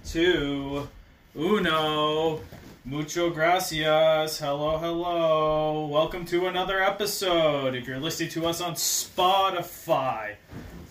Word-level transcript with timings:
two, 0.04 0.86
uno. 1.34 2.40
Mucho 2.84 3.30
gracias. 3.30 4.38
Hello, 4.38 4.78
hello. 4.78 5.88
Welcome 5.88 6.24
to 6.26 6.46
another 6.46 6.80
episode. 6.80 7.74
If 7.74 7.88
you're 7.88 7.98
listening 7.98 8.28
to 8.30 8.46
us 8.46 8.60
on 8.60 8.74
Spotify 8.74 10.36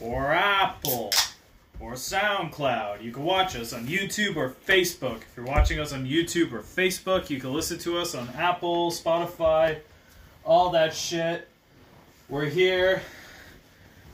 or 0.02 0.34
Apple 0.34 1.12
or 1.80 1.94
SoundCloud, 1.94 3.02
you 3.02 3.14
can 3.14 3.24
watch 3.24 3.56
us 3.56 3.72
on 3.72 3.88
YouTube 3.88 4.36
or 4.36 4.50
Facebook. 4.68 5.22
If 5.22 5.38
you're 5.38 5.46
watching 5.46 5.80
us 5.80 5.94
on 5.94 6.06
YouTube 6.06 6.52
or 6.52 6.60
Facebook, 6.60 7.30
you 7.30 7.40
can 7.40 7.54
listen 7.54 7.80
to 7.80 7.98
us 7.98 8.14
on 8.14 8.28
Apple, 8.36 8.92
Spotify, 8.92 9.78
all 10.46 10.70
that 10.70 10.96
shit. 10.96 11.48
We're 12.30 12.46
here, 12.46 13.02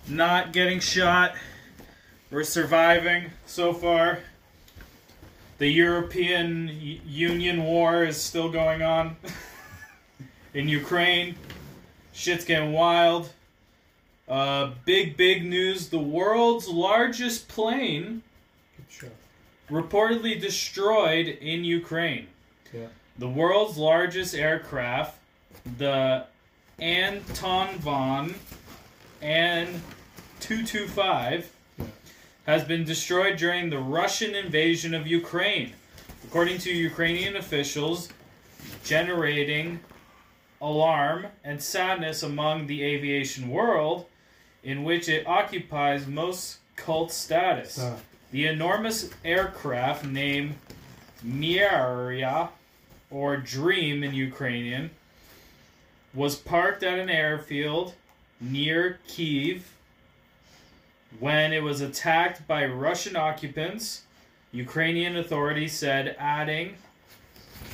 not 0.07 0.53
getting 0.53 0.79
shot. 0.79 1.35
We're 2.31 2.43
surviving 2.43 3.25
so 3.45 3.73
far. 3.73 4.19
The 5.57 5.67
European 5.67 6.69
Union 7.05 7.63
war 7.63 8.03
is 8.03 8.19
still 8.19 8.49
going 8.49 8.81
on 8.81 9.17
in 10.53 10.67
Ukraine. 10.67 11.35
Shit's 12.13 12.45
getting 12.45 12.71
wild. 12.71 13.31
Uh, 14.27 14.71
big, 14.85 15.17
big 15.17 15.45
news. 15.45 15.89
The 15.89 15.99
world's 15.99 16.67
largest 16.67 17.47
plane 17.47 18.23
reportedly 19.69 20.39
destroyed 20.39 21.27
in 21.27 21.63
Ukraine. 21.63 22.27
Yeah. 22.73 22.87
The 23.17 23.29
world's 23.29 23.77
largest 23.77 24.33
aircraft, 24.35 25.17
the 25.77 26.25
Antonov 26.79 28.33
An 29.21 29.81
225, 30.39 31.51
has 32.47 32.63
been 32.63 32.83
destroyed 32.83 33.37
during 33.37 33.69
the 33.69 33.77
Russian 33.77 34.33
invasion 34.33 34.93
of 34.93 35.05
Ukraine, 35.05 35.73
according 36.25 36.57
to 36.59 36.71
Ukrainian 36.71 37.35
officials, 37.35 38.09
generating 38.83 39.79
alarm 40.59 41.27
and 41.43 41.61
sadness 41.61 42.23
among 42.23 42.67
the 42.67 42.83
aviation 42.83 43.49
world, 43.49 44.05
in 44.63 44.83
which 44.83 45.07
it 45.09 45.25
occupies 45.27 46.07
most 46.07 46.57
cult 46.75 47.11
status. 47.11 47.79
Ah, 47.79 47.95
The 48.31 48.47
enormous 48.47 49.09
aircraft 49.23 50.05
named 50.05 50.55
Mriya, 51.25 52.49
or 53.09 53.37
Dream 53.37 54.03
in 54.03 54.13
Ukrainian, 54.13 54.89
was 56.13 56.35
parked 56.35 56.83
at 56.83 56.99
an 56.99 57.09
airfield 57.09 57.93
near 58.39 58.99
Kiev 59.07 59.75
when 61.19 61.53
it 61.53 61.63
was 61.63 61.81
attacked 61.81 62.47
by 62.47 62.65
Russian 62.65 63.15
occupants. 63.15 64.03
Ukrainian 64.51 65.15
authorities 65.15 65.73
said, 65.73 66.15
adding 66.19 66.75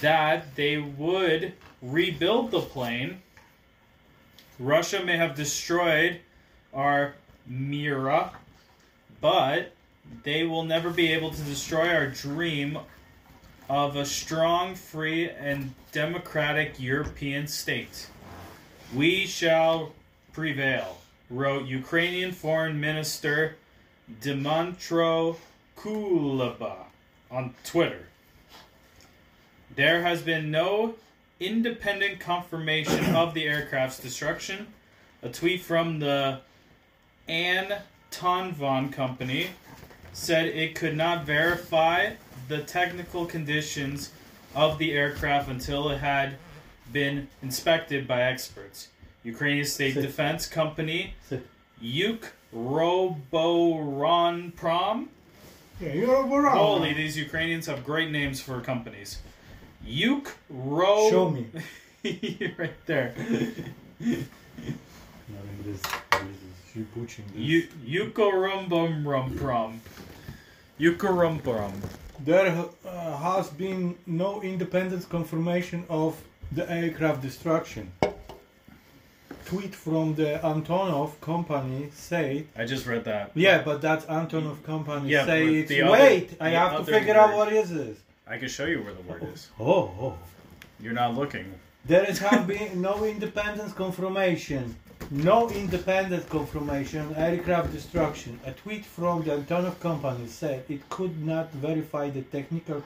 that 0.01 0.55
they 0.55 0.77
would 0.77 1.53
rebuild 1.81 2.51
the 2.51 2.61
plane. 2.61 3.21
Russia 4.59 5.03
may 5.03 5.17
have 5.17 5.35
destroyed 5.35 6.19
our 6.73 7.13
Mriya, 7.49 8.31
but 9.21 9.71
they 10.23 10.43
will 10.43 10.63
never 10.63 10.89
be 10.89 11.11
able 11.13 11.31
to 11.31 11.41
destroy 11.43 11.93
our 11.93 12.07
dream 12.07 12.77
of 13.69 13.95
a 13.95 14.05
strong, 14.05 14.75
free, 14.75 15.29
and 15.29 15.73
democratic 15.91 16.79
European 16.79 17.47
state. 17.47 18.07
We 18.93 19.27
shall 19.27 19.91
prevail, 20.31 20.97
wrote 21.29 21.65
Ukrainian 21.65 22.31
Foreign 22.31 22.79
Minister 22.79 23.57
Dmytro 24.21 25.35
Kuleba 25.75 26.75
on 27.29 27.53
Twitter. 27.65 28.07
There 29.75 30.03
has 30.03 30.21
been 30.21 30.49
no 30.51 30.95
independent 31.39 32.19
confirmation 32.21 33.13
of 33.13 33.33
the 33.33 33.43
aircraft's 33.43 33.99
destruction. 33.99 34.67
A 35.21 35.29
tweet 35.29 35.61
from 35.61 35.99
the 35.99 36.39
Antonov 37.27 38.93
Company 38.93 39.49
said 40.13 40.45
it 40.45 40.75
could 40.75 40.95
not 40.95 41.25
verify 41.25 42.11
the 42.47 42.59
technical 42.59 43.25
conditions 43.25 44.11
of 44.55 44.77
the 44.77 44.93
aircraft 44.93 45.49
until 45.49 45.89
it 45.89 45.97
had 45.97 46.37
been 46.91 47.27
inspected 47.41 48.07
by 48.07 48.21
experts. 48.23 48.89
Ukrainian 49.23 49.65
state 49.65 49.93
Sit. 49.95 50.01
defense 50.03 50.45
company 50.47 51.13
Sit. 51.27 51.45
Yuk 51.81 52.33
Roboronprom. 52.55 55.07
yeah, 55.81 55.93
you're. 55.93 56.49
Holy, 56.49 56.93
these 56.93 57.17
Ukrainians 57.17 57.65
have 57.67 57.83
great 57.83 58.09
names 58.11 58.39
for 58.41 58.61
companies. 58.61 59.19
Yuk 59.85 60.35
Ro. 60.49 61.09
Show 61.09 61.29
me. 61.29 61.45
right 62.57 62.85
there. 62.85 63.13
No, 63.99 64.15
this, 65.65 65.81
this 65.81 66.21
is 66.21 66.75
you 66.75 66.85
butchering 66.95 67.27
this. 67.33 67.37
Yu- 67.37 67.67
Yukorumbum 67.85 69.03
Yukorumbum. 70.79 71.73
There 72.23 72.65
uh, 72.85 73.17
has 73.17 73.49
been 73.49 73.95
no 74.05 74.41
independent 74.41 75.09
confirmation 75.09 75.83
of 75.89 76.15
the 76.51 76.69
aircraft 76.69 77.21
destruction. 77.21 77.91
Tweet 79.45 79.73
from 79.73 80.15
the 80.15 80.39
Antonov 80.43 81.19
company 81.21 81.89
say, 81.93 82.47
I 82.57 82.65
just 82.65 82.85
read 82.85 83.05
that. 83.05 83.31
yeah, 83.33 83.61
but 83.63 83.81
that's 83.81 84.05
Antonov 84.05 84.61
company 84.63 85.09
Yeah, 85.09 85.25
say 85.25 85.47
it's 85.47 85.71
other- 85.71 85.91
wait. 85.91 86.35
I 86.39 86.49
have 86.49 86.77
to 86.77 86.83
figure 86.83 87.15
out 87.15 87.35
what 87.35 87.53
is 87.53 87.69
this. 87.69 87.97
I 88.27 88.37
can 88.37 88.49
show 88.49 88.65
you 88.65 88.83
where 88.83 88.93
the 88.93 89.01
word 89.03 89.23
is. 89.33 89.49
Oh, 89.57 89.65
oh. 89.65 89.91
oh. 90.01 90.17
You're 90.81 90.93
not 90.93 91.15
looking. 91.15 91.45
There 91.85 92.03
has 92.03 92.19
have 92.19 92.45
been 92.45 92.81
no 92.81 93.05
independent 93.05 93.73
confirmation. 93.75 94.75
No 95.09 95.49
independent 95.49 96.29
confirmation 96.29 97.15
aircraft 97.15 97.71
destruction. 97.71 98.39
A 98.45 98.51
tweet 98.51 98.85
from 98.85 99.23
the 99.23 99.31
Antonov 99.37 99.79
company 99.79 100.27
said 100.27 100.65
it 100.67 100.89
could 100.89 101.25
not 101.25 101.51
verify 101.53 102.09
the 102.09 102.23
technical 102.23 102.81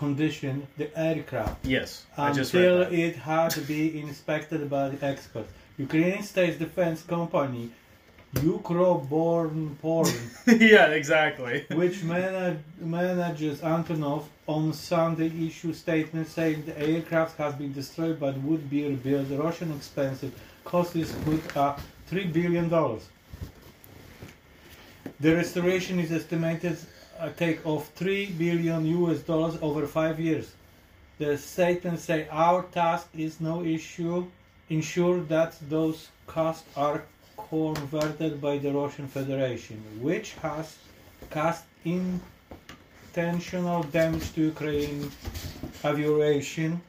condition 0.00 0.66
the 0.78 0.88
aircraft 0.98 1.54
Yes, 1.76 2.06
I 2.16 2.32
just 2.32 2.54
read 2.54 2.64
until 2.64 2.98
it 3.04 3.16
had 3.16 3.50
to 3.56 3.60
be 3.60 3.82
inspected 4.00 4.60
by 4.76 4.84
the 4.92 4.98
experts. 5.12 5.50
Ukrainian 5.86 6.22
State 6.22 6.56
Defense 6.58 7.00
Company, 7.14 7.64
Ukroborn 8.34 9.60
Porn, 9.82 10.16
yeah, 10.74 10.86
exactly. 11.00 11.56
which 11.80 11.96
manag 12.12 12.56
manages 12.96 13.56
Antonov, 13.74 14.22
on 14.46 14.72
Sunday 14.72 15.30
issued 15.46 15.76
statement 15.86 16.26
saying 16.36 16.58
the 16.70 16.76
aircraft 16.88 17.34
has 17.44 17.52
been 17.62 17.72
destroyed 17.80 18.16
but 18.24 18.34
would 18.46 18.64
be 18.74 18.80
rebuilt. 18.92 19.28
The 19.28 19.40
Russian 19.46 19.70
expensive 19.78 20.32
cost 20.64 20.92
is 20.96 21.10
put 21.26 21.42
uh, 21.56 21.60
at 21.66 21.80
three 22.10 22.26
billion 22.38 22.66
dollars. 22.76 23.04
The 25.24 25.32
restoration 25.42 25.96
is 26.04 26.10
estimated 26.20 26.76
a 27.20 27.30
take 27.30 27.60
of 27.64 27.86
three 27.88 28.26
billion 28.26 28.86
US 28.86 29.20
dollars 29.20 29.58
over 29.60 29.86
five 29.86 30.18
years. 30.18 30.52
The 31.18 31.36
statement 31.36 32.00
say 32.00 32.26
our 32.30 32.62
task 32.62 33.08
is 33.14 33.40
no 33.40 33.62
issue. 33.62 34.26
Ensure 34.70 35.20
that 35.34 35.56
those 35.68 36.08
costs 36.26 36.64
are 36.76 37.02
converted 37.36 38.40
by 38.40 38.58
the 38.58 38.72
Russian 38.72 39.08
Federation, 39.08 39.82
which 40.00 40.34
has 40.34 40.78
caused 41.28 41.64
intentional 41.84 43.82
damage 43.82 44.32
to 44.34 44.40
Ukraine 44.42 45.10
aviation 45.84 46.80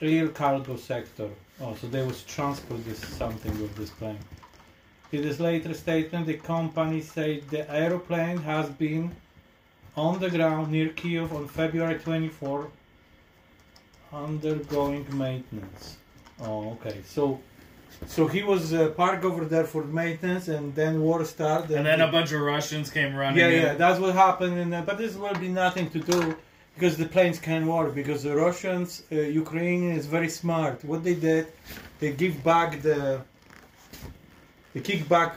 real 0.00 0.28
cargo 0.28 0.76
sector. 0.76 1.28
Oh, 1.60 1.74
so 1.80 1.86
they 1.88 2.02
was 2.02 2.22
transport 2.24 2.84
this 2.84 3.00
something 3.00 3.52
with 3.60 3.76
this 3.76 3.90
plane. 3.90 4.18
In 5.12 5.22
this 5.22 5.40
later 5.40 5.74
statement, 5.74 6.26
the 6.26 6.34
company 6.34 7.00
said 7.00 7.48
the 7.50 7.68
aeroplane 7.70 8.38
has 8.38 8.68
been 8.70 9.10
on 9.96 10.20
the 10.20 10.30
ground 10.30 10.70
near 10.70 10.88
Kiev 10.90 11.32
on 11.32 11.48
February 11.48 11.98
24, 11.98 12.68
undergoing 14.12 15.06
maintenance. 15.16 15.96
Oh, 16.40 16.70
okay. 16.72 17.00
So, 17.04 17.40
so 18.06 18.28
he 18.28 18.44
was 18.44 18.72
uh, 18.72 18.90
parked 18.90 19.24
over 19.24 19.44
there 19.44 19.64
for 19.64 19.82
maintenance, 19.84 20.46
and 20.46 20.74
then 20.76 21.02
war 21.02 21.24
started. 21.24 21.76
And 21.76 21.86
then 21.86 22.00
a 22.00 22.10
bunch 22.10 22.30
of 22.32 22.40
Russians 22.40 22.88
came 22.88 23.14
running. 23.14 23.40
Yeah, 23.40 23.48
in. 23.48 23.62
yeah, 23.62 23.74
that's 23.74 23.98
what 23.98 24.14
happened. 24.14 24.58
And, 24.58 24.72
uh, 24.72 24.82
but 24.82 24.96
this 24.96 25.16
will 25.16 25.34
be 25.34 25.48
nothing 25.48 25.90
to 25.90 25.98
do 25.98 26.36
because 26.74 26.96
the 26.96 27.06
planes 27.06 27.38
can 27.40 27.66
work. 27.66 27.94
Because 27.94 28.22
the 28.22 28.36
Russians, 28.36 29.02
uh, 29.10 29.16
Ukraine 29.16 29.90
is 29.90 30.06
very 30.06 30.28
smart. 30.28 30.84
What 30.84 31.02
they 31.02 31.14
did, 31.14 31.48
they 31.98 32.12
give 32.12 32.42
back 32.44 32.80
the, 32.80 33.22
they 34.72 34.80
kick 34.80 35.08
back 35.08 35.36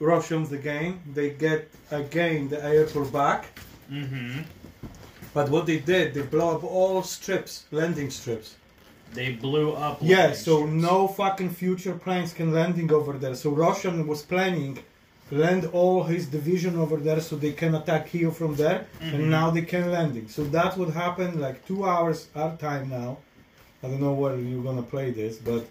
Russians 0.00 0.52
again. 0.52 1.00
They 1.14 1.30
get 1.30 1.70
again 1.90 2.48
the 2.48 2.62
airport 2.64 3.12
back. 3.12 3.46
Mm-hmm. 3.90 4.40
But 5.34 5.48
what 5.48 5.66
they 5.66 5.78
did, 5.78 6.14
they 6.14 6.22
blow 6.22 6.56
up 6.56 6.64
all 6.64 7.02
strips, 7.02 7.64
landing 7.70 8.10
strips. 8.10 8.56
They 9.14 9.32
blew 9.32 9.72
up. 9.72 9.98
Yeah, 10.00 10.32
so 10.32 10.58
strips. 10.66 10.72
no 10.72 11.08
fucking 11.08 11.50
future 11.50 11.94
planes 11.94 12.32
can 12.32 12.52
landing 12.52 12.92
over 12.92 13.12
there. 13.14 13.34
So 13.34 13.50
Russian 13.50 14.06
was 14.06 14.22
planning 14.22 14.78
land 15.30 15.64
all 15.72 16.02
his 16.02 16.26
division 16.26 16.76
over 16.78 16.96
there 16.98 17.20
so 17.20 17.36
they 17.36 17.52
can 17.52 17.74
attack 17.74 18.06
here 18.08 18.30
from 18.30 18.54
there, 18.56 18.86
Mhm. 19.00 19.14
and 19.14 19.30
now 19.30 19.48
they 19.50 19.62
can 19.62 19.90
landing. 19.90 20.28
So 20.28 20.44
that 20.44 20.76
would 20.76 20.90
happen 20.90 21.40
like 21.40 21.66
two 21.66 21.86
hours 21.86 22.26
our 22.34 22.54
time 22.56 22.90
now. 22.90 23.16
I 23.82 23.88
don't 23.88 24.00
know 24.00 24.12
where 24.12 24.36
you're 24.36 24.62
gonna 24.62 24.82
play 24.82 25.10
this, 25.10 25.36
but 25.38 25.64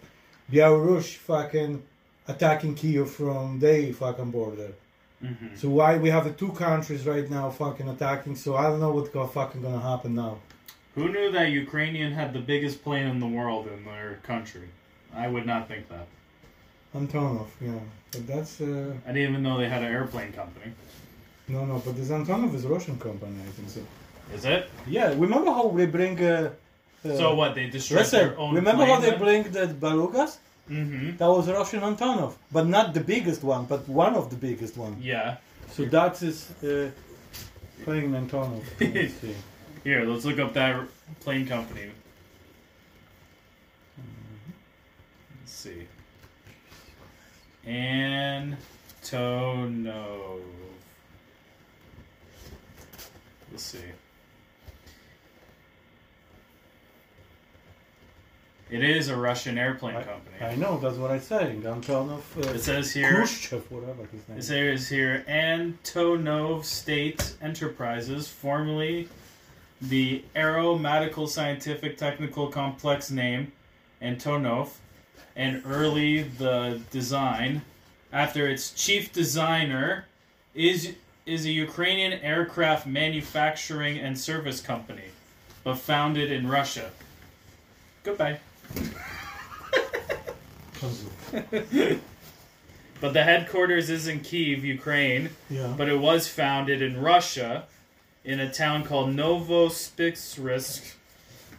Belarus 0.52 1.16
fucking 1.16 1.84
attacking 2.32 2.76
Kiev 2.76 3.10
from 3.10 3.60
their 3.60 3.94
fucking 3.94 4.32
border. 4.32 4.72
Mhm. 5.24 5.58
So 5.60 5.66
why 5.70 5.98
we 5.98 6.10
have 6.16 6.26
the 6.30 6.36
two 6.42 6.52
countries 6.66 7.06
right 7.14 7.28
now 7.38 7.46
fucking 7.50 7.88
attacking? 7.96 8.36
So 8.36 8.50
I 8.62 8.64
don't 8.70 8.80
know 8.80 8.92
what's 8.96 9.10
go- 9.10 9.28
fucking 9.28 9.62
gonna 9.66 9.86
happen 9.92 10.12
now. 10.16 10.34
Who 10.96 11.06
knew 11.16 11.32
that 11.38 11.48
Ukrainian 11.64 12.12
had 12.20 12.30
the 12.38 12.44
biggest 12.52 12.84
plane 12.86 13.08
in 13.14 13.20
the 13.26 13.32
world 13.38 13.64
in 13.76 13.80
their 13.86 14.20
country? 14.32 14.68
I 15.24 15.26
would 15.34 15.46
not 15.46 15.62
think 15.70 15.84
that. 15.94 16.08
Antonov, 16.96 17.48
yeah, 17.62 17.84
but 18.12 18.24
that's. 18.32 18.54
Uh, 18.60 18.94
I 19.08 19.10
didn't 19.14 19.30
even 19.30 19.44
know 19.46 19.58
they 19.64 19.70
had 19.76 19.84
an 19.88 19.92
airplane 19.98 20.32
company. 20.42 20.70
No, 21.48 21.60
no, 21.66 21.76
but 21.86 21.94
this 21.96 22.10
Antonov 22.10 22.54
is 22.54 22.66
Russian 22.66 22.98
company, 23.08 23.36
I 23.48 23.52
think 23.58 23.70
so. 23.70 23.82
Is 24.36 24.44
it? 24.46 24.70
Yeah, 24.88 25.10
remember 25.26 25.52
how 25.52 25.70
they 25.70 25.86
bring. 25.98 26.16
Uh, 26.22 26.52
uh, 27.06 27.18
so 27.22 27.36
what? 27.36 27.56
They 27.56 27.68
destroyed 27.70 28.00
Listen, 28.02 28.20
their 28.28 28.40
own 28.40 28.56
remember 28.56 28.86
how 28.86 29.00
they 29.00 29.16
bring 29.26 29.44
the 29.58 29.68
Belugas? 29.68 30.38
Mm-hmm. 30.72 31.18
That 31.18 31.28
was 31.28 31.50
Russian 31.50 31.82
Antonov, 31.82 32.36
but 32.50 32.66
not 32.66 32.94
the 32.94 33.02
biggest 33.02 33.44
one, 33.44 33.66
but 33.66 33.90
one 33.90 34.16
of 34.16 34.30
the 34.30 34.38
biggest 34.38 34.78
one. 34.78 34.96
Yeah. 35.02 35.38
So 35.72 35.84
that 35.86 36.22
is 36.24 36.50
uh, 36.64 36.92
playing 37.84 38.12
Antonov. 38.12 38.64
Let's 38.80 39.16
see. 39.16 39.36
Here, 39.84 40.06
let's 40.06 40.26
look 40.26 40.38
up 40.40 40.54
that 40.54 40.88
plane 41.22 41.48
company. 41.48 41.90
Let's 45.40 45.52
see. 45.52 45.88
Antonov. 47.66 48.54
Let's 53.52 53.64
see. 53.64 53.80
It 58.72 58.84
is 58.86 59.10
a 59.10 59.18
Russian 59.18 59.58
airplane 59.58 59.98
I 59.98 60.04
company. 60.04 60.36
I 60.42 60.56
know, 60.56 60.80
that's 60.80 60.96
what 60.96 61.12
I'm 61.12 61.20
saying. 61.20 61.64
Antonov. 61.64 62.22
Uh, 62.38 62.52
It 62.54 62.62
says 62.62 62.92
here. 62.94 63.12
Khrushchev, 63.12 63.70
whatever 63.70 64.04
his 64.10 64.28
name. 64.30 64.38
It 64.38 64.44
says 64.44 64.88
here 64.88 65.26
Antonov 65.28 66.64
State 66.64 67.36
Enterprises, 67.42 68.30
formerly 68.30 69.10
the 69.82 70.24
Aeromedical 70.36 71.28
Scientific 71.28 71.98
Technical 71.98 72.48
Complex 72.48 73.12
name 73.12 73.52
Antonov, 74.02 74.70
and 75.36 75.62
early 75.66 76.24
the 76.24 76.80
design 76.92 77.64
after 78.14 78.48
its 78.48 78.72
chief 78.72 79.12
designer 79.12 80.06
is 80.56 80.94
is 81.26 81.46
a 81.46 81.52
Ukrainian 81.52 82.14
aircraft 82.14 82.88
manufacturing 82.88 84.00
and 84.00 84.18
service 84.18 84.62
company, 84.62 85.10
but 85.64 85.76
founded 85.76 86.32
in 86.32 86.48
Russia. 86.48 86.90
Goodbye. 88.04 88.40
But 93.02 93.14
the 93.14 93.24
headquarters 93.24 93.90
is 93.90 94.08
in 94.08 94.20
Kiev, 94.20 94.64
Ukraine 94.64 95.32
yeah. 95.50 95.74
but 95.76 95.90
it 95.90 95.98
was 96.00 96.28
founded 96.28 96.84
in 96.84 97.02
Russia 97.02 97.64
in 98.24 98.40
a 98.40 98.52
town 98.54 98.84
called 98.84 99.10
Novosibirsk. 99.16 100.94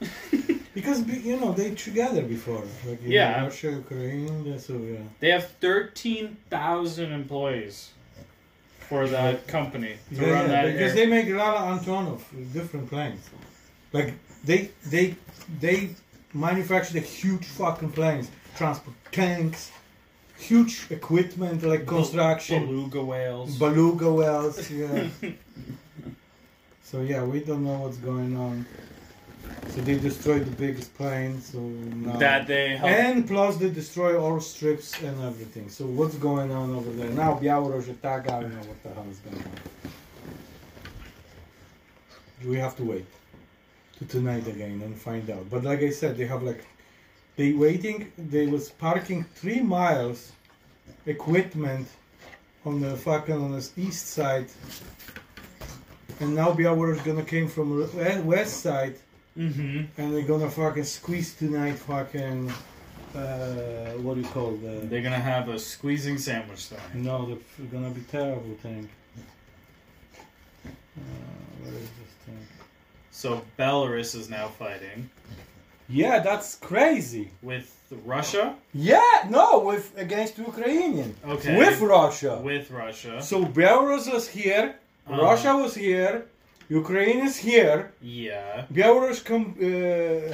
Because 0.75 1.07
you 1.07 1.39
know 1.39 1.53
they 1.53 1.75
together 1.75 2.23
before, 2.23 2.65
like 2.87 3.01
Yeah. 3.05 3.43
Russia, 3.45 3.73
Ukraine. 3.73 4.59
So 4.59 4.79
yeah. 4.79 5.01
They 5.21 5.29
have 5.31 5.47
13,000 5.61 7.13
employees 7.13 7.91
for 8.89 9.07
that 9.07 9.47
company 9.47 9.97
to 10.09 10.15
Yeah, 10.15 10.31
run 10.31 10.47
yeah, 10.47 10.53
that 10.63 10.73
because 10.73 10.91
air- 10.93 10.97
they 10.97 11.07
make 11.07 11.27
a 11.29 11.35
lot 11.35 11.57
of 11.57 11.63
Antonov 11.85 12.21
different 12.55 12.89
planes. 12.89 13.29
Like 13.93 14.15
they 14.45 14.71
they 14.93 15.17
they 15.61 15.91
manufacture 16.35 16.95
the 16.95 17.01
huge 17.01 17.45
fucking 17.47 17.93
planes, 17.93 18.31
transport 18.57 18.97
tanks, 19.11 19.71
huge 20.39 20.87
equipment 20.91 21.63
like 21.63 21.87
construction, 21.87 22.67
beluga 22.67 23.03
whales. 23.03 23.59
beluga 23.59 24.13
whales. 24.13 24.71
Yeah. 24.71 25.09
so 26.83 27.01
yeah, 27.01 27.23
we 27.25 27.41
don't 27.41 27.65
know 27.65 27.79
what's 27.79 27.99
going 27.99 28.37
on. 28.37 28.67
So 29.71 29.81
they 29.81 29.99
destroyed 29.99 30.45
the 30.45 30.57
biggest 30.57 30.95
plane. 30.95 31.41
So 31.41 31.59
now 31.59 32.17
that 32.17 32.47
they 32.47 32.77
helped. 32.77 32.95
and 32.95 33.27
plus 33.27 33.57
they 33.57 33.71
destroy 33.71 34.19
all 34.19 34.41
strips 34.41 35.01
and 35.03 35.21
everything. 35.23 35.69
So 35.69 35.85
what's 35.87 36.15
going 36.17 36.51
on 36.53 36.75
over 36.75 36.91
there 36.91 37.11
now? 37.11 37.35
Białorus 37.39 37.89
attack. 37.89 38.31
I 38.31 38.41
don't 38.43 38.53
know 38.53 38.59
what 38.61 38.83
the 38.83 38.89
hell 38.91 39.07
is 39.11 39.19
going 39.19 39.37
on. 39.37 39.51
We 42.49 42.57
have 42.59 42.77
to 42.77 42.85
wait 42.85 43.07
to 44.03 44.09
tonight 44.19 44.47
again 44.47 44.83
and 44.85 44.97
find 44.97 45.29
out. 45.31 45.49
But 45.51 45.65
like 45.65 45.81
I 45.81 45.91
said, 45.91 46.17
they 46.17 46.27
have 46.27 46.43
like 46.43 46.65
they 47.37 47.53
waiting. 47.53 48.13
They 48.19 48.47
was 48.47 48.71
parking 48.71 49.25
three 49.25 49.61
miles 49.61 50.33
equipment 51.07 51.89
on 52.65 52.81
the 52.81 52.97
fucking 52.97 53.35
on 53.35 53.53
the 53.53 53.69
east 53.77 54.09
side. 54.09 54.47
And 56.21 56.35
now 56.35 56.53
Białorus 56.53 57.05
gonna 57.05 57.25
came 57.25 57.49
from 57.49 57.69
west 58.27 58.61
side 58.61 58.97
hmm 59.35 59.81
and 59.97 60.13
they're 60.15 60.23
gonna 60.23 60.51
fucking 60.51 60.85
squeeze 60.85 61.35
tonight 61.35 61.79
fucking 61.79 62.51
uh, 63.15 63.93
what 64.05 64.15
do 64.15 64.21
you 64.21 64.27
call 64.29 64.53
the 64.53 64.87
They're 64.89 65.01
gonna 65.03 65.17
have 65.19 65.49
a 65.49 65.59
squeezing 65.59 66.19
sandwich 66.19 66.69
tonight. 66.69 66.95
no 66.95 67.27
they're 67.27 67.67
gonna 67.73 67.91
be 67.91 68.03
terrible 68.03 68.55
thing 68.63 68.89
uh, 70.67 71.01
where 71.63 71.73
is 71.75 71.81
this 71.81 71.89
thing 71.89 72.12
So 73.21 73.29
Belarus 73.59 74.11
is 74.21 74.27
now 74.39 74.47
fighting 74.63 75.01
yeah 76.01 76.17
that's 76.29 76.51
crazy 76.71 77.27
with 77.51 77.67
Russia. 78.15 78.45
yeah 78.93 79.15
no 79.39 79.47
with 79.71 79.87
against 80.07 80.35
Ukrainian 80.53 81.11
Okay. 81.35 81.55
with 81.63 81.79
Russia 81.99 82.33
With 82.51 82.67
Russia. 82.71 83.15
so 83.31 83.37
Belarus 83.61 84.07
was 84.17 84.27
here 84.39 84.67
Uh-huh. 85.09 85.21
Russia 85.29 85.53
was 85.65 85.75
here 85.87 86.15
Ukraine 86.83 87.21
is 87.29 87.37
here 87.49 87.79
Yeah. 88.29 88.55
Belarus 88.79 89.21
come 89.31 89.45
uh, 89.61 89.69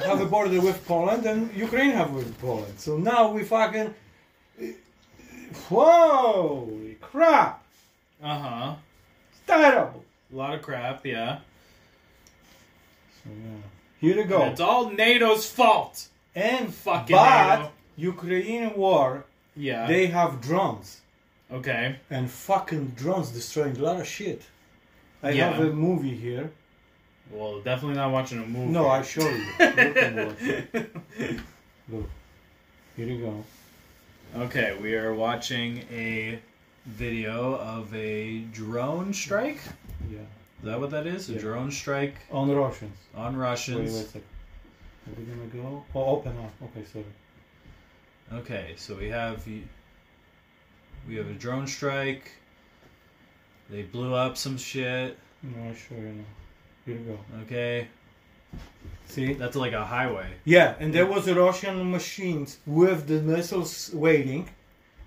have 0.07 0.19
a 0.27 0.29
border 0.35 0.61
with 0.69 0.79
Poland 0.93 1.23
and 1.31 1.39
Ukraine 1.67 1.91
have 1.99 2.11
with 2.19 2.31
Poland. 2.45 2.75
So 2.85 2.91
now 3.11 3.21
we 3.35 3.41
fucking 3.55 3.89
holy 5.67 6.95
crap! 7.01 7.63
Uh 8.23 8.39
huh. 8.45 8.75
It's 9.31 9.41
terrible. 9.47 10.03
A 10.33 10.35
lot 10.41 10.53
of 10.55 10.61
crap. 10.61 11.05
Yeah. 11.05 11.39
So 13.23 13.29
yeah, 13.29 13.61
here 13.99 14.15
you 14.17 14.25
go. 14.25 14.41
And 14.41 14.51
it's 14.51 14.61
all 14.61 14.89
NATO's 14.89 15.49
fault. 15.49 16.07
And 16.35 16.73
Fucking 16.73 17.15
but 17.15 17.57
NATO. 17.57 17.71
Ukrainian 17.97 18.75
war, 18.77 19.25
Yeah. 19.55 19.87
they 19.87 20.07
have 20.07 20.39
drones 20.41 21.01
okay. 21.51 21.97
and 22.09 22.29
fucking 22.29 22.93
drones 22.95 23.31
destroying 23.31 23.75
a 23.77 23.81
lot 23.81 23.99
of 23.99 24.07
shit. 24.07 24.43
I 25.21 25.31
Yeah. 25.31 25.51
have 25.51 25.59
a 25.65 25.73
movie 25.73 26.15
here. 26.15 26.51
Well, 27.31 27.59
definitely 27.61 27.97
not 27.97 28.11
watching 28.11 28.39
a 28.41 28.45
movie. 28.45 28.71
No, 28.71 28.87
I 28.89 29.01
show 29.03 29.27
you. 29.27 29.45
Look. 29.59 30.37
Look. 31.89 32.09
Here 32.95 33.05
you 33.07 33.19
go. 33.19 33.43
Okay, 34.45 34.77
we 34.81 34.95
are 34.95 35.13
watching 35.13 35.83
a 35.91 36.39
video 36.85 37.55
of 37.55 37.93
a 37.93 38.39
drone 38.51 39.13
strike. 39.13 39.59
Yeah. 40.09 40.19
Is 40.59 40.65
that 40.65 40.79
what 40.79 40.89
that 40.91 41.07
is? 41.07 41.29
A 41.29 41.33
Yeah. 41.33 41.39
drone 41.39 41.71
strike 41.71 42.15
On 42.31 42.49
Russians. 42.53 42.97
on 43.15 43.33
Wait, 43.37 43.41
Russians. 43.41 43.93
wait 43.93 44.01
a 44.01 44.05
second. 44.05 44.23
Are 45.07 45.13
we 45.19 45.23
gonna 45.25 45.47
go? 45.63 45.85
Oh, 45.95 46.05
open 46.17 46.37
up. 46.37 46.51
Okay, 46.63 46.85
sorry. 46.85 47.05
Okay, 48.33 48.73
so 48.77 48.95
we 48.95 49.09
have 49.09 49.45
we 51.07 51.15
have 51.15 51.27
a 51.29 51.33
drone 51.33 51.65
strike. 51.65 52.31
They 53.69 53.83
blew 53.83 54.13
up 54.13 54.35
some 54.37 54.57
shit. 54.57 55.17
No, 55.41 55.49
you 55.89 55.97
now. 56.01 56.23
Here 56.85 56.95
you 56.95 57.03
go. 57.05 57.19
Okay, 57.43 57.87
See? 59.05 59.33
that's 59.33 59.55
like 59.55 59.73
a 59.73 59.85
highway. 59.85 60.27
Yeah, 60.43 60.75
and 60.79 60.93
there 60.93 61.05
was 61.05 61.27
a 61.27 61.35
Russian 61.35 61.89
machines 61.91 62.59
with 62.65 63.07
the 63.07 63.21
missiles 63.21 63.91
waiting, 63.93 64.49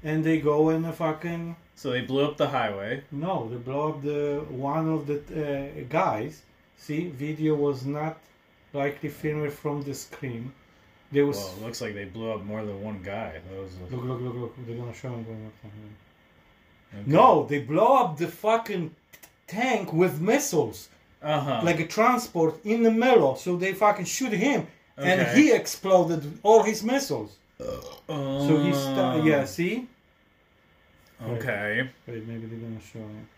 and 0.05 0.25
they 0.25 0.39
go 0.39 0.71
in 0.71 0.83
the 0.83 0.93
fucking. 0.93 1.57
So 1.75 1.91
they 1.91 2.03
blew 2.03 2.25
up 2.25 2.37
the 2.37 2.49
highway. 2.49 3.03
No, 3.11 3.49
they 3.49 3.57
blow 3.57 3.91
up 3.91 4.03
the 4.03 4.45
one 4.51 4.89
of 4.89 5.07
the 5.07 5.19
uh, 5.21 5.85
guys. 5.89 6.43
See, 6.77 7.09
video 7.09 7.55
was 7.55 7.85
not 7.85 8.19
likely 8.73 9.09
filmed 9.09 9.53
from 9.53 9.83
the 9.83 9.95
screen. 9.95 10.53
There 11.11 11.27
was. 11.27 11.37
Well, 11.39 11.55
it 11.59 11.63
looks 11.67 11.81
like 11.81 11.95
they 11.95 12.05
blew 12.05 12.31
up 12.33 12.43
more 12.45 12.65
than 12.65 12.83
one 12.83 13.01
guy. 13.03 13.33
That 13.51 13.59
was 13.63 13.73
a- 13.77 13.95
Look, 13.97 14.05
look, 14.05 14.21
look, 14.21 14.35
look. 14.35 14.55
They're 14.67 14.77
gonna 14.77 14.95
show 14.95 15.09
him 15.11 15.25
more 15.27 15.53
time. 15.63 15.97
okay. 16.95 17.03
No, 17.07 17.47
they 17.47 17.61
blow 17.61 17.97
up 17.97 18.19
the 18.19 18.29
fucking 18.29 18.95
tank 19.47 19.93
with 19.93 20.21
missiles. 20.21 20.89
Uh 21.23 21.39
huh. 21.39 21.61
like 21.63 21.79
a 21.79 21.87
transport 21.87 22.55
in 22.65 22.83
the 22.83 22.91
middle, 22.91 23.37
so 23.37 23.55
they 23.55 23.73
fucking 23.75 24.07
shoot 24.07 24.33
him, 24.33 24.67
and 24.97 25.37
he 25.39 25.53
exploded 25.53 26.37
all 26.43 26.65
his 26.65 26.83
missiles. 26.83 27.37
So 28.09 28.63
he 28.63 28.73
stopped. 28.73 29.21
Oh. 29.21 29.25
Yeah, 29.25 29.45
see? 29.45 29.89
Okay. 31.25 31.89
Wait, 32.07 32.15
wait, 32.15 32.27
maybe 32.27 32.47
they're 32.47 32.59
going 32.59 32.79
to 32.79 32.87
show 32.87 32.99
it. 32.99 33.29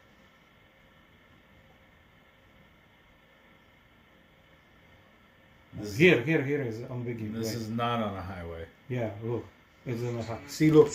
This 5.80 5.96
here, 5.96 6.22
here, 6.22 6.42
here 6.42 6.62
is 6.62 6.82
on 6.90 7.04
Biggie. 7.04 7.32
This 7.34 7.48
right. 7.48 7.56
is 7.56 7.68
not 7.68 8.00
on 8.00 8.16
a 8.16 8.22
highway. 8.22 8.64
Yeah, 8.88 9.10
look. 9.22 9.44
It's 9.84 10.02
on 10.02 10.16
a 10.18 10.22
highway. 10.22 10.40
See, 10.46 10.70
look. 10.70 10.88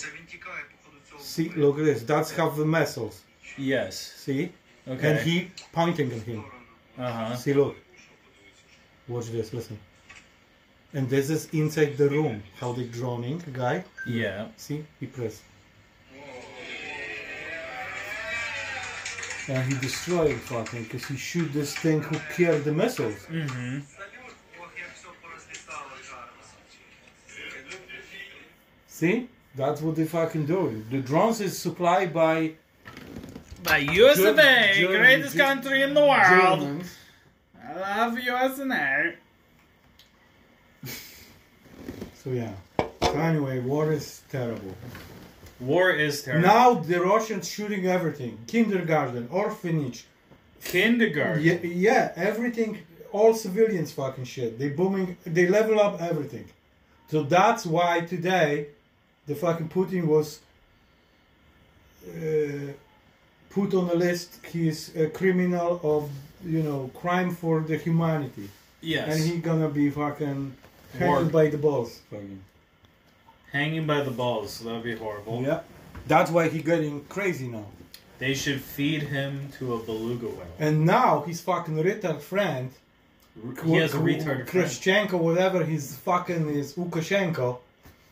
See, 1.18 1.50
look 1.50 1.78
at 1.78 1.84
this. 1.84 2.02
That's 2.02 2.30
half 2.30 2.56
the 2.56 2.64
muscles. 2.64 3.22
Yes. 3.58 3.98
See? 3.98 4.52
Okay. 4.88 5.10
And 5.10 5.20
he 5.20 5.50
pointing 5.72 6.10
at 6.12 6.22
him. 6.22 6.44
Uh 6.98 7.12
huh. 7.12 7.36
See, 7.36 7.52
look. 7.52 7.76
Watch 9.06 9.28
this. 9.30 9.52
Listen. 9.52 9.78
And 10.92 11.08
this 11.08 11.30
is 11.30 11.48
inside 11.52 11.96
the 11.96 12.08
room, 12.08 12.42
how 12.58 12.72
the 12.72 12.84
droning 12.84 13.42
guy. 13.52 13.84
Yeah. 14.06 14.48
See, 14.56 14.84
he 14.98 15.06
press. 15.06 15.42
And 19.48 19.72
he 19.72 19.78
destroyed 19.80 20.36
fucking 20.36 20.84
because 20.84 21.06
he 21.06 21.16
shoot 21.16 21.52
this 21.52 21.74
thing 21.74 22.02
who 22.02 22.16
killed 22.34 22.64
the 22.64 22.72
missiles. 22.72 23.26
Mm-hmm. 23.26 23.78
See, 28.86 29.28
that's 29.54 29.80
what 29.80 29.96
they 29.96 30.04
fucking 30.04 30.46
do. 30.46 30.84
The 30.90 30.98
drones 30.98 31.40
is 31.40 31.58
supplied 31.58 32.12
by 32.12 32.52
by 33.62 33.78
USA, 33.78 34.86
greatest 34.86 35.36
country 35.36 35.82
in 35.82 35.94
the 35.94 36.00
world. 36.00 36.60
Germans. 36.60 36.96
I 37.62 38.04
love 38.04 38.18
USA. 38.18 39.14
So 42.22 42.30
yeah. 42.30 42.52
So 43.02 43.12
anyway, 43.18 43.60
war 43.60 43.92
is 43.92 44.22
terrible. 44.30 44.74
War 45.58 45.90
is 45.90 46.22
terrible. 46.22 46.46
Now 46.48 46.74
the 46.74 47.00
Russians 47.00 47.48
shooting 47.48 47.86
everything. 47.86 48.38
Kindergarten, 48.46 49.28
orphanage. 49.30 50.04
Kindergarten. 50.64 51.42
Yeah, 51.42 51.58
yeah, 51.62 52.12
everything. 52.16 52.78
All 53.12 53.34
civilians 53.34 53.90
fucking 53.92 54.24
shit. 54.24 54.58
They 54.58 54.68
booming. 54.68 55.16
They 55.24 55.48
level 55.48 55.80
up 55.80 56.00
everything. 56.00 56.46
So 57.10 57.22
that's 57.24 57.66
why 57.66 58.00
today, 58.02 58.68
the 59.26 59.34
fucking 59.34 59.68
Putin 59.68 60.04
was 60.06 60.40
uh, 62.08 62.72
put 63.50 63.74
on 63.74 63.88
the 63.88 63.94
list. 63.96 64.38
He's 64.46 64.94
a 64.94 65.08
criminal 65.08 65.80
of 65.82 66.10
you 66.44 66.62
know 66.62 66.90
crime 66.94 67.34
for 67.34 67.60
the 67.60 67.76
humanity, 67.76 68.48
Yes. 68.80 69.08
and 69.08 69.30
he 69.30 69.38
gonna 69.38 69.68
be 69.68 69.90
fucking 69.90 70.54
War- 70.98 71.18
hanged 71.18 71.32
by 71.32 71.48
the 71.48 71.58
balls. 71.58 72.00
Fucking. 72.10 72.40
Hanging 73.52 73.86
by 73.86 74.02
the 74.02 74.10
balls. 74.10 74.52
So 74.52 74.64
that 74.64 74.74
would 74.74 74.84
be 74.84 74.96
horrible. 74.96 75.42
Yeah. 75.42 75.60
That's 76.06 76.30
why 76.30 76.48
he 76.48 76.62
getting 76.62 77.04
crazy 77.04 77.48
now. 77.48 77.66
They 78.18 78.34
should 78.34 78.60
feed 78.60 79.02
him 79.04 79.48
to 79.58 79.74
a 79.74 79.78
beluga 79.78 80.26
whale. 80.26 80.46
And 80.58 80.84
now 80.84 81.22
his 81.22 81.40
fucking 81.40 81.74
retard 81.76 82.20
friend, 82.20 82.70
He 83.64 83.76
has 83.76 83.94
a 83.94 83.98
retard 83.98 84.46
friend. 84.46 84.48
Krishchenko, 84.48 85.18
whatever 85.18 85.64
his 85.64 85.96
fucking 85.96 86.50
is, 86.50 86.74
Lukashenko, 86.74 87.58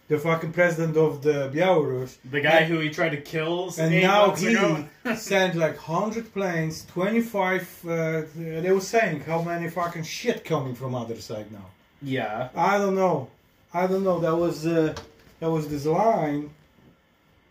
the 0.08 0.18
fucking 0.18 0.52
president 0.52 0.96
of 0.96 1.22
the 1.22 1.50
Belarus. 1.54 2.16
The 2.30 2.40
guy 2.40 2.64
who 2.64 2.78
he 2.78 2.88
tried 2.88 3.10
to 3.10 3.20
kill 3.20 3.70
And 3.78 4.00
now 4.00 4.34
he 4.34 4.56
sent 5.16 5.54
like 5.56 5.76
100 5.76 6.32
planes, 6.32 6.86
25. 6.86 7.84
Uh, 7.86 8.22
they 8.34 8.72
were 8.72 8.80
saying 8.80 9.20
how 9.20 9.42
many 9.42 9.68
fucking 9.68 10.04
shit 10.04 10.42
coming 10.44 10.74
from 10.74 10.94
other 10.94 11.20
side 11.20 11.52
now. 11.52 11.66
Yeah. 12.02 12.48
I 12.54 12.78
don't 12.78 12.94
know. 12.94 13.28
I 13.72 13.86
don't 13.86 14.04
know. 14.04 14.20
That 14.20 14.36
was 14.36 14.66
uh, 14.66 14.94
that 15.40 15.50
was 15.50 15.68
this 15.68 15.84
line. 15.86 16.50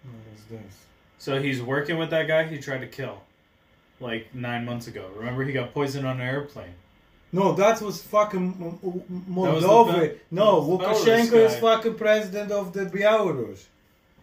What 0.04 0.36
is 0.36 0.44
this? 0.50 0.86
So 1.18 1.42
he's 1.42 1.62
working 1.62 1.98
with 1.98 2.10
that 2.12 2.28
guy 2.28 2.44
he 2.44 2.58
tried 2.60 2.80
to 2.82 2.88
kill. 2.88 3.22
Like 4.00 4.34
nine 4.34 4.66
months 4.66 4.88
ago. 4.88 5.10
Remember 5.16 5.44
he 5.44 5.52
got 5.52 5.74
poisoned 5.74 6.06
on 6.06 6.22
an 6.22 6.28
airplane. 6.28 6.74
No, 7.32 7.54
that 7.54 7.82
was 7.82 8.02
fucking 8.02 8.80
M- 8.84 9.04
M- 9.10 9.36
was 9.36 9.64
the 9.64 9.68
Moldova. 9.68 10.18
No, 10.32 10.78
that 10.78 10.90
was 10.90 11.04
the 11.04 11.12
Lukashenko 11.12 11.46
is 11.46 11.56
fucking 11.58 11.96
president 11.96 12.52
of 12.52 12.74
the 12.74 12.86
Belarus. 12.86 13.66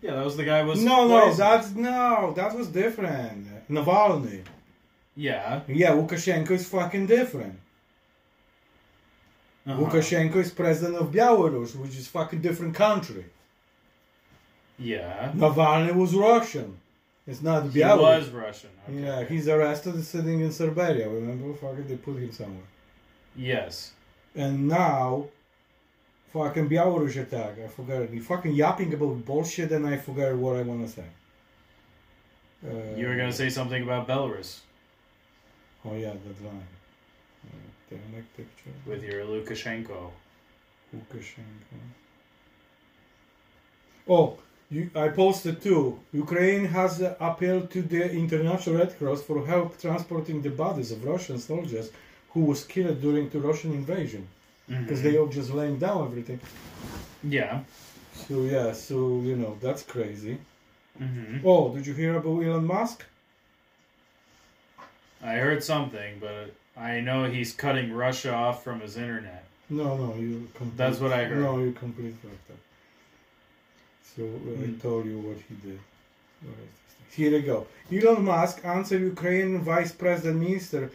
Yeah, 0.01 0.15
that 0.15 0.25
was 0.25 0.37
the 0.37 0.45
guy 0.45 0.63
who 0.63 0.69
was 0.69 0.83
No, 0.83 1.09
no, 1.09 1.35
that's 1.35 1.73
no, 1.73 2.33
that 2.37 2.55
was 2.57 2.69
different. 2.69 3.69
Navalny. 3.71 4.43
Yeah. 5.17 5.61
Yeah, 5.69 5.91
Lukashenko 5.93 6.53
is 6.53 6.69
fucking 6.69 7.07
different. 7.07 7.59
Uh-huh. 9.67 9.81
Lukashenko 9.81 10.37
is 10.37 10.51
president 10.51 10.97
of 10.97 11.11
Belarus, 11.11 11.75
which 11.77 11.97
is 11.97 12.07
fucking 12.09 12.41
different 12.41 12.75
country. 12.75 13.25
Yeah. 14.79 15.33
Navalny 15.35 15.95
was 15.95 16.15
Russian. 16.15 16.77
It's 17.27 17.41
not 17.41 17.65
Belarus. 17.65 17.73
He 17.73 18.19
was 18.19 18.29
Russian. 18.31 18.71
Okay. 18.89 19.01
Yeah, 19.03 19.25
he's 19.25 19.49
arrested 19.49 19.95
and 19.95 20.05
sitting 20.05 20.41
in 20.41 20.53
Siberia. 20.53 21.09
Remember? 21.09 21.55
Fucking 21.55 21.87
they 21.89 21.97
put 21.97 22.19
him 22.19 22.33
somewhere. 22.33 22.69
Yes. 23.35 23.93
And 24.35 24.69
now, 24.69 25.27
fucking 26.33 26.69
Belarus 26.69 27.17
attack. 27.21 27.59
I 27.65 27.69
forgot. 27.69 28.13
You 28.13 28.23
fucking 28.23 28.53
yapping 28.53 28.93
about 28.93 29.25
bullshit, 29.25 29.71
and 29.73 29.87
I 29.87 29.97
forgot 29.97 30.35
what 30.37 30.57
I 30.57 30.63
want 30.63 30.87
to 30.87 30.93
say. 30.93 31.05
Uh, 32.67 32.97
You 32.97 33.09
were 33.09 33.17
gonna 33.17 33.33
say 33.33 33.51
something 33.51 33.83
about 33.83 34.09
Belarus 34.09 34.61
Oh 35.85 35.95
yeah, 35.95 36.13
that 36.13 36.45
line. 36.45 36.67
Uh, 37.47 37.69
picture. 38.37 38.71
with 38.87 39.03
your 39.03 39.25
Lukashenko. 39.25 40.11
Lukashenko. 40.95 41.79
Oh, 44.09 44.39
you, 44.71 44.91
I 44.95 45.09
posted 45.09 45.63
too. 45.63 45.99
Ukraine 46.13 46.65
has 46.67 47.01
appealed 47.21 47.71
to 47.71 47.83
the 47.83 48.11
International 48.11 48.77
Red 48.77 48.99
Cross 48.99 49.23
for 49.23 49.47
help 49.47 49.81
transporting 49.81 50.43
the 50.43 50.51
bodies 50.51 50.91
of 50.93 51.05
Russian 51.05 51.39
soldiers 51.39 51.91
who 52.31 52.41
was 52.41 52.65
killed 52.65 53.01
during 53.01 53.29
the 53.29 53.41
Russian 53.41 53.73
invasion 53.73 54.27
because 54.69 55.03
they 55.03 55.19
all 55.19 55.29
just 55.29 55.51
laying 55.51 55.79
down 55.79 56.07
everything. 56.07 56.41
Yeah. 57.23 57.61
So 58.15 58.43
yeah, 58.43 58.73
so 58.73 59.21
you 59.23 59.37
know 59.37 59.57
that's 59.61 59.83
crazy. 59.83 60.39
Mm-hmm. 61.01 61.47
Oh, 61.47 61.75
did 61.75 61.87
you 61.87 61.95
hear 61.95 62.17
about 62.17 62.41
Elon 62.43 62.65
Musk? 62.65 63.05
I 65.23 65.35
heard 65.35 65.65
something, 65.65 66.19
but 66.21 66.55
I 66.77 67.01
know 67.01 67.25
he's 67.25 67.53
cutting 67.53 67.93
Russia 67.93 68.33
off 68.33 68.65
from 68.65 68.81
his 68.81 68.97
internet. 68.97 69.45
No, 69.71 69.97
no, 69.97 70.15
you. 70.17 70.49
Complete, 70.55 70.77
That's 70.77 70.99
what 71.01 71.13
I 71.13 71.25
heard. 71.25 71.39
No, 71.43 71.59
you 71.59 71.73
complete 71.73 72.15
fucked 72.23 72.51
up. 72.51 72.57
So 74.17 74.23
uh, 74.25 74.27
Hmm. 74.27 74.75
I 74.77 74.83
told 74.83 75.07
you 75.07 75.19
what 75.19 75.37
he 75.49 75.55
did. 75.69 75.79
Here 77.11 77.31
we 77.31 77.43
go. 77.43 77.67
Elon 77.93 78.25
Musk 78.25 78.65
answered 78.65 79.01
Ukrainian 79.03 79.63
Vice 79.63 79.93
President 79.93 80.41
Minister 80.41 80.91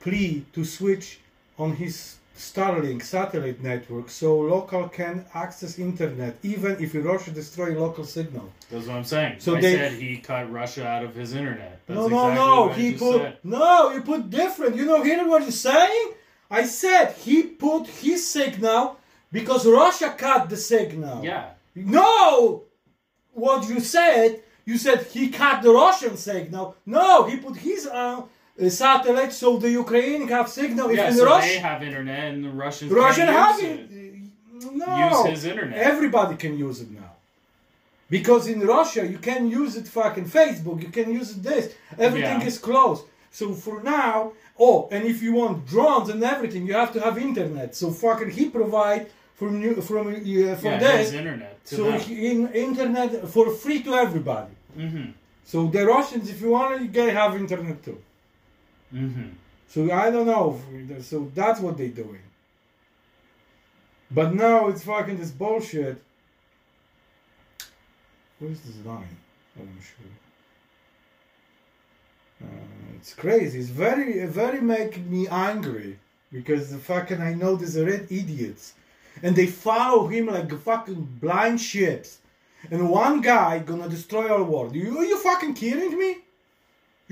plea 0.00 0.44
to 0.52 0.64
switch 0.64 1.18
on 1.58 1.76
his 1.76 2.16
Starlink 2.36 3.02
satellite 3.02 3.62
network 3.62 4.08
so 4.08 4.38
local 4.40 4.88
can 4.88 5.24
access 5.34 5.78
internet 5.78 6.36
even 6.42 6.76
if 6.82 6.94
Russia 6.94 7.30
destroy 7.30 7.78
local 7.78 8.04
signal. 8.04 8.50
That's 8.70 8.86
what 8.86 8.96
I'm 8.96 9.04
saying. 9.04 9.40
So 9.40 9.56
I 9.56 9.60
they- 9.60 9.76
said 9.76 9.92
he 9.92 10.16
cut 10.16 10.50
Russia 10.50 10.86
out 10.86 11.04
of 11.04 11.14
his 11.14 11.34
internet. 11.34 11.80
That's 11.86 11.98
no, 11.98 12.08
no, 12.08 12.28
exactly 12.28 12.36
no. 12.36 12.68
He 12.72 12.92
put 12.92 13.20
said. 13.20 13.38
no. 13.44 13.92
You 13.92 14.00
put 14.00 14.30
different. 14.30 14.76
You 14.76 14.86
know, 14.86 15.02
hear 15.02 15.26
what 15.28 15.42
you're 15.42 15.50
saying? 15.50 16.12
I 16.50 16.64
said 16.64 17.12
he 17.12 17.44
put 17.44 17.86
his 17.86 18.28
signal 18.28 18.98
because 19.30 19.66
Russia 19.66 20.14
cut 20.16 20.48
the 20.50 20.56
signal. 20.56 21.24
Yeah. 21.24 21.50
No! 21.74 22.64
What 23.32 23.68
you 23.68 23.80
said, 23.80 24.42
you 24.66 24.76
said 24.76 25.06
he 25.06 25.30
cut 25.30 25.62
the 25.62 25.72
Russian 25.72 26.16
signal. 26.16 26.76
No, 26.84 27.24
he 27.24 27.38
put 27.38 27.56
his 27.56 27.86
uh, 27.86 27.92
uh, 27.92 28.22
satellite 28.70 29.32
so 29.32 29.56
the 29.56 29.70
Ukraine 29.70 30.28
have 30.28 30.48
signal 30.48 30.90
if 30.90 30.96
Yeah, 30.96 31.08
in 31.08 31.16
so 31.16 31.24
Russia. 31.24 31.48
they 31.48 31.58
have 31.58 31.82
internet 31.82 32.24
and 32.32 32.44
the 32.44 32.50
Russians 32.50 32.92
Russian 32.92 33.26
have 33.28 33.60
use 33.60 33.70
it. 33.80 34.72
No. 34.72 34.96
Use 35.08 35.26
his 35.30 35.44
internet. 35.44 35.78
Everybody 35.78 36.36
can 36.36 36.56
use 36.58 36.80
it 36.80 36.90
now. 36.90 37.12
Because 38.10 38.46
in 38.46 38.60
Russia 38.76 39.02
you 39.06 39.18
can 39.18 39.48
use 39.48 39.76
it 39.76 39.88
fucking 39.88 40.26
Facebook, 40.26 40.82
you 40.82 40.88
can 40.98 41.10
use 41.12 41.30
it 41.36 41.42
this. 41.42 41.64
Everything 41.98 42.40
Yeah. 42.40 42.46
is 42.50 42.58
closed. 42.58 43.04
So 43.30 43.54
for 43.54 43.82
now, 43.82 44.32
oh, 44.58 44.88
and 44.92 45.04
if 45.12 45.22
you 45.22 45.32
want 45.32 45.66
drones 45.66 46.08
and 46.10 46.22
everything, 46.22 46.66
you 46.66 46.74
have 46.74 46.92
to 46.92 47.00
have 47.00 47.16
internet. 47.30 47.74
So 47.74 47.90
fucking 47.90 48.30
he 48.38 48.44
provide 48.50 49.06
from 49.38 49.52
you 49.62 49.70
from 49.80 50.08
uh, 50.08 50.12
for 50.62 50.72
yeah, 50.72 50.78
this. 50.86 51.12
internet 51.12 51.54
So 51.64 51.90
he- 52.04 52.26
in 52.30 52.38
internet 52.68 53.10
for 53.34 53.46
free 53.62 53.80
to 53.86 53.94
everybody. 53.94 54.54
mm-hmm. 54.78 55.06
So 55.52 55.66
the 55.66 55.82
Russians, 55.86 56.24
if 56.30 56.38
you 56.42 56.50
want 56.50 56.70
it, 56.74 56.82
you 56.86 56.92
can 56.98 57.08
have 57.20 57.30
internet 57.44 57.78
too. 57.86 57.98
Mm-hmm. 58.94 59.28
So 59.68 59.90
I 59.90 60.10
don't 60.10 60.26
know. 60.26 60.60
So 61.00 61.30
that's 61.34 61.60
what 61.60 61.76
they're 61.78 61.88
doing. 61.88 62.20
But 64.10 64.34
now 64.34 64.68
it's 64.68 64.84
fucking 64.84 65.16
this 65.16 65.30
bullshit. 65.30 66.02
Where's 68.38 68.60
this 68.60 68.84
line? 68.84 69.16
I'm 69.58 69.78
sure. 69.80 70.06
Uh, 72.42 72.96
it's 72.96 73.14
crazy. 73.14 73.60
It's 73.60 73.68
very, 73.68 74.26
very 74.26 74.60
make 74.60 74.98
me 75.06 75.28
angry 75.28 75.98
because 76.30 76.70
the 76.70 76.78
fucking 76.78 77.20
I 77.20 77.34
know 77.34 77.56
these 77.56 77.78
red 77.78 78.08
idiots, 78.10 78.74
and 79.22 79.36
they 79.36 79.46
follow 79.46 80.08
him 80.08 80.26
like 80.26 80.52
fucking 80.52 81.18
blind 81.20 81.60
ships. 81.60 82.18
And 82.70 82.90
one 82.90 83.20
guy 83.20 83.58
gonna 83.58 83.88
destroy 83.88 84.28
our 84.28 84.42
world. 84.42 84.74
You, 84.74 84.98
are 84.98 85.04
you 85.04 85.18
fucking 85.18 85.54
kidding 85.54 85.98
me? 85.98 86.18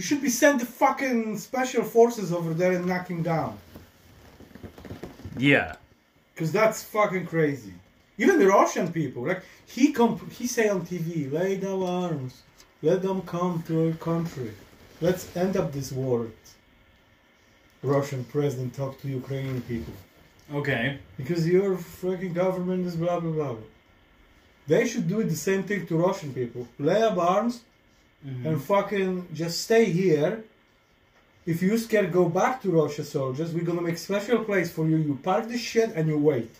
You 0.01 0.05
should 0.05 0.23
be 0.23 0.31
send 0.31 0.61
the 0.61 0.65
fucking 0.65 1.37
special 1.37 1.85
forces 1.85 2.33
over 2.33 2.55
there 2.55 2.73
and 2.73 2.87
knock 2.87 3.09
him 3.09 3.23
down. 3.23 3.59
Yeah. 5.37 5.75
Cause 6.37 6.51
that's 6.51 6.83
fucking 6.83 7.27
crazy. 7.27 7.75
Even 8.17 8.39
the 8.39 8.47
Russian 8.47 8.91
people, 8.91 9.27
like 9.27 9.43
he 9.67 9.93
comp- 9.93 10.33
he 10.33 10.47
say 10.47 10.71
on 10.71 10.87
TV, 10.87 11.31
lay 11.31 11.59
down 11.59 11.83
arms, 11.83 12.41
let 12.81 13.03
them 13.03 13.21
come 13.21 13.63
to 13.67 13.89
our 13.89 13.93
country, 13.93 14.53
let's 15.03 15.37
end 15.37 15.59
up 15.59 15.71
this 15.71 15.93
war. 15.93 16.29
Russian 17.83 18.25
president 18.25 18.73
talk 18.73 18.99
to 19.03 19.07
Ukrainian 19.09 19.61
people 19.61 19.93
Okay. 20.55 20.99
because 21.19 21.47
your 21.47 21.77
fucking 21.77 22.33
government 22.33 22.87
is 22.87 22.97
blah 22.97 23.21
blah 23.21 23.33
blah. 23.33 23.57
They 24.67 24.87
should 24.89 25.09
do 25.09 25.23
the 25.25 25.37
same 25.37 25.63
thing 25.63 25.87
to 25.89 25.99
Russian 25.99 26.33
people. 26.33 26.69
Lay 26.79 27.03
up 27.03 27.19
arms 27.19 27.65
and 28.23 28.63
fucking 28.63 29.29
just 29.33 29.63
stay 29.63 29.85
here. 29.87 30.45
If 31.47 31.63
you 31.63 31.79
scared, 31.79 32.13
go 32.13 32.29
back 32.29 32.61
to 32.63 32.71
Russia, 32.71 33.05
soldiers. 33.05 33.53
We're 33.53 33.65
gonna 33.65 33.81
make 33.81 33.99
special 33.99 34.45
place 34.45 34.71
for 34.71 34.87
you. 34.87 34.97
You 34.97 35.19
park 35.23 35.49
the 35.49 35.59
shit 35.59 35.91
and 35.95 36.09
you 36.09 36.19
wait. 36.19 36.55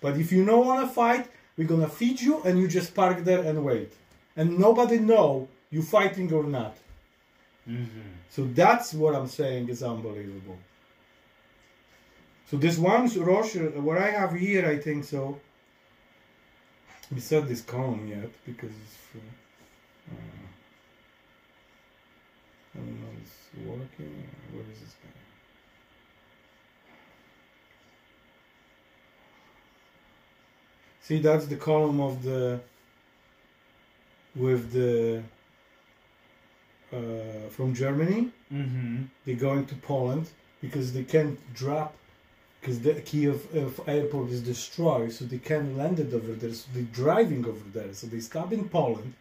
But 0.00 0.18
if 0.18 0.30
you 0.30 0.44
don't 0.44 0.66
wanna 0.66 0.88
fight, 0.88 1.28
we're 1.56 1.66
gonna 1.66 1.88
feed 1.88 2.20
you 2.20 2.42
and 2.42 2.58
you 2.58 2.68
just 2.68 2.94
park 2.94 3.24
there 3.24 3.40
and 3.40 3.64
wait. 3.64 3.92
And 4.36 4.58
nobody 4.58 4.98
know 4.98 5.48
you 5.70 5.82
fighting 5.82 6.32
or 6.32 6.44
not. 6.44 6.76
Mm-hmm. 7.68 8.00
So 8.28 8.44
that's 8.44 8.92
what 8.92 9.14
I'm 9.14 9.28
saying 9.28 9.68
is 9.70 9.82
unbelievable. 9.82 10.58
So 12.50 12.58
this 12.58 12.76
one 12.76 13.08
Russia, 13.20 13.70
what 13.80 13.96
I 13.96 14.10
have 14.10 14.34
here, 14.34 14.66
I 14.66 14.78
think 14.78 15.04
so. 15.04 15.40
We 17.10 17.20
said 17.20 17.48
this 17.48 17.62
column 17.62 18.06
yet 18.06 18.30
because 18.44 18.70
it's. 18.70 18.98
Uh, 20.10 20.43
I 22.74 22.78
don't 22.78 23.00
know, 23.00 23.06
it's 23.22 23.66
working. 23.66 24.28
Where 24.52 24.64
is 24.72 24.80
this 24.80 24.94
guy? 25.02 25.10
See, 31.02 31.18
that's 31.18 31.46
the 31.46 31.56
column 31.56 32.00
of 32.00 32.22
the 32.22 32.60
with 34.34 34.72
the 34.72 35.22
uh, 36.92 37.48
from 37.50 37.74
Germany. 37.74 38.30
Mm-hmm. 38.52 39.02
They're 39.24 39.36
going 39.36 39.66
to 39.66 39.74
Poland 39.76 40.30
because 40.60 40.92
they 40.92 41.04
can't 41.04 41.38
drop 41.54 41.94
because 42.60 42.80
the 42.80 42.94
Kiev 42.94 43.46
uh, 43.54 43.82
airport 43.86 44.30
is 44.30 44.40
destroyed, 44.40 45.12
so 45.12 45.26
they 45.26 45.38
can't 45.38 45.76
land 45.76 46.00
it 46.00 46.14
over 46.14 46.32
there. 46.32 46.54
So 46.54 46.66
they're 46.72 46.94
driving 47.04 47.44
over 47.44 47.66
there. 47.72 47.92
So 47.92 48.06
they 48.06 48.20
stop 48.20 48.52
in 48.52 48.68
Poland 48.68 49.12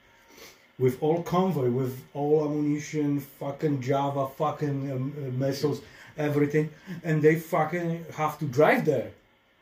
with 0.79 0.97
all 1.01 1.21
convoy, 1.23 1.69
with 1.69 2.03
all 2.13 2.45
ammunition, 2.45 3.19
fucking 3.19 3.81
Java, 3.81 4.27
fucking 4.27 4.91
um, 4.91 5.13
uh, 5.17 5.31
missiles, 5.37 5.81
everything, 6.17 6.69
and 7.03 7.21
they 7.21 7.35
fucking 7.35 8.05
have 8.15 8.37
to 8.39 8.45
drive 8.45 8.85
there. 8.85 9.11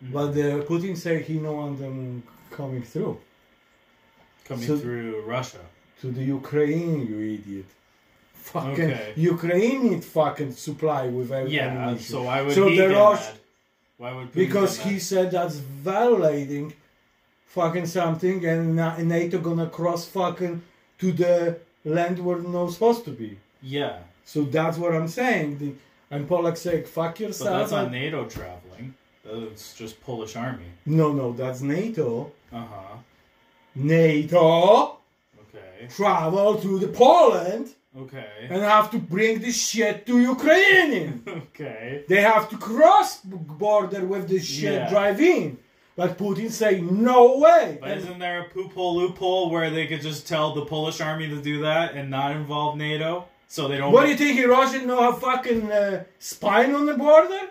But 0.01 0.29
uh, 0.31 0.63
Putin 0.69 0.97
say 0.97 1.21
he 1.21 1.35
no 1.37 1.53
want 1.53 1.79
them 1.79 2.23
coming 2.49 2.81
through 2.83 3.19
Coming 4.45 4.67
So- 4.67 4.77
through 4.77 5.21
Russia. 5.25 5.59
to 6.01 6.11
the 6.11 6.23
Ukraine, 6.23 7.05
you 7.07 7.17
idiot. 7.35 7.65
Fucking 8.33 8.91
Okay. 8.91 9.13
Ukraine 9.15 9.79
need 9.91 10.03
fucking 10.03 10.51
supply 10.53 11.03
with 11.07 11.31
every 11.31 11.51
Yeah. 11.55 11.67
ammunition. 11.67 12.11
So 12.15 12.23
why 12.23 12.41
would 12.41 12.55
So 12.55 12.67
he 12.67 12.75
the 12.77 12.87
get 12.87 12.95
Rus- 12.97 13.27
mad? 13.27 13.37
Why 14.01 14.11
would 14.15 14.27
Putin 14.31 14.43
because 14.45 14.79
he 14.79 14.97
said 14.97 15.29
that's 15.29 15.57
violating 15.57 16.73
fucking 17.45 17.85
something 17.85 18.43
and 18.51 18.75
NATO 19.15 19.37
gonna 19.47 19.67
cross 19.79 20.07
fucking 20.07 20.55
to 21.01 21.11
the 21.11 21.57
land 21.85 22.15
where 22.25 22.37
not 22.39 22.69
supposed 22.71 23.03
to 23.05 23.11
be. 23.11 23.37
Yeah, 23.61 23.97
So 24.25 24.43
that's 24.57 24.77
what 24.81 24.91
I'm 24.97 25.07
saying. 25.07 25.47
The, 25.59 25.69
and 26.13 26.27
Polak 26.29 26.57
say, 26.57 26.75
fuck 26.83 27.13
but 27.15 27.19
yourself. 27.19 27.57
that's 27.59 27.71
not 27.71 27.91
NATO 27.91 28.19
traveling. 28.37 28.85
That's 29.25 29.73
just 29.81 29.93
Polish 30.01 30.35
army. 30.35 30.69
no, 30.85 31.07
no, 31.21 31.27
that's 31.33 31.61
NATO. 31.61 32.31
Uh 32.51 32.65
huh. 32.73 32.97
NATO 33.75 34.97
Okay. 35.43 35.87
travel 35.89 36.55
to 36.63 36.79
the 36.79 36.87
Poland 36.87 37.67
Okay. 37.97 38.47
and 38.49 38.61
have 38.61 38.89
to 38.91 38.97
bring 38.99 39.39
this 39.39 39.57
shit 39.69 40.05
to 40.07 40.19
Ukrainian. 40.35 41.23
Okay. 41.27 42.03
They 42.09 42.21
have 42.21 42.49
to 42.51 42.57
cross 42.57 43.09
border 43.23 44.03
with 44.05 44.27
this 44.33 44.45
shit, 44.45 44.73
Yeah. 44.73 44.89
drive 44.89 45.19
in. 45.21 45.57
But 46.01 46.17
Putin 46.17 46.49
say 46.49 46.81
no 46.81 47.37
way. 47.37 47.77
But 47.79 47.91
And- 47.91 47.99
isn't 48.01 48.17
there 48.17 48.41
a 48.41 48.45
poophole 48.45 48.95
loophole 48.95 49.51
where 49.51 49.69
they 49.69 49.85
could 49.85 50.01
just 50.01 50.27
tell 50.27 50.51
the 50.55 50.65
Polish 50.65 50.99
army 50.99 51.27
to 51.29 51.39
do 51.39 51.61
that 51.61 51.93
and 51.93 52.09
not 52.09 52.31
involve 52.31 52.75
NATO? 52.75 53.25
So 53.47 53.67
they 53.67 53.77
don't. 53.77 53.91
what 53.91 54.05
do 54.05 54.09
you 54.11 54.17
think? 54.17 54.43
Russia 54.47 54.79
know 54.83 54.99
have 55.11 55.19
fucking 55.21 55.71
uh, 55.71 56.03
spine 56.17 56.73
on 56.73 56.87
the 56.87 56.95
border? 56.95 57.41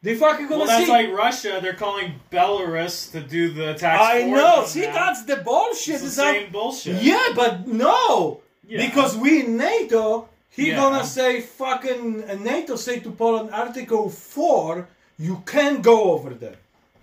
They 0.00 0.14
fucking 0.14 0.46
gonna 0.46 0.58
well, 0.60 0.66
that's 0.68 0.86
see. 0.86 0.92
like 0.92 1.10
Russia. 1.12 1.58
They're 1.60 1.74
calling 1.74 2.14
Belarus 2.30 3.10
to 3.12 3.20
do 3.20 3.50
the 3.52 3.72
attacks. 3.72 4.00
I 4.00 4.22
know. 4.28 4.64
See, 4.64 4.82
now. 4.86 4.92
that's 4.92 5.24
the 5.24 5.36
bullshit. 5.36 5.96
It's 6.02 6.14
the 6.16 6.22
not- 6.22 6.34
same 6.34 6.52
bullshit. 6.52 7.02
Yeah, 7.02 7.28
but 7.34 7.66
no. 7.66 8.42
Yeah. 8.68 8.86
Because 8.86 9.16
we 9.16 9.40
in 9.44 9.56
NATO, 9.56 10.28
he 10.50 10.68
Yeah. 10.68 10.76
gonna 10.76 11.04
say 11.04 11.40
fucking 11.40 12.30
uh, 12.30 12.34
NATO 12.34 12.76
say 12.76 13.00
to 13.00 13.10
Poland 13.10 13.50
Article 13.52 14.08
Four, 14.08 14.88
you 15.18 15.42
can't 15.46 15.82
go 15.82 16.12
over 16.12 16.30
there, 16.30 16.58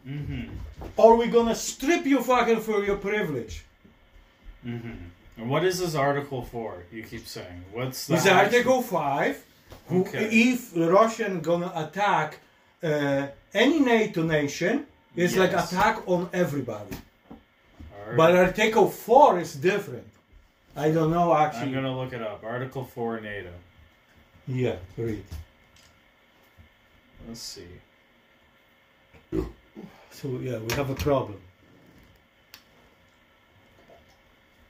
Mm-hmm. 0.08 0.44
Or 0.98 1.18
we're 1.18 1.32
gonna 1.32 1.56
strip 1.56 2.06
you 2.06 2.22
fucking 2.22 2.62
for 2.62 2.84
your 2.84 2.98
privilege. 2.98 3.66
Mm-hmm. 4.66 4.92
And 5.38 5.50
what 5.50 5.64
is 5.64 5.80
this 5.80 5.96
article 5.96 6.44
for? 6.44 6.84
You 6.92 7.04
keep 7.04 7.26
saying. 7.26 7.64
What's 7.72 8.08
the 8.08 8.16
It's 8.16 8.28
Article 8.28 8.82
Five. 8.82 9.46
Who, 9.88 10.02
Okay. 10.02 10.26
If 10.52 10.74
the 10.74 10.92
Russian 10.92 11.42
gonna 11.42 11.72
attack 11.76 12.40
uh, 12.84 13.28
any 13.54 13.80
NATO 13.80 14.24
nation, 14.24 14.86
it's 15.16 15.36
like 15.36 15.54
attack 15.54 16.08
on 16.08 16.30
everybody. 16.34 16.96
But 18.16 18.36
Article 18.36 18.90
Four 18.90 19.40
is 19.40 19.54
different. 19.56 20.08
I 20.76 20.92
don't 20.92 21.12
know 21.12 21.34
actually. 21.34 21.68
I'm 21.68 21.74
gonna 21.74 21.96
look 21.96 22.14
it 22.14 22.22
up. 22.22 22.44
Article 22.44 22.84
four 22.84 23.20
NATO. 23.20 23.52
Yeah, 24.48 24.78
read. 24.98 25.24
Let's 27.28 27.42
see. 27.42 27.68
So 30.12 30.28
yeah, 30.42 30.58
we 30.58 30.74
have 30.74 30.90
a 30.90 30.96
problem. 30.96 31.40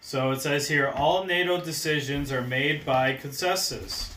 So 0.02 0.32
it 0.32 0.42
says 0.42 0.68
here 0.68 0.88
all 0.90 1.26
NATO 1.26 1.62
decisions 1.62 2.32
are 2.32 2.42
made 2.42 2.86
by 2.86 3.14
consensus. 3.14 4.14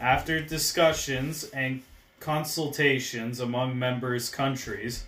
After 0.00 0.40
discussions 0.40 1.44
and 1.50 1.82
consultations 2.18 3.38
among 3.38 3.78
members' 3.78 4.28
countries, 4.28 5.04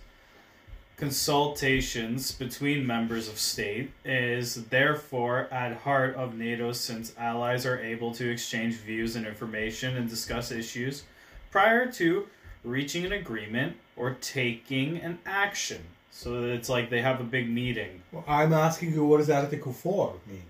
consultations 0.97 2.31
between 2.31 2.87
members 2.87 3.27
of 3.27 3.37
state 3.37 3.91
is 4.05 4.55
therefore 4.69 5.49
at 5.51 5.75
heart 5.77 6.15
of 6.15 6.35
NATO 6.35 6.71
since 6.71 7.13
allies 7.17 7.65
are 7.65 7.79
able 7.79 8.13
to 8.13 8.29
exchange 8.29 8.75
views 8.75 9.17
and 9.17 9.25
information 9.25 9.97
and 9.97 10.09
discuss 10.09 10.51
issues 10.51 11.03
prior 11.51 11.91
to 11.93 12.27
reaching 12.63 13.05
an 13.05 13.11
agreement 13.11 13.75
or 13.97 14.17
taking 14.21 14.97
an 14.97 15.19
action. 15.25 15.81
So 16.11 16.41
that 16.41 16.49
it's 16.49 16.69
like 16.69 16.89
they 16.89 17.01
have 17.01 17.19
a 17.19 17.25
big 17.25 17.49
meeting. 17.49 18.01
Well, 18.11 18.23
I'm 18.27 18.53
asking 18.53 18.93
you, 18.93 19.03
what 19.05 19.17
does 19.17 19.29
Article 19.29 19.73
Four 19.73 20.15
mean? 20.27 20.43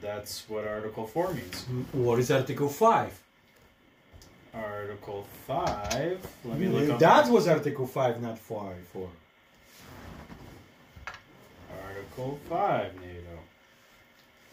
That's 0.00 0.48
what 0.48 0.66
Article 0.66 1.06
4 1.06 1.32
means. 1.32 1.64
What 1.92 2.18
is 2.18 2.30
Article 2.30 2.68
Five? 2.68 3.20
Article 4.54 5.26
5. 5.46 6.26
Let 6.44 6.58
me 6.58 6.68
look 6.68 6.90
up. 6.90 6.98
That 6.98 7.28
was 7.30 7.48
Article 7.48 7.86
Five, 7.86 8.20
not 8.22 8.38
Five. 8.38 8.76
Four. 8.92 9.08
Article 11.86 12.38
5, 12.48 12.94
NATO. 12.96 13.38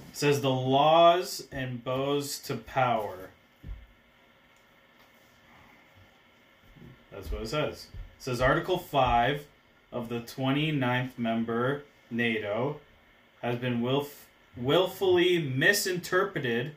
It 0.09 0.17
says 0.17 0.41
the 0.41 0.49
laws 0.49 1.47
and 1.51 1.83
bows 1.83 2.39
to 2.39 2.55
power. 2.55 3.29
That's 7.15 7.31
what 7.31 7.43
it 7.43 7.47
says. 7.47 7.87
It 8.17 8.23
says 8.23 8.41
Article 8.41 8.77
5 8.77 9.45
of 9.91 10.09
the 10.09 10.19
29th 10.19 11.17
member 11.17 11.83
NATO 12.11 12.81
has 13.41 13.57
been 13.57 13.81
willf- 13.81 14.25
willfully 14.57 15.39
misinterpreted 15.39 16.75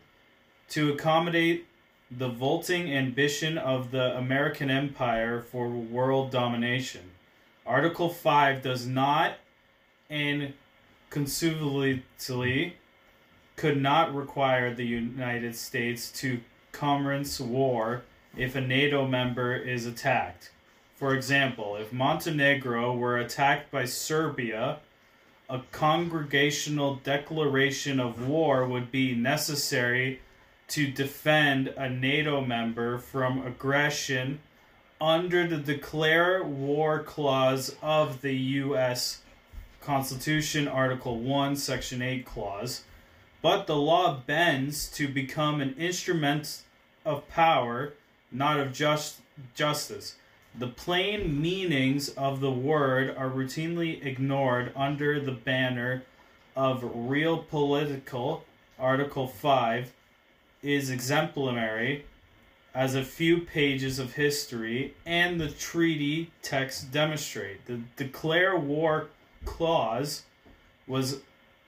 to 0.70 0.92
accommodate 0.92 1.66
the 2.10 2.28
vaulting 2.28 2.92
ambition 2.92 3.58
of 3.58 3.90
the 3.90 4.16
American 4.16 4.70
empire 4.70 5.42
for 5.42 5.68
world 5.68 6.30
domination. 6.30 7.10
Article 7.66 8.08
5 8.08 8.62
does 8.62 8.86
not 8.86 9.34
and 10.08 10.54
conceivably 11.10 12.04
could 13.56 13.82
not 13.82 14.14
require 14.14 14.72
the 14.72 14.86
United 14.86 15.56
States 15.56 16.12
to 16.12 16.40
commence 16.70 17.40
war 17.40 18.04
if 18.38 18.54
a 18.54 18.60
NATO 18.60 19.06
member 19.06 19.54
is 19.54 19.84
attacked. 19.84 20.52
For 20.94 21.14
example, 21.14 21.76
if 21.76 21.92
Montenegro 21.92 22.96
were 22.96 23.18
attacked 23.18 23.70
by 23.70 23.84
Serbia, 23.84 24.78
a 25.50 25.60
congregational 25.72 26.96
declaration 26.96 28.00
of 28.00 28.26
war 28.28 28.66
would 28.66 28.90
be 28.90 29.14
necessary 29.14 30.20
to 30.68 30.90
defend 30.90 31.68
a 31.68 31.88
NATO 31.88 32.40
member 32.40 32.98
from 32.98 33.46
aggression 33.46 34.40
under 35.00 35.46
the 35.46 35.56
Declare 35.56 36.44
War 36.44 37.02
Clause 37.02 37.74
of 37.80 38.20
the 38.20 38.34
U.S. 38.34 39.22
Constitution, 39.80 40.68
Article 40.68 41.18
1, 41.18 41.56
Section 41.56 42.02
8 42.02 42.26
clause. 42.26 42.82
But 43.40 43.66
the 43.66 43.76
law 43.76 44.20
bends 44.26 44.88
to 44.92 45.08
become 45.08 45.60
an 45.60 45.74
instrument 45.78 46.62
of 47.04 47.28
power, 47.28 47.94
not 48.30 48.60
of 48.60 48.72
just 48.72 49.20
justice. 49.54 50.16
The 50.54 50.66
plain 50.66 51.40
meanings 51.40 52.08
of 52.10 52.40
the 52.40 52.50
word 52.50 53.14
are 53.16 53.30
routinely 53.30 54.04
ignored 54.04 54.72
under 54.74 55.20
the 55.20 55.32
banner 55.32 56.02
of 56.56 56.82
realpolitik. 56.82 58.42
Article 58.78 59.26
5 59.26 59.92
is 60.62 60.90
exemplary 60.90 62.04
as 62.74 62.94
a 62.94 63.04
few 63.04 63.40
pages 63.40 63.98
of 63.98 64.14
history 64.14 64.94
and 65.06 65.40
the 65.40 65.50
treaty 65.50 66.30
text 66.42 66.92
demonstrate. 66.92 67.64
The 67.66 67.80
declare 67.96 68.56
war 68.56 69.08
clause 69.44 70.22
was 70.86 71.20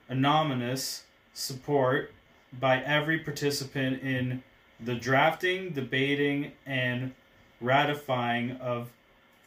anonymous 0.08 1.04
support 1.32 2.12
by 2.52 2.80
every 2.82 3.18
participant 3.18 4.02
in 4.02 4.42
the 4.84 4.94
drafting, 4.94 5.70
debating, 5.70 6.52
and 6.66 7.12
ratifying 7.60 8.52
of 8.52 8.90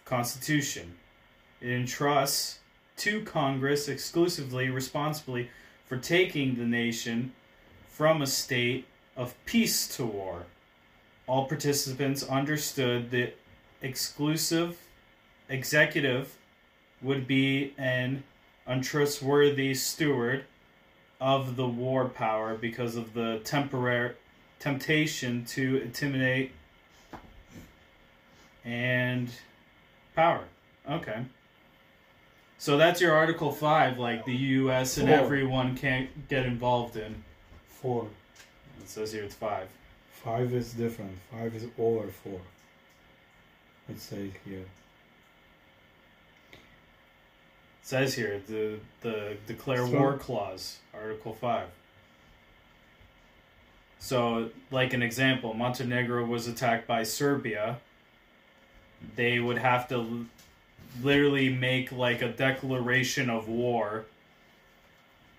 Constitution. 0.06 0.96
It 1.62 1.70
entrusts 1.70 2.60
to 2.98 3.24
Congress 3.24 3.88
exclusively 3.88 4.70
responsibly 4.70 5.50
for 5.86 5.98
taking 5.98 6.56
the 6.56 6.66
nation 6.66 7.34
from 7.88 8.22
a 8.22 8.28
state 8.28 8.86
of 9.16 9.34
peace 9.46 9.88
to 9.96 10.06
war. 10.06 10.46
All 11.28 11.46
participants 11.46 12.24
understood 12.24 13.12
that 13.12 13.38
exclusive 13.82 14.78
executive 15.50 16.38
would 17.02 17.28
be 17.28 17.74
an 17.78 18.24
untrustworthy 18.66 19.74
steward 19.74 20.46
of 21.20 21.56
the 21.56 21.68
war 21.68 22.10
power 22.10 22.56
because 22.56 22.96
of 22.96 23.14
the 23.14 23.40
temporary 23.44 24.14
temptation 24.64 25.44
to 25.44 25.82
intimidate 25.84 26.52
and 28.64 29.30
power. 30.16 30.46
Okay. 30.90 31.26
So 32.58 32.78
that's 32.78 33.02
your 33.02 33.12
Article 33.14 33.52
5, 33.52 34.00
like 34.00 34.24
the 34.24 34.34
US 34.34 34.98
and 34.98 35.10
Four. 35.10 35.18
everyone 35.18 35.76
can't 35.76 36.30
get 36.30 36.46
involved 36.46 36.96
in. 36.96 37.26
Four. 37.68 38.08
It 38.82 38.88
says 38.88 39.12
here 39.12 39.24
it's 39.24 39.36
5. 39.36 39.68
Five 40.24 40.54
is 40.54 40.72
different. 40.72 41.12
Five 41.30 41.54
is 41.56 41.66
over 41.78 42.08
four. 42.08 42.40
Let's 43.90 44.04
say 44.04 44.32
here. 44.46 44.64
It 46.54 46.60
says 47.82 48.14
here 48.14 48.42
the 48.48 48.80
the 49.02 49.36
declare 49.46 49.86
So- 49.86 50.00
war 50.00 50.18
clause, 50.18 50.78
Article 50.94 51.34
5. 51.36 51.68
So, 54.08 54.50
like 54.70 54.92
an 54.92 55.02
example, 55.02 55.54
Montenegro 55.54 56.26
was 56.26 56.46
attacked 56.50 56.88
by 56.88 57.04
Serbia. 57.04 57.78
They 59.16 59.40
would 59.40 59.58
have 59.58 59.88
to 59.88 59.96
l- 59.96 60.26
literally 61.02 61.48
make 61.48 61.90
like 61.94 62.22
a 62.22 62.28
declaration 62.28 63.30
of 63.30 63.48
war 63.48 64.04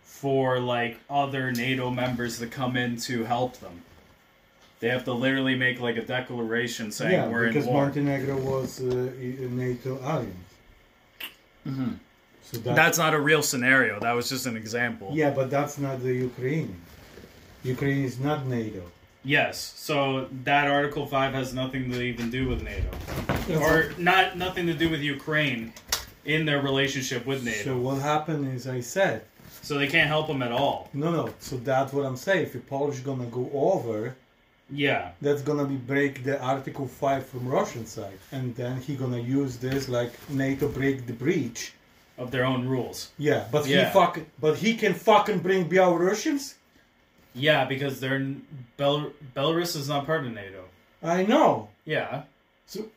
for 0.03 0.61
like 0.61 0.99
other 1.11 1.53
NATO 1.53 1.91
members 1.91 2.39
to 2.39 2.47
come 2.47 2.79
in 2.79 2.97
to 3.01 3.25
help 3.25 3.59
them. 3.59 3.83
They 4.81 4.89
have 4.89 5.05
to 5.05 5.13
literally 5.13 5.57
make 5.57 5.79
like 5.79 5.99
a 5.99 6.03
declaration 6.03 6.91
saying 6.91 7.13
yeah, 7.13 7.29
we're 7.29 7.49
in 7.49 7.67
war. 7.67 7.91
Because 7.91 7.97
Montenegro 7.97 8.37
was 8.41 8.81
uh, 8.81 9.13
a 9.19 9.49
NATO 9.51 9.99
alliance. 9.99 10.55
Mhm. 11.67 11.99
So 12.41 12.57
that, 12.61 12.77
That's 12.77 12.97
not 12.97 13.13
a 13.13 13.21
real 13.21 13.43
scenario. 13.43 14.01
That 14.01 14.13
was 14.13 14.31
just 14.31 14.47
an 14.47 14.57
example. 14.57 15.11
yeah, 15.13 15.29
but 15.29 15.51
that's 15.51 15.77
not 15.77 16.03
the 16.03 16.15
Ukraine. 16.15 16.75
Ukraine 17.65 18.05
is 18.05 18.19
not 18.21 18.47
NATO. 18.47 18.83
Yes. 19.25 19.73
So 19.77 20.29
that 20.45 20.69
Article 20.69 21.07
Five 21.07 21.33
has 21.33 21.55
nothing 21.55 21.91
to 21.91 22.01
even 22.03 22.31
do 22.31 22.47
with 22.49 22.63
NATO, 22.63 22.91
or 23.59 23.93
not 23.97 24.37
nothing 24.37 24.67
to 24.67 24.75
do 24.75 24.89
with 24.91 25.01
Ukraine 25.01 25.73
in 26.27 26.45
their 26.45 26.61
relationship 26.61 27.25
with 27.27 27.43
NATO. 27.45 27.65
So 27.65 27.77
what 27.79 28.01
happened 28.03 28.55
is 28.55 28.67
I 28.69 28.81
said 28.81 29.23
So 29.63 29.79
they 29.79 29.87
can't 29.87 30.09
help 30.09 30.27
them 30.27 30.43
at 30.43 30.53
all. 30.53 30.91
no, 30.93 31.11
no. 31.11 31.31
So 31.39 31.57
that's 31.57 31.93
what 31.95 32.05
I'm 32.05 32.17
saying. 32.19 32.43
If 32.47 32.53
the 32.53 32.59
Polish 32.61 33.01
gonna 33.01 33.25
go 33.41 33.51
over, 33.55 34.15
Yeah. 34.71 35.13
that's 35.23 35.41
gonna 35.43 35.65
be 35.65 35.77
break 35.77 36.23
the 36.25 36.39
Article 36.43 36.87
Five 36.87 37.25
from 37.27 37.49
Russian 37.49 37.87
side, 37.87 38.19
and 38.31 38.55
then 38.57 38.75
he 38.87 38.95
gonna 38.95 39.21
use 39.41 39.57
this 39.57 39.89
like 39.89 40.13
NATO 40.29 40.69
break 40.69 41.07
the 41.07 41.15
breach. 41.15 41.73
Of 42.17 42.31
their 42.31 42.45
own 42.45 42.69
rules. 42.69 42.99
Yeah, 43.19 43.43
but 43.51 43.67
Yeah. 43.67 43.87
he 43.87 43.93
fucking, 43.93 44.27
but 44.39 44.55
he 44.59 44.71
can 44.83 44.95
fucking 44.95 45.39
bring 45.41 45.69
Belarusians. 45.69 46.55
Yeah, 47.35 47.65
because 47.65 48.01
they're 48.01 48.35
Bel- 48.77 49.13
Belarus 49.37 49.77
is 49.77 49.89
not 49.89 50.07
part 50.07 50.25
of 50.25 50.33
NATO. 50.33 50.65
I 51.03 51.25
know. 51.25 51.69
Yeah. 51.85 52.23
So 52.67 52.89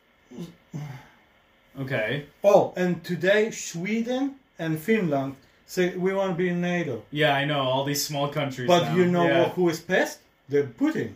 Okay. 1.78 2.26
oh, 2.42 2.72
and 2.76 3.04
today 3.04 3.50
Sweden 3.50 4.36
and 4.58 4.78
Finland 4.78 5.36
say 5.66 5.96
we 5.96 6.12
want 6.12 6.32
to 6.32 6.36
be 6.36 6.48
in 6.48 6.60
NATO. 6.60 7.02
Yeah, 7.10 7.34
I 7.34 7.44
know 7.44 7.60
all 7.60 7.84
these 7.84 8.04
small 8.04 8.28
countries. 8.28 8.66
But 8.66 8.84
now. 8.84 8.96
you 8.96 9.06
know 9.06 9.26
yeah. 9.26 9.48
who 9.50 9.68
is 9.68 9.80
pissed? 9.80 10.20
The 10.48 10.62
Putin. 10.62 11.12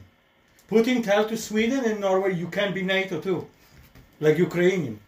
Putin 0.71 1.03
tell 1.03 1.27
to 1.29 1.37
Sweden 1.37 1.85
and 1.85 2.01
Norway 2.01 2.35
you 2.35 2.49
can 2.49 2.73
be 2.73 2.83
NATO 2.83 3.21
too, 3.21 3.47
like 4.21 4.39
Ukrainian, 4.39 5.01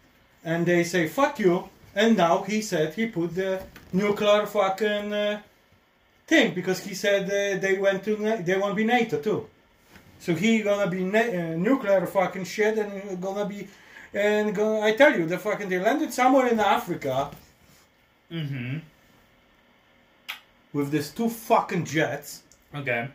and 0.43 0.65
they 0.65 0.83
say 0.83 1.07
fuck 1.07 1.39
you. 1.39 1.69
And 1.95 2.17
now 2.17 2.43
he 2.43 2.61
said 2.61 2.93
he 2.93 3.05
put 3.05 3.35
the 3.35 3.63
nuclear 3.93 4.45
fucking 4.45 5.13
uh, 5.13 5.41
thing 6.27 6.53
because 6.53 6.79
he 6.83 6.93
said 6.93 7.23
uh, 7.25 7.59
they 7.59 7.77
went 7.77 8.03
to 8.05 8.15
they 8.43 8.57
want 8.57 8.71
to 8.71 8.75
be 8.75 8.83
NATO 8.85 9.19
too. 9.21 9.47
So 10.19 10.33
he 10.33 10.61
gonna 10.61 10.89
be 10.89 11.03
na- 11.03 11.19
uh, 11.19 11.55
nuclear 11.57 12.05
fucking 12.07 12.45
shit 12.45 12.77
and 12.77 13.21
gonna 13.21 13.45
be 13.45 13.67
and 14.13 14.55
go 14.55 14.81
I 14.81 14.93
tell 14.95 15.13
you 15.17 15.25
the 15.25 15.37
fucking 15.37 15.69
they 15.69 15.79
landed 15.79 16.11
somewhere 16.13 16.47
in 16.47 16.59
Africa 16.59 17.31
Mm-hmm. 18.31 18.79
with 20.73 20.89
these 20.91 21.11
two 21.11 21.29
fucking 21.29 21.85
jets. 21.85 22.41
Okay. 22.73 23.07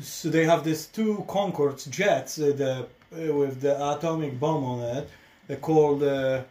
So 0.00 0.30
they 0.30 0.44
have 0.44 0.64
these 0.64 0.86
two 0.86 1.24
Concords 1.28 1.84
jets 1.86 2.38
uh, 2.40 2.52
the, 2.56 2.72
uh, 3.30 3.34
with 3.34 3.60
the 3.60 3.74
atomic 3.92 4.40
bomb 4.40 4.64
on 4.64 4.80
it. 4.96 5.08
They're 5.46 5.58
called. 5.58 6.02
Uh, 6.02 6.42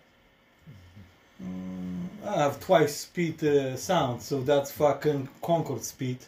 mm, 1.43 2.00
I 2.25 2.33
have 2.43 2.59
twice 2.59 2.95
speed 2.95 3.43
uh, 3.43 3.75
sound, 3.75 4.21
so 4.21 4.41
that's 4.41 4.71
fucking 4.71 5.27
Concorde 5.41 5.83
speed. 5.83 6.19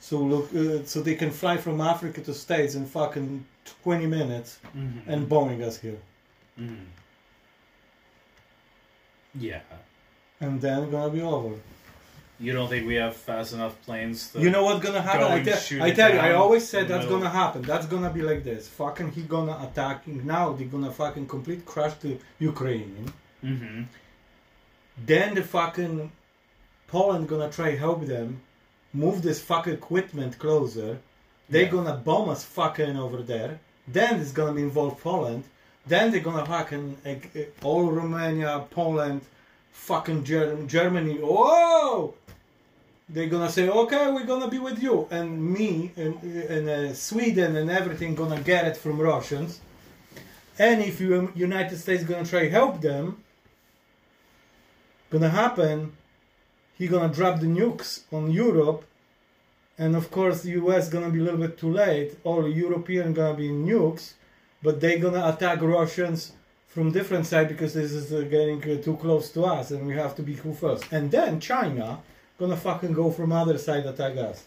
So 0.00 0.18
look, 0.18 0.54
uh, 0.54 0.84
so 0.84 1.00
they 1.00 1.14
can 1.14 1.30
fly 1.30 1.56
from 1.56 1.80
Africa 1.80 2.20
to 2.22 2.34
States 2.34 2.74
in 2.74 2.86
fucking 2.86 3.44
20 3.82 4.06
minutes 4.06 4.58
Mm-hmm. 4.76 5.10
and 5.10 5.28
bombing 5.28 5.62
us 5.62 5.78
here, 5.78 5.98
mm 6.58 6.76
Yeah. 9.34 9.60
and 10.40 10.60
then 10.60 10.90
gonna 10.90 11.10
be 11.10 11.22
over. 11.22 11.54
You 12.40 12.52
don't 12.52 12.68
think 12.68 12.86
we 12.86 12.96
have 12.96 13.14
fast 13.16 13.52
enough 13.52 13.80
planes? 13.82 14.32
To... 14.32 14.40
You 14.40 14.50
know 14.50 14.64
what's 14.64 14.84
gonna 14.84 15.00
happen? 15.00 15.20
Go 15.20 15.28
I, 15.28 15.42
tell- 15.42 15.82
I 15.82 15.90
tell 15.92 16.12
you, 16.12 16.18
I 16.18 16.32
always 16.32 16.66
said 16.68 16.88
that's 16.88 17.04
middle. 17.04 17.18
gonna 17.20 17.30
happen. 17.30 17.62
That's 17.62 17.86
gonna 17.86 18.10
be 18.10 18.22
like 18.22 18.42
this. 18.42 18.68
Fucking, 18.68 19.12
he 19.12 19.22
gonna 19.22 19.56
attacking 19.62 20.26
now. 20.26 20.52
They're 20.52 20.66
gonna 20.66 20.90
fucking 20.90 21.26
complete 21.28 21.64
crush 21.64 21.94
the 21.94 22.18
Ukraine. 22.40 23.12
Mm-hmm. 23.44 23.82
Then 24.96 25.34
the 25.34 25.42
fucking 25.42 26.12
Poland 26.86 27.28
gonna 27.28 27.50
try 27.50 27.70
help 27.76 28.06
them 28.06 28.40
move 28.92 29.22
this 29.22 29.40
fucking 29.40 29.72
equipment 29.74 30.38
closer. 30.38 30.98
They're 31.48 31.62
Yeah. 31.62 31.70
gonna 31.70 31.94
bomb 31.94 32.28
us 32.28 32.44
fucking 32.44 32.96
over 32.96 33.22
there. 33.22 33.60
Then 33.88 34.20
it's 34.20 34.32
gonna 34.32 34.60
involve 34.60 35.00
Poland. 35.00 35.44
Then 35.86 36.10
they're 36.10 36.20
gonna 36.20 36.46
fucking 36.46 36.96
like, 37.04 37.30
eh, 37.34 37.44
all 37.62 37.90
Romania, 37.90 38.64
Poland, 38.70 39.22
fucking 39.72 40.24
Ger- 40.24 40.62
Germany. 40.66 41.16
Whoa! 41.18 42.14
They're 43.08 43.26
gonna 43.28 43.50
say, 43.50 43.68
okay, 43.68 44.10
we're 44.12 44.24
gonna 44.26 44.48
be 44.48 44.58
with 44.58 44.82
you, 44.82 45.08
and 45.10 45.42
me 45.56 45.90
and, 45.96 46.14
and 46.22 46.68
uh, 46.68 46.94
Sweden 46.94 47.56
and 47.56 47.70
everything 47.70 48.14
gonna 48.14 48.40
get 48.40 48.66
it 48.66 48.76
from 48.76 49.00
Russians. 49.00 49.60
And 50.58 50.80
if 50.82 51.00
you 51.00 51.32
United 51.34 51.78
States 51.78 52.04
gonna 52.04 52.24
try 52.24 52.48
help 52.48 52.80
them, 52.80 53.16
gonna 55.12 55.28
happen, 55.28 55.92
he 56.78 56.88
gonna 56.88 57.12
drop 57.12 57.38
the 57.38 57.46
nukes 57.46 58.00
on 58.10 58.30
Europe, 58.30 58.84
and 59.78 59.94
of 59.94 60.10
course 60.10 60.42
the 60.42 60.52
US 60.62 60.88
gonna 60.88 61.10
be 61.10 61.20
a 61.20 61.22
little 61.22 61.38
bit 61.38 61.58
too 61.58 61.70
late. 61.70 62.16
All 62.24 62.48
European 62.48 63.12
gonna 63.12 63.36
be 63.36 63.50
nukes, 63.50 64.14
but 64.62 64.80
they 64.80 64.98
gonna 64.98 65.28
attack 65.28 65.60
Russians 65.60 66.32
from 66.66 66.90
different 66.90 67.26
side 67.26 67.48
because 67.48 67.74
this 67.74 67.92
is 67.92 68.10
uh, 68.10 68.22
getting 68.22 68.58
uh, 68.62 68.80
too 68.82 68.96
close 68.96 69.30
to 69.32 69.44
us 69.44 69.70
and 69.70 69.86
we 69.86 69.94
have 69.94 70.16
to 70.16 70.22
be 70.22 70.34
who 70.34 70.54
first. 70.54 70.84
And 70.90 71.10
then 71.10 71.38
China 71.38 72.00
gonna 72.38 72.56
fucking 72.56 72.94
go 72.94 73.10
from 73.10 73.32
other 73.32 73.58
side 73.58 73.84
attack 73.84 74.16
us. 74.16 74.44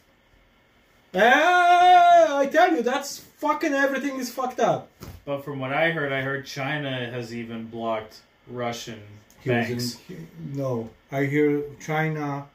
Ah, 1.14 2.40
I 2.40 2.48
tell 2.48 2.74
you, 2.76 2.82
that's 2.82 3.20
fucking 3.20 3.74
everything 3.74 4.18
is 4.20 4.32
fucked 4.32 4.60
up. 4.60 4.90
But 5.26 5.46
from 5.46 5.60
what 5.60 5.72
I 5.72 5.92
heard, 5.92 6.12
I 6.12 6.22
heard 6.22 6.46
China 6.46 7.10
has 7.12 7.34
even 7.34 7.68
blocked 7.68 8.22
Russian 8.48 9.02
He 9.46 9.52
banks. 9.52 9.98
in- 10.10 10.28
no, 10.54 10.90
I 11.12 11.24
hear 11.26 11.64
China. 11.80 12.48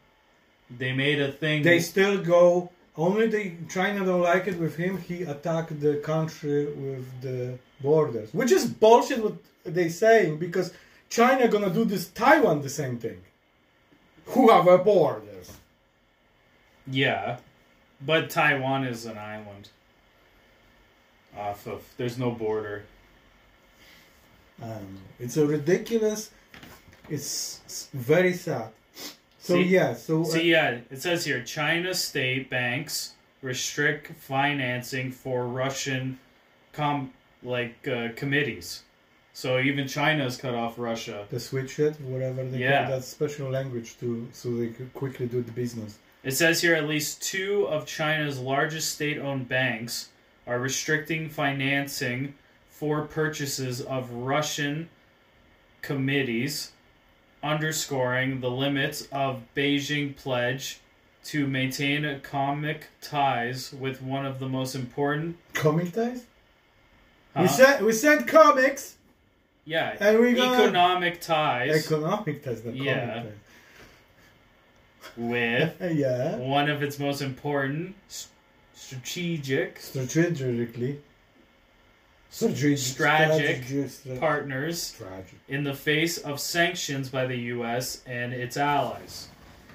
They 0.79 0.93
made 0.93 1.21
a 1.21 1.33
thing. 1.33 1.63
They 1.63 1.81
still 1.81 2.19
go. 2.23 2.71
Only 2.97 3.27
the 3.29 3.53
China 3.69 4.05
don't 4.05 4.21
like 4.21 4.47
it 4.49 4.59
with 4.59 4.77
him. 4.77 4.99
He 4.99 5.23
attacked 5.23 5.81
the 5.81 5.95
country 6.13 6.67
with 6.67 7.07
the 7.23 7.59
borders, 7.81 8.35
which 8.35 8.53
is 8.53 8.67
bullshit. 8.67 9.23
What 9.23 9.37
they 9.65 9.89
saying 9.89 10.39
because 10.39 10.73
China 11.09 11.49
gonna 11.49 11.71
do 11.71 11.85
this 11.85 12.09
Taiwan 12.09 12.63
the 12.63 12.69
same 12.69 12.99
thing. 12.99 13.21
Who 14.27 14.51
have 14.51 14.67
a 14.67 14.79
borders? 14.79 15.53
yeah, 16.87 17.39
but 18.01 18.31
Taiwan 18.31 18.85
is 18.85 19.07
an 19.07 19.17
island. 19.19 19.69
Off 21.37 21.67
of 21.69 21.83
there's 21.97 22.19
no 22.19 22.31
border. 22.33 22.85
I 24.63 24.67
don't 24.67 24.95
know. 24.95 25.01
It's 25.21 25.37
a 25.37 25.47
ridiculous. 25.47 26.31
It's, 27.11 27.89
very 27.93 28.33
sad. 28.33 28.71
So 29.39 29.55
See- 29.55 29.63
yeah. 29.63 29.95
So 29.95 30.23
uh, 30.23 30.25
See, 30.25 30.51
yeah, 30.51 30.79
it 30.91 31.01
says 31.03 31.25
here 31.25 31.43
China 31.43 31.95
state 31.95 32.49
banks 32.51 33.15
restrict 33.43 34.13
financing 34.21 35.11
for 35.11 35.47
Russian 35.47 36.19
com 36.73 37.13
like 37.43 37.87
uh, 37.89 38.09
committees. 38.17 38.83
So 39.33 39.59
even 39.59 39.89
China's 39.89 40.37
cut 40.37 40.55
off 40.55 40.79
Russia. 40.79 41.27
the 41.31 41.41
switch 41.41 41.79
it, 41.79 41.99
whatever 42.03 42.45
they 42.45 42.59
Yeah. 42.59 42.87
call 42.87 42.97
that 42.97 43.05
special 43.05 43.49
language 43.51 43.97
to, 44.01 44.29
so 44.33 44.55
they 44.57 44.69
could 44.69 44.93
quickly 44.93 45.27
do 45.27 45.41
the 45.43 45.53
business. 45.53 45.99
It 46.23 46.33
says 46.33 46.61
here 46.61 46.75
at 46.75 46.87
least 46.87 47.23
two 47.23 47.67
of 47.69 47.87
China's 47.87 48.39
largest 48.39 48.93
state 48.93 49.19
owned 49.19 49.49
banks 49.49 50.11
are 50.47 50.59
restricting 50.61 51.31
financing 51.31 52.35
for 52.69 53.03
purchases 53.07 53.81
of 53.81 54.11
Russian 54.13 54.91
committees, 55.81 56.73
underscoring 57.43 58.41
the 58.41 58.51
limits 58.51 59.09
of 59.13 59.43
Beijing 59.57 60.17
pledge 60.17 60.81
to 61.25 61.47
maintain 61.47 62.05
economic 62.05 62.87
ties 63.03 63.73
with 63.73 64.03
one 64.03 64.25
of 64.27 64.39
the 64.39 64.49
most 64.49 64.75
important 64.75 65.37
Comic 65.55 65.93
ties? 65.93 66.25
Huh? 67.35 67.43
We 67.43 67.49
said 67.49 67.83
we 67.83 67.93
said 67.93 68.27
comics. 68.27 68.97
yeah 69.65 69.97
And 70.01 70.19
we 70.21 70.33
gonna- 70.35 70.63
economic 70.65 71.21
ties 71.21 71.87
Economic 71.87 72.43
ties, 72.45 72.65
not 72.65 72.75
Yeah. 72.75 73.15
comic 73.15 73.33
with 75.17 75.75
yeah. 75.95 76.37
one 76.37 76.69
of 76.71 76.83
its 76.83 76.99
most 76.99 77.21
important 77.23 77.95
strategic 78.75 79.79
Strategically. 79.81 81.01
Strategic. 82.31 84.21
Partners 84.21 84.83
strategic. 84.83 85.41
in 85.49 85.65
the 85.65 85.75
face 85.75 86.17
of 86.17 86.39
sanctions 86.39 87.09
by 87.09 87.27
the 87.27 87.37
US 87.37 88.03
and 88.07 88.33
its 88.33 88.57
allies. 88.57 89.29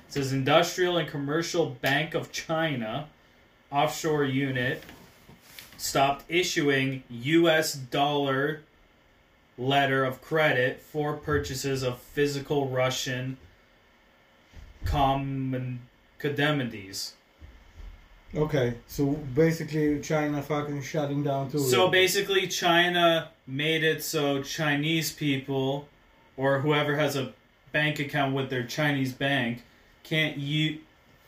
It 0.08 0.14
says 0.14 0.32
Industrial 0.32 0.98
and 0.98 1.08
Commercial 1.08 1.72
Bank 1.82 2.14
of 2.14 2.32
China 2.32 3.08
offshore 3.72 4.24
unit 4.24 4.84
stopped 5.78 6.24
issuing 6.30 7.04
US 7.10 7.74
dollar 7.74 8.62
letter 9.58 10.06
of 10.06 10.22
credit 10.22 10.80
for 10.80 11.14
purchases 11.14 11.84
of 11.84 12.00
physical 12.00 12.70
Russian 12.70 13.38
commodities. 14.86 17.14
Okay, 18.36 18.74
so 18.88 19.06
basically 19.34 20.02
China 20.02 20.42
fucking 20.42 20.82
shutting 20.82 21.24
down 21.24 21.50
too. 21.50 21.60
So 21.60 21.88
basically, 21.88 22.48
China 22.48 23.30
made 23.48 23.84
it 23.84 24.04
so 24.04 24.42
Chinese 24.44 25.12
people, 25.14 25.88
or 26.36 26.60
whoever 26.60 26.98
has 26.98 27.16
a 27.16 27.32
bank 27.72 28.00
account 28.00 28.36
with 28.36 28.50
their 28.50 28.64
Chinese 28.66 29.14
bank, 29.14 29.64
can't 30.04 30.38
u- 30.38 30.80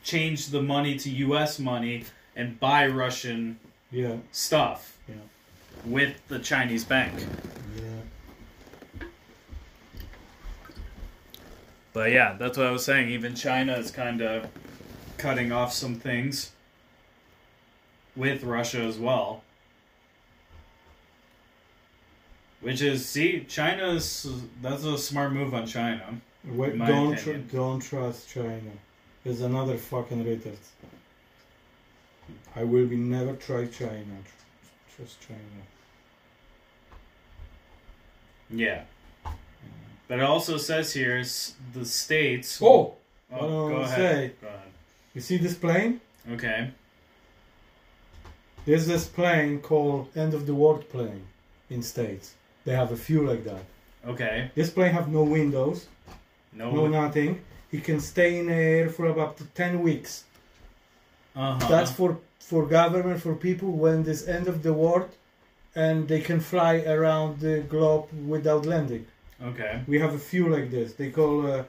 change 0.02 0.48
the 0.48 0.60
money 0.60 0.96
to 0.98 1.08
U.S. 1.10 1.58
money 1.58 2.04
and 2.36 2.60
buy 2.60 2.86
Russian 2.86 3.58
Yeah, 3.90 4.16
stuff 4.30 4.98
Yeah. 5.08 5.14
with 5.86 6.14
the 6.28 6.38
Chinese 6.38 6.84
bank. 6.84 7.14
yeah. 7.76 9.02
But 11.94 12.12
yeah, 12.12 12.36
that's 12.38 12.58
what 12.58 12.66
I 12.66 12.70
was 12.70 12.84
saying. 12.84 13.08
Even 13.10 13.34
China 13.34 13.72
is 13.74 13.90
kind 13.90 14.20
of 14.20 14.46
cutting 15.16 15.50
off 15.52 15.72
some 15.72 15.96
things 15.96 16.52
with 18.18 18.42
Russia 18.42 18.80
as 18.80 18.98
well. 18.98 19.42
Which 22.60 22.82
is, 22.82 23.06
see, 23.08 23.44
China's 23.48 24.28
that's 24.60 24.84
a 24.84 24.98
smart 24.98 25.32
move 25.32 25.54
on 25.54 25.66
China. 25.66 26.20
Wait, 26.44 26.76
don't 26.76 27.16
tr- 27.16 27.32
don't 27.52 27.80
trust 27.80 28.28
China. 28.28 28.72
There's 29.24 29.40
another 29.42 29.76
fucking 29.76 30.24
retard. 30.24 30.56
I 32.56 32.64
will 32.64 32.86
be 32.86 32.96
never 32.96 33.34
try 33.34 33.66
China. 33.66 34.16
Trust 34.96 35.18
China. 35.20 35.62
Yeah. 38.50 38.82
But 40.08 40.18
it 40.18 40.24
also 40.24 40.56
says 40.56 40.92
here 40.94 41.18
s- 41.18 41.54
the 41.74 41.84
states. 41.84 42.58
Oh, 42.62 42.94
Oh, 43.30 43.68
go 43.68 43.76
ahead. 43.82 43.96
say. 43.98 44.32
Go 44.40 44.48
ahead. 44.48 44.60
you 45.14 45.20
see 45.20 45.36
this 45.36 45.54
plane? 45.54 46.00
Okay. 46.32 46.70
There's 48.68 48.86
this 48.86 49.06
plane 49.08 49.60
called 49.60 50.08
End 50.14 50.34
of 50.34 50.44
the 50.44 50.54
World 50.54 50.84
plane 50.90 51.22
in 51.70 51.82
States. 51.82 52.34
They 52.66 52.74
have 52.74 52.92
a 52.92 52.96
few 52.96 53.20
like 53.30 53.42
that. 53.44 53.64
Okay. 54.06 54.50
This 54.54 54.68
plane 54.68 54.92
have 54.92 55.08
no 55.18 55.22
windows, 55.22 55.86
No. 56.52 56.70
no 56.70 56.86
nothing. 56.86 57.40
He 57.70 57.80
can 57.80 57.98
stay 58.00 58.30
in 58.40 58.46
the 58.46 58.54
air 58.54 58.88
for 58.96 59.06
about 59.06 59.32
ten 59.54 59.72
weeks. 59.88 60.24
uh-huh. 61.34 61.68
That's 61.72 61.90
for 61.98 62.10
for 62.50 62.66
government 62.66 63.20
for 63.22 63.34
people 63.48 63.70
when 63.84 64.02
this 64.04 64.28
end 64.36 64.48
of 64.48 64.62
the 64.62 64.72
world, 64.82 65.08
and 65.74 66.06
they 66.08 66.20
can 66.28 66.40
fly 66.40 66.74
around 66.96 67.40
the 67.40 67.56
globe 67.74 68.04
without 68.34 68.62
landing. 68.66 69.04
okay. 69.50 69.72
We 69.86 69.96
have 70.04 70.14
a 70.14 70.22
few 70.32 70.44
like 70.56 70.68
this. 70.76 70.88
They 71.00 71.10
call 71.18 71.34
uh, 71.46 71.64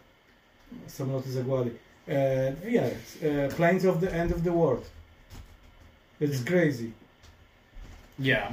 samoloty 0.95 1.31
zagłady. 1.37 1.73
Uh, 2.07 2.51
yeah, 2.77 2.89
uh, 3.27 3.47
planes 3.57 3.85
of 3.85 3.95
the 4.03 4.09
end 4.21 4.31
of 4.31 4.41
the 4.43 4.51
world. 4.61 4.85
It's 6.19 6.43
crazy. 6.43 6.93
Yeah. 8.17 8.51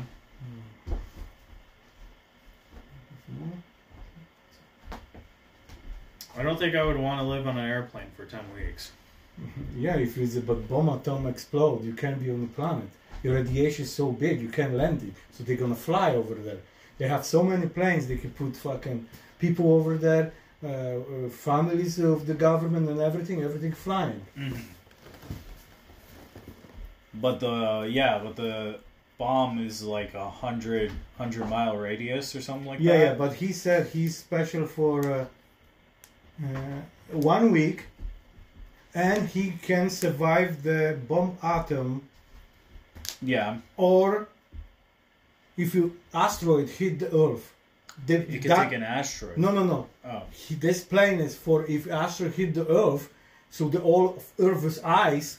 I 6.38 6.42
don't 6.42 6.58
think 6.58 6.76
I 6.76 6.84
would 6.84 6.98
want 6.98 7.20
to 7.20 7.26
live 7.26 7.46
on 7.46 7.56
an 7.56 7.64
airplane 7.64 8.10
for 8.16 8.24
10 8.24 8.40
weeks. 8.54 8.92
Yeah, 9.76 9.96
if 9.96 10.16
it's 10.16 10.36
a 10.36 10.40
bomb 10.40 10.88
atom 10.88 11.26
explode, 11.26 11.84
you 11.84 11.92
can't 11.92 12.18
be 12.22 12.30
on 12.30 12.40
the 12.40 12.46
planet. 12.46 12.88
Your 13.22 13.34
radiation 13.34 13.84
is 13.84 13.92
so 13.92 14.10
big, 14.10 14.40
you 14.40 14.48
can't 14.48 14.72
land 14.74 15.02
it. 15.02 15.12
So 15.32 15.44
they're 15.44 15.56
gonna 15.56 15.74
fly 15.74 16.14
over 16.14 16.34
there. 16.34 16.60
They 16.96 17.06
have 17.08 17.26
so 17.26 17.42
many 17.42 17.66
planes, 17.68 18.06
they 18.06 18.16
can 18.16 18.30
put 18.30 18.56
fucking 18.56 19.06
people 19.38 19.74
over 19.74 19.98
there, 19.98 20.32
uh, 20.64 20.68
uh, 20.68 21.28
families 21.28 21.98
of 21.98 22.26
the 22.26 22.32
government 22.32 22.88
and 22.88 23.00
everything, 23.00 23.42
everything 23.42 23.72
flying. 23.72 24.22
Mm-hmm. 24.38 24.56
But 27.20 27.40
the, 27.40 27.88
yeah, 27.90 28.18
but 28.22 28.36
the 28.36 28.78
bomb 29.18 29.58
is 29.64 29.82
like 29.82 30.14
a 30.14 30.28
hundred, 30.28 30.92
hundred 31.16 31.48
mile 31.48 31.76
radius 31.76 32.34
or 32.36 32.40
something 32.42 32.66
like 32.66 32.80
yeah, 32.80 32.92
that. 32.92 33.02
yeah, 33.04 33.14
but 33.14 33.34
he 33.34 33.52
said 33.52 33.86
he's 33.88 34.16
special 34.16 34.66
for 34.66 35.10
uh, 35.10 35.24
uh, 36.44 36.80
one 37.12 37.50
week 37.52 37.86
and 38.94 39.28
he 39.28 39.52
can 39.62 39.88
survive 39.90 40.62
the 40.62 40.98
bomb 41.08 41.36
atom 41.42 42.02
Yeah. 43.22 43.58
or 43.76 44.28
if 45.56 45.74
you 45.74 45.96
asteroid 46.12 46.68
hit 46.68 46.98
the 46.98 47.14
earth. 47.16 47.52
The, 48.06 48.26
You 48.28 48.40
can 48.40 48.48
that- 48.50 48.64
take 48.64 48.72
an 48.74 48.82
asteroid. 48.82 49.38
No, 49.38 49.50
no, 49.52 49.64
no. 49.64 49.86
Oh. 50.04 50.22
He, 50.30 50.54
this 50.54 50.84
plane 50.84 51.18
is 51.20 51.34
for 51.34 51.64
if 51.66 51.90
asteroid 51.90 52.34
hit 52.34 52.52
the 52.54 52.66
Earth, 52.68 53.08
so 53.50 53.68
the 53.70 53.80
all 53.80 54.16
of 54.16 54.24
Earth's 54.38 54.78
ice, 54.84 55.38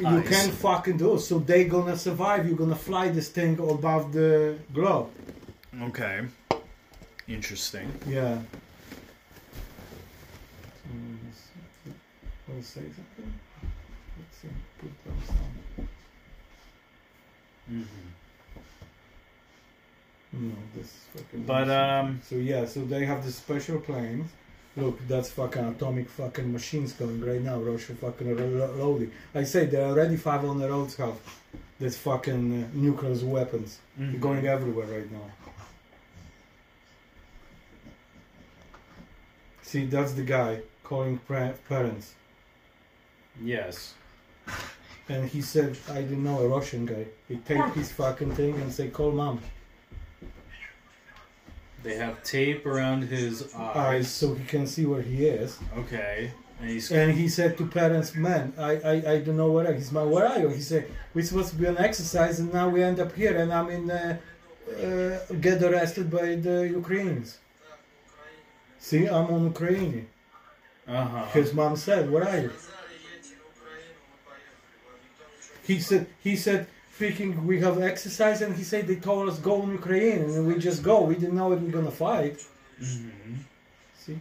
you 0.00 0.22
can 0.22 0.50
fucking 0.50 0.96
do. 0.96 1.14
it. 1.14 1.20
So 1.20 1.38
they 1.38 1.64
gonna 1.64 1.96
survive. 1.96 2.46
You're 2.46 2.56
gonna 2.56 2.74
fly 2.74 3.08
this 3.08 3.28
thing 3.28 3.58
above 3.58 4.12
the 4.12 4.58
globe. 4.72 5.10
Okay. 5.82 6.22
Interesting. 7.28 7.92
Yeah. 8.06 8.38
Want 12.46 12.62
to 12.62 12.68
say 12.68 12.80
something? 12.82 13.32
Let's 14.18 14.36
see. 14.42 14.48
Put 14.78 15.04
down 15.04 15.16
some. 15.26 15.88
Mm-hmm. 17.72 17.84
No, 20.48 20.54
this 20.76 20.86
is 20.86 20.92
fucking. 21.14 21.42
But 21.44 21.70
um, 21.70 22.20
So 22.22 22.34
yeah, 22.36 22.66
so 22.66 22.84
they 22.84 23.06
have 23.06 23.24
the 23.24 23.32
special 23.32 23.80
planes. 23.80 24.30
Look, 24.76 25.06
that's 25.06 25.30
fucking 25.30 25.64
atomic 25.64 26.08
fucking 26.08 26.52
machines 26.52 26.92
going 26.94 27.20
right 27.24 27.40
now. 27.40 27.58
Russia 27.58 27.94
fucking 27.94 28.36
loading. 28.78 29.12
I 29.34 29.44
say 29.44 29.66
they 29.66 29.80
already 29.80 30.16
five 30.16 30.44
on 30.44 30.58
the 30.58 30.68
roads 30.68 30.96
have 30.96 31.14
this 31.78 31.96
fucking 31.96 32.64
uh, 32.64 32.66
nuclear 32.72 33.14
weapons 33.24 33.78
mhm. 33.98 34.20
going 34.20 34.46
everywhere 34.46 34.86
right 34.86 35.10
now. 35.10 35.30
See, 39.62 39.86
that's 39.86 40.12
the 40.12 40.22
guy 40.22 40.60
calling 40.82 41.18
pra- 41.18 41.54
parents, 41.68 42.14
yes. 43.42 43.94
and 45.08 45.28
he 45.28 45.40
said, 45.40 45.76
"I 45.90 46.02
didn't 46.02 46.24
know 46.24 46.40
a 46.40 46.48
Russian 46.48 46.86
guy." 46.86 47.06
He 47.28 47.36
take 47.36 47.64
his 47.74 47.90
fucking 47.92 48.34
thing 48.34 48.54
and 48.60 48.72
say, 48.72 48.88
"Call 48.88 49.12
mom." 49.12 49.40
They 51.84 51.96
have 52.04 52.22
tape 52.22 52.64
around 52.72 53.00
his 53.16 53.54
Eyes, 53.54 53.76
eyes. 53.76 54.08
so 54.10 54.34
he 54.34 54.44
can 54.54 54.66
see 54.66 54.86
where 54.86 55.02
he 55.02 55.26
is. 55.26 55.58
Okay, 55.82 56.30
and 56.60 56.70
And 57.00 57.08
he 57.20 57.28
said 57.28 57.50
to 57.58 57.66
parents, 57.66 58.08
"Man, 58.14 58.44
I, 58.56 58.72
I, 58.92 58.94
I 59.12 59.14
don't 59.24 59.36
know 59.42 59.50
where 59.54 59.66
I." 59.70 59.74
He's 59.74 59.92
man, 59.92 60.08
where 60.14 60.26
are 60.32 60.38
you? 60.44 60.48
He 60.60 60.62
said, 60.70 60.82
"We're 61.12 61.24
supposed 61.30 61.50
to 61.52 61.56
be 61.62 61.66
on 61.72 61.76
exercise, 61.88 62.40
and 62.40 62.48
now 62.58 62.66
we 62.74 62.82
end 62.82 62.98
up 63.04 63.12
here, 63.14 63.34
and 63.42 63.48
I'm 63.58 63.68
in 63.76 63.84
uh, 63.90 64.16
uh, 64.86 65.18
get 65.46 65.62
arrested 65.62 66.06
by 66.18 66.26
the 66.46 66.56
Ukrainians." 66.82 67.30
See, 68.88 69.02
I'm 69.16 69.28
on 69.36 69.42
Ukraine. 69.54 70.08
uh 70.88 71.04
huh. 71.12 71.24
His 71.38 71.48
mom 71.58 71.72
said, 71.76 72.02
"Where 72.12 72.24
are 72.32 72.40
you?" 72.46 72.52
He 75.70 75.80
said, 75.80 76.06
"He 76.26 76.34
said, 76.36 76.66
freaking, 76.98 77.44
we 77.44 77.60
have 77.60 77.80
exercise," 77.80 78.40
and 78.42 78.54
he 78.56 78.64
said 78.64 78.86
they 78.86 78.96
told 78.96 79.28
us 79.28 79.38
go 79.38 79.62
in 79.62 79.70
Ukraine, 79.72 80.22
and 80.34 80.46
we 80.46 80.58
just 80.58 80.82
go. 80.82 80.96
We 81.02 81.14
didn't 81.16 81.36
know 81.36 81.48
we 81.48 81.56
were 81.56 81.70
gonna 81.78 81.90
fight. 81.90 82.36
hmm 82.78 83.36
See, 84.02 84.18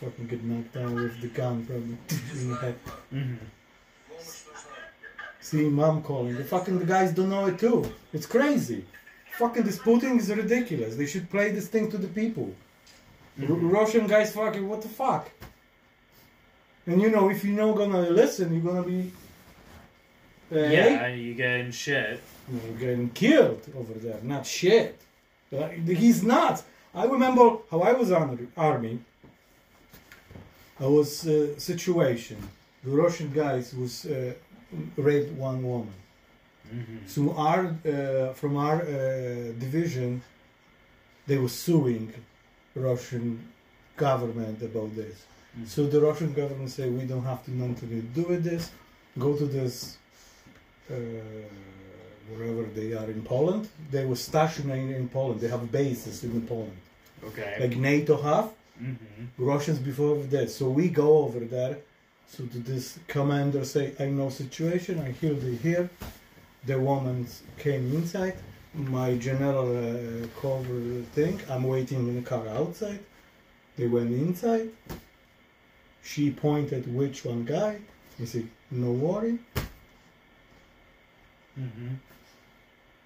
fucking 0.00 0.26
get 0.28 0.42
knocked 0.44 0.72
down 0.74 0.94
with 0.94 1.20
the 1.20 1.28
gun 1.28 1.64
probably 1.66 1.96
in 2.40 2.50
the 2.50 2.56
head. 2.56 2.76
hmm 3.10 3.34
See, 5.40 5.68
mom 5.80 6.02
calling. 6.02 6.34
The 6.36 6.44
fucking 6.44 6.78
the 6.80 6.84
guys 6.84 7.12
don't 7.12 7.30
know 7.30 7.46
it 7.46 7.58
too. 7.58 7.84
It's 8.12 8.26
crazy. 8.26 8.84
Fucking 9.38 9.64
this 9.64 9.78
Putin 9.78 10.18
is 10.18 10.28
ridiculous. 10.30 10.96
They 10.96 11.06
should 11.06 11.30
play 11.30 11.50
this 11.52 11.68
thing 11.68 11.90
to 11.92 11.98
the 11.98 12.08
people. 12.08 12.52
R- 13.40 13.46
Russian 13.78 14.06
guys, 14.06 14.32
fucking 14.34 14.66
what 14.68 14.80
the 14.82 14.88
fuck? 14.88 15.30
And 16.86 17.00
you 17.02 17.10
know, 17.10 17.28
if 17.30 17.44
you're 17.44 17.54
not 17.66 17.76
gonna 17.76 18.02
listen, 18.10 18.52
you're 18.54 18.62
gonna 18.72 18.82
be. 18.86 19.12
Uh, 20.52 20.58
Yeah, 20.58 21.06
you're 21.08 21.34
getting 21.34 21.70
shit. 21.72 22.20
You're 22.50 22.78
getting 22.78 23.10
killed 23.10 23.62
over 23.76 23.94
there. 23.94 24.20
Not 24.22 24.46
shit. 24.46 24.98
Like, 25.50 25.86
He's 25.86 26.22
not. 26.22 26.62
I 26.94 27.04
remember 27.04 27.58
how 27.70 27.80
I 27.80 27.92
was 27.92 28.10
on 28.12 28.36
the 28.36 28.46
army. 28.60 29.00
I 30.80 30.86
was 30.86 31.26
uh, 31.26 31.58
situation. 31.58 32.36
The 32.84 32.90
Russian 32.90 33.32
guys 33.32 33.74
was 33.74 34.06
uh, 34.06 34.32
raped 34.96 35.32
one 35.32 35.62
woman. 35.62 35.94
hmm 36.70 36.98
So 37.06 37.20
our 37.48 37.62
uh, 37.66 38.32
from 38.40 38.52
our 38.56 38.78
uh, 38.82 38.88
division, 39.64 40.22
they 41.28 41.38
were 41.38 41.54
suing 41.66 42.12
Russian 42.74 43.26
government 43.96 44.58
about 44.70 44.90
this. 45.00 45.16
Mhm. 45.58 45.66
So 45.74 45.80
the 45.94 46.00
Russian 46.08 46.30
government 46.40 46.70
say 46.70 46.84
we 47.00 47.04
don't 47.12 47.24
have 47.32 47.40
to 47.46 47.50
nothing 47.50 47.76
to 47.80 47.86
do 48.20 48.22
with 48.32 48.42
this. 48.50 48.62
Go 49.24 49.30
to 49.40 49.46
this 49.58 49.74
wherever 50.88 52.64
they 52.74 52.92
are 52.92 53.10
in 53.10 53.22
Poland. 53.22 53.68
They 53.90 54.04
were 54.04 54.16
stationed 54.16 54.70
in 54.72 55.08
Poland. 55.08 55.40
They 55.40 55.48
have 55.48 55.70
bases 55.70 56.24
in 56.24 56.42
Poland, 56.46 56.76
Okay. 57.28 57.56
like 57.60 57.76
NATO 57.76 58.16
have. 58.30 58.48
hmm 58.78 59.24
Russians 59.38 59.78
before 59.78 60.16
that. 60.34 60.50
So 60.50 60.64
we 60.68 60.88
go 60.88 61.08
over 61.24 61.40
there. 61.56 61.76
So 62.28 62.44
to 62.52 62.58
this 62.58 62.98
commander 63.06 63.64
say, 63.64 63.84
I 64.04 64.06
know 64.16 64.28
situation, 64.30 64.94
I 64.98 65.10
hear 65.20 65.34
they 65.34 65.56
here. 65.68 65.88
The 66.66 66.78
woman 66.78 67.26
came 67.64 67.84
inside. 67.98 68.36
My 68.74 69.10
general 69.28 69.68
uh, 69.76 70.26
cover 70.42 70.80
thing. 71.16 71.40
I'm 71.52 71.64
waiting 71.74 72.00
in 72.08 72.14
the 72.20 72.26
car 72.32 72.46
outside. 72.48 73.00
They 73.76 73.86
went 73.86 74.10
inside. 74.26 74.68
She 76.02 76.30
pointed 76.30 76.82
which 76.94 77.24
one 77.24 77.44
guy. 77.44 77.78
He 78.18 78.26
said, 78.26 78.46
no 78.70 78.90
worry. 78.92 79.38
Hmm 81.56 81.94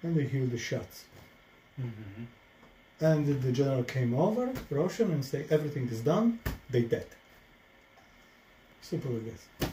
And 0.03 0.15
they 0.15 0.25
hear 0.25 0.45
the 0.45 0.57
shots. 0.57 1.05
hmm 1.77 2.23
And 2.99 3.41
the, 3.43 3.51
general 3.51 3.83
came 3.83 4.13
over, 4.13 4.51
Russian, 4.69 5.11
and 5.11 5.23
say 5.25 5.45
everything 5.49 5.87
is 5.89 6.01
done. 6.01 6.39
They 6.69 6.83
dead. 6.83 7.07
Simple 8.81 9.15
as 9.17 9.23
this. 9.23 9.69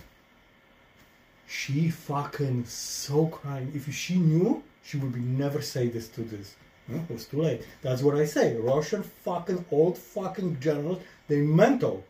She 1.47 1.91
fucking 1.91 2.65
so 2.67 3.27
crying. 3.27 3.73
If 3.75 3.93
she 3.95 4.17
knew, 4.17 4.63
she 4.83 4.97
would 4.99 5.13
be 5.13 5.21
never 5.21 5.63
say 5.63 5.89
this 5.89 6.09
to 6.09 6.23
this. 6.23 6.55
It 6.91 7.13
was 7.13 7.27
too 7.27 7.43
late. 7.43 7.63
That's 7.83 8.03
what 8.03 8.17
I 8.17 8.25
say. 8.25 8.57
Russian 8.57 9.03
fucking 9.03 9.65
old 9.71 9.99
fucking 9.99 10.59
generals, 10.61 11.03
they 11.27 11.41
mental. 11.41 12.05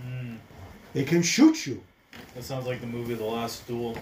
Mm. 0.00 0.38
They 0.94 1.04
can 1.04 1.22
shoot 1.22 1.66
you. 1.66 1.82
That 2.34 2.44
sounds 2.44 2.66
like 2.66 2.80
the 2.80 2.86
movie 2.86 3.14
The 3.14 3.24
Last 3.24 3.66
Duel. 3.66 3.98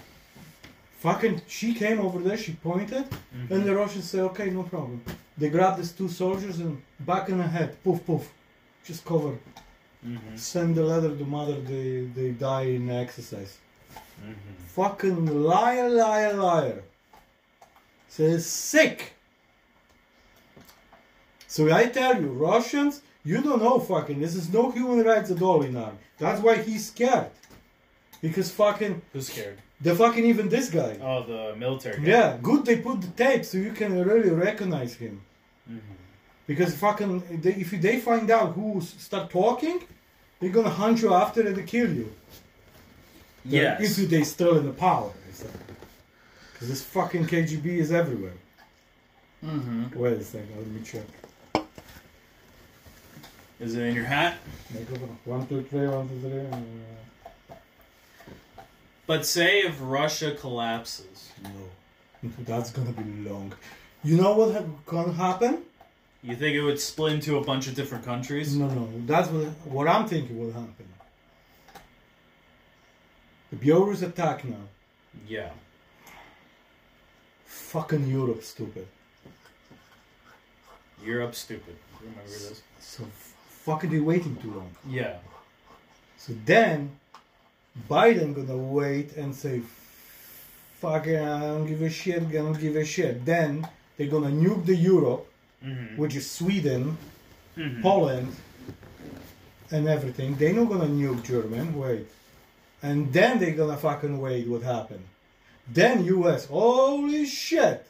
Fucking, 1.03 1.41
she 1.47 1.73
came 1.73 1.99
over 1.99 2.19
there, 2.19 2.37
she 2.37 2.53
pointed, 2.53 3.05
Mhm. 3.09 3.51
and 3.51 3.61
the 3.67 3.75
Russians 3.75 4.05
say, 4.09 4.19
okay, 4.29 4.49
no 4.49 4.63
problem. 4.63 5.01
They 5.37 5.49
grabbed 5.49 5.77
these 5.79 5.91
two 5.91 6.07
soldiers 6.07 6.59
and 6.59 6.81
back 7.11 7.27
in 7.27 7.37
the 7.39 7.47
head, 7.55 7.69
poof, 7.83 7.99
poof, 8.07 8.25
just 8.87 9.03
cover. 9.03 9.33
Mhm. 10.05 10.37
Send 10.51 10.75
the 10.75 10.83
letter 10.91 11.13
to 11.19 11.25
mother, 11.25 11.57
they, 11.71 12.05
they 12.17 12.29
die 12.31 12.67
in 12.77 12.89
exercise. 12.89 13.53
Mhm. 14.25 14.55
Fucking 14.79 15.25
liar, 15.51 15.89
liar, 15.89 16.33
liar. 16.35 16.83
Says 18.07 18.45
sick. 18.45 18.99
So 21.47 21.61
I 21.81 21.83
tell 21.87 22.15
you, 22.21 22.29
Russians, 22.51 23.01
you 23.25 23.41
don't 23.41 23.61
know 23.61 23.77
fucking, 23.79 24.19
this 24.21 24.35
is 24.35 24.47
no 24.53 24.71
human 24.71 25.03
rights 25.11 25.29
at 25.31 25.41
all 25.41 25.61
in 25.63 25.75
army. 25.75 25.97
That's 26.17 26.41
why 26.41 26.55
he's 26.67 26.85
scared. 26.87 27.31
Because 28.21 28.49
fucking, 28.51 29.01
Who's 29.11 29.27
scared? 29.27 29.59
The 29.83 29.93
fucking 29.95 30.25
even 30.25 30.49
this 30.49 30.69
guy. 30.69 30.97
Oh, 31.01 31.23
the 31.31 31.55
military 31.57 31.97
guy. 31.97 32.07
Yeah, 32.13 32.37
good 32.41 32.65
they 32.65 32.77
put 32.77 33.01
the 33.01 33.11
tape 33.23 33.43
so 33.45 33.57
you 33.57 33.73
can 33.73 33.91
really 34.11 34.29
recognize 34.47 34.93
him. 34.95 35.21
Mhm. 35.69 35.79
Because 36.47 36.75
fucking, 36.75 37.41
they, 37.43 37.53
if 37.65 37.71
they 37.85 37.99
find 37.99 38.29
out 38.37 38.49
who 38.57 38.81
start 38.81 39.29
talking, 39.29 39.77
they're 40.39 40.55
gonna 40.57 40.69
hunt 40.83 41.01
you 41.01 41.13
after 41.13 41.39
and 41.47 41.55
they 41.55 41.63
kill 41.63 41.91
you. 41.99 42.07
Yeah. 43.45 43.77
If 43.81 43.95
they 44.09 44.23
still 44.23 44.57
in 44.57 44.65
the 44.65 44.73
power. 44.87 45.11
Because 46.51 46.67
this 46.69 46.83
fucking 46.83 47.25
KGB 47.27 47.65
is 47.85 47.91
everywhere. 47.91 48.37
Mm-hmm. 49.45 49.99
Wait 49.99 50.13
a 50.13 50.23
second, 50.23 50.55
let 50.57 50.67
me 50.67 50.81
check. 50.91 51.07
Is 53.59 53.75
it 53.75 53.83
in 53.83 53.95
your 53.95 54.05
hat? 54.05 54.35
One, 55.25 55.45
two, 55.47 55.61
three, 55.69 55.87
one, 55.87 56.07
two, 56.09 56.19
three. 56.21 56.39
uh, 56.39 56.57
But 59.05 59.25
say 59.25 59.61
if 59.61 59.77
Russia 59.81 60.31
collapses, 60.31 61.31
No. 61.43 62.29
That's 62.45 62.71
gonna 62.71 62.91
be 62.91 63.29
long. 63.29 63.53
You 64.03 64.17
know 64.17 64.33
what 64.33 64.53
ha- 64.55 64.63
gonna 64.85 65.13
happen? 65.13 65.63
you 66.21 66.35
think 66.37 66.55
it 66.55 66.61
would 66.61 66.79
split 66.79 67.11
into 67.13 67.37
a 67.37 67.43
bunch 67.43 67.67
of 67.67 67.75
different 67.75 68.05
countries? 68.05 68.55
No, 68.55 68.67
no. 68.69 68.87
That's 69.05 69.27
what, 69.29 69.45
what 69.65 69.87
I'm 69.89 70.07
thinking 70.07 70.39
will 70.39 70.53
happen. 70.53 70.87
The 73.51 73.57
Belarus 73.57 74.01
attack 74.03 74.45
now. 74.45 74.55
Yeah. 75.27 75.49
Fucking 77.45 78.07
Europe, 78.07 78.41
stupid. 78.43 78.87
Europe 81.03 81.35
stupid. 81.35 81.75
Remember 81.99 82.21
this? 82.29 82.61
So 82.79 83.03
f- 83.03 83.33
fucking 83.65 83.89
they 83.89 83.99
waiting 83.99 84.35
too 84.37 84.51
long. 84.53 84.71
Yeah. 84.87 85.17
So 86.17 86.33
then, 86.45 86.91
Biden 87.89 88.33
gonna 88.35 88.57
wait 88.57 89.15
and 89.17 89.33
say, 89.35 89.61
"Fuck 90.79 91.07
it, 91.07 91.19
I 91.21 91.39
don't 91.41 91.65
give 91.67 91.81
a 91.81 91.89
shit. 91.89 92.21
I 92.23 92.31
don't 92.31 92.59
give 92.59 92.75
a 92.75 92.85
shit." 92.85 93.25
Then 93.25 93.67
they're 93.97 94.07
gonna 94.15 94.29
nuke 94.43 94.65
the 94.65 94.75
Europe, 94.75 95.25
Mm-hmm. 95.65 95.95
which 95.97 96.15
is 96.15 96.29
Sweden, 96.29 96.97
Mhm. 97.57 97.81
Poland, 97.81 98.35
and 99.71 99.87
everything. 99.87 100.35
They're 100.35 100.53
not 100.53 100.69
gonna 100.69 100.87
nuke 101.01 101.23
German. 101.23 101.77
Wait, 101.79 102.07
and 102.81 103.11
then 103.13 103.39
they're 103.39 103.55
gonna 103.61 103.77
fucking 103.77 104.19
wait. 104.19 104.47
What 104.47 104.61
happened? 104.63 105.05
Then 105.67 106.03
U.S. 106.05 106.45
Holy 106.45 107.25
shit! 107.25 107.85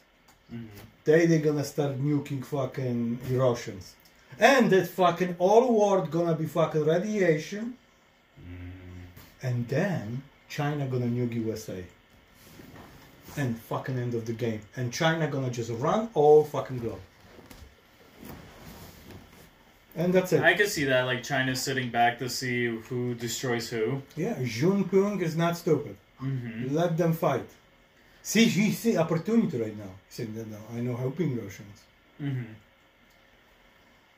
Mhm. 0.52 0.68
They 1.04 1.26
they 1.26 1.38
gonna 1.40 1.64
start 1.64 2.00
nuking 2.00 2.42
fucking 2.44 3.18
Russians, 3.32 3.94
and 4.38 4.70
that 4.70 4.86
fucking 4.88 5.34
all 5.38 5.64
world 5.80 6.10
gonna 6.10 6.34
be 6.34 6.46
fucking 6.46 6.84
radiation. 6.84 7.74
And 9.44 9.68
then 9.68 10.22
China 10.48 10.86
gonna 10.86 11.06
nuke 11.06 11.34
USA. 11.44 11.84
And 13.36 13.58
fucking 13.70 13.98
end 13.98 14.14
of 14.14 14.24
the 14.26 14.32
game. 14.32 14.62
And 14.76 14.92
China 14.92 15.28
gonna 15.28 15.50
just 15.50 15.70
run 15.86 16.08
all 16.14 16.44
fucking 16.44 16.78
globe. 16.78 17.00
and 19.96 20.12
that's 20.12 20.32
it. 20.32 20.42
I 20.42 20.54
can 20.54 20.66
see 20.66 20.84
that, 20.84 21.02
like 21.02 21.22
China 21.22 21.54
sitting 21.54 21.90
back 21.90 22.18
to 22.18 22.28
see 22.28 22.66
who 22.88 23.14
destroys 23.14 23.68
who. 23.68 24.02
yeah, 24.16 24.34
Junping 24.56 25.20
is 25.22 25.36
not 25.36 25.56
stupid. 25.56 25.96
Mm-hmm. 26.20 26.74
Let 26.74 26.96
them 26.96 27.12
fight. 27.12 27.48
See, 28.22 28.46
he 28.46 28.72
see 28.72 28.96
opportunity 28.96 29.56
right 29.60 29.76
now. 29.84 29.92
He 30.08 30.12
said, 30.16 30.34
no, 30.34 30.58
I 30.74 30.80
know 30.80 30.96
helping 30.96 31.36
Russians. 31.36 31.78
Mm-hmm. 32.20 32.52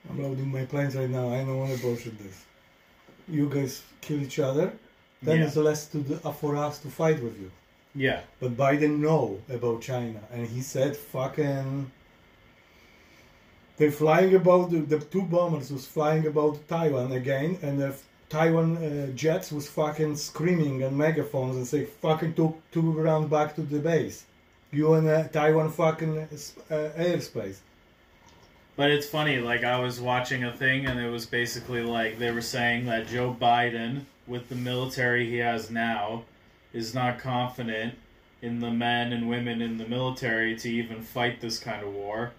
I'm 0.08 0.22
loading 0.22 0.50
my 0.50 0.64
planes 0.64 0.94
right 0.94 1.10
now. 1.10 1.28
I 1.28 1.38
don't 1.38 1.58
want 1.58 1.74
to 1.74 1.82
bullshit 1.82 2.16
this. 2.18 2.44
You 3.28 3.48
guys 3.48 3.82
kill 4.00 4.22
each 4.22 4.38
other, 4.38 4.72
then 5.22 5.38
Yeah. 5.40 5.46
it's 5.46 5.56
less 5.56 5.86
to 5.92 5.98
uh, 6.24 6.32
for 6.32 6.56
us 6.56 6.78
to 6.80 6.88
fight 6.88 7.22
with 7.22 7.38
you. 7.40 7.50
Yeah. 7.94 8.20
But 8.40 8.56
Biden 8.56 8.98
know 8.98 9.40
about 9.48 9.80
China, 9.82 10.20
and 10.32 10.46
he 10.46 10.60
said, 10.60 10.96
"Fucking." 10.96 11.90
They're 13.78 13.92
flying 13.92 14.34
about 14.34 14.70
the, 14.70 14.78
the 14.78 14.98
two 14.98 15.22
bombers 15.22 15.70
was 15.70 15.86
flying 15.86 16.26
about 16.26 16.66
Taiwan 16.66 17.12
again, 17.12 17.58
and 17.62 17.78
the 17.80 17.94
Taiwan 18.30 18.78
uh, 18.78 19.06
jets 19.14 19.52
was 19.52 19.68
fucking 19.68 20.16
screaming 20.16 20.82
and 20.82 20.96
megaphones 20.96 21.56
and 21.56 21.66
say, 21.66 21.84
"Fucking 21.84 22.34
took 22.34 22.56
two 22.72 22.98
around 22.98 23.28
back 23.30 23.54
to 23.56 23.62
the 23.62 23.78
base." 23.78 24.24
You 24.72 24.94
in 24.94 25.06
uh, 25.06 25.28
Taiwan 25.28 25.70
fucking 25.70 26.18
uh, 26.18 26.26
airspace. 26.98 27.58
But 28.76 28.90
it's 28.90 29.06
funny, 29.08 29.38
like 29.38 29.64
I 29.64 29.78
was 29.78 30.00
watching 30.00 30.44
a 30.44 30.52
thing 30.52 30.84
and 30.86 31.00
it 31.00 31.08
was 31.08 31.24
basically 31.24 31.82
like 31.82 32.18
they 32.18 32.30
were 32.30 32.42
saying 32.42 32.84
that 32.86 33.06
Joe 33.06 33.34
Biden, 33.40 34.04
with 34.26 34.48
the 34.48 34.54
military 34.54 35.28
he 35.28 35.38
has 35.38 35.70
now, 35.70 36.24
is 36.72 36.94
not 36.94 37.18
confident 37.18 37.94
in 38.42 38.60
the 38.60 38.70
men 38.70 39.12
and 39.12 39.28
women 39.28 39.62
in 39.62 39.78
the 39.78 39.86
military 39.86 40.56
to 40.56 40.70
even 40.70 41.02
fight 41.02 41.40
this 41.40 41.58
kind 41.58 41.82
of 41.84 41.92
war. 41.92 42.32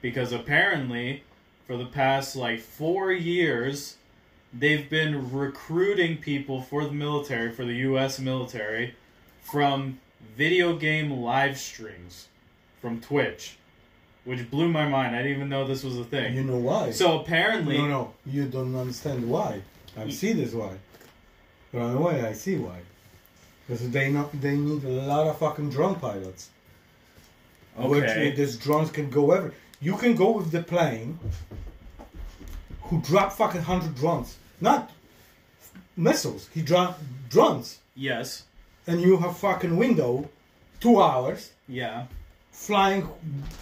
Because 0.00 0.32
apparently, 0.32 1.22
for 1.66 1.76
the 1.76 1.86
past 1.86 2.36
like 2.36 2.60
four 2.60 3.12
years, 3.12 3.96
they've 4.52 4.88
been 4.88 5.32
recruiting 5.32 6.18
people 6.18 6.62
for 6.62 6.84
the 6.84 6.92
military, 6.92 7.52
for 7.52 7.64
the 7.64 7.74
US 7.74 8.18
military, 8.18 8.94
from 9.42 9.98
video 10.36 10.76
game 10.76 11.10
live 11.10 11.58
streams 11.58 12.28
from 12.80 13.00
Twitch. 13.00 13.56
Which 14.24 14.48
blew 14.50 14.68
my 14.68 14.86
mind. 14.86 15.16
I 15.16 15.22
didn't 15.22 15.36
even 15.36 15.48
know 15.48 15.66
this 15.66 15.82
was 15.82 15.98
a 15.98 16.04
thing. 16.04 16.36
You 16.36 16.44
know 16.44 16.58
why? 16.58 16.92
So 16.92 17.20
apparently, 17.20 17.76
no, 17.78 17.88
no, 17.88 18.14
you 18.24 18.44
don't 18.44 18.76
understand 18.76 19.28
why. 19.28 19.62
I 19.96 20.10
see 20.10 20.32
this 20.32 20.52
why. 20.52 20.76
Run 21.72 21.96
away, 21.96 22.22
I 22.22 22.32
see 22.32 22.56
why. 22.56 22.78
Because 23.66 23.90
they 23.90 24.10
not 24.10 24.28
they 24.40 24.56
need 24.56 24.84
a 24.84 24.88
lot 24.88 25.26
of 25.26 25.38
fucking 25.38 25.70
drone 25.70 25.96
pilots. 25.96 26.50
Okay. 27.78 27.88
Which 27.88 28.04
uh, 28.10 28.36
these 28.36 28.56
drones 28.56 28.90
can 28.90 29.08
go 29.08 29.32
everywhere. 29.32 29.56
You 29.80 29.96
can 29.96 30.14
go 30.14 30.30
with 30.32 30.50
the 30.50 30.62
plane 30.62 31.18
who 32.82 33.00
drop 33.00 33.32
fucking 33.32 33.62
hundred 33.62 33.94
drones, 33.94 34.36
not 34.60 34.90
missiles. 35.96 36.48
He 36.52 36.60
drop 36.62 37.00
drones, 37.30 37.78
yes, 37.94 38.44
and 38.86 39.00
you 39.00 39.16
have 39.18 39.38
fucking 39.38 39.76
window, 39.76 40.28
two 40.80 41.00
hours 41.00 41.52
yeah, 41.72 42.06
flying. 42.52 43.08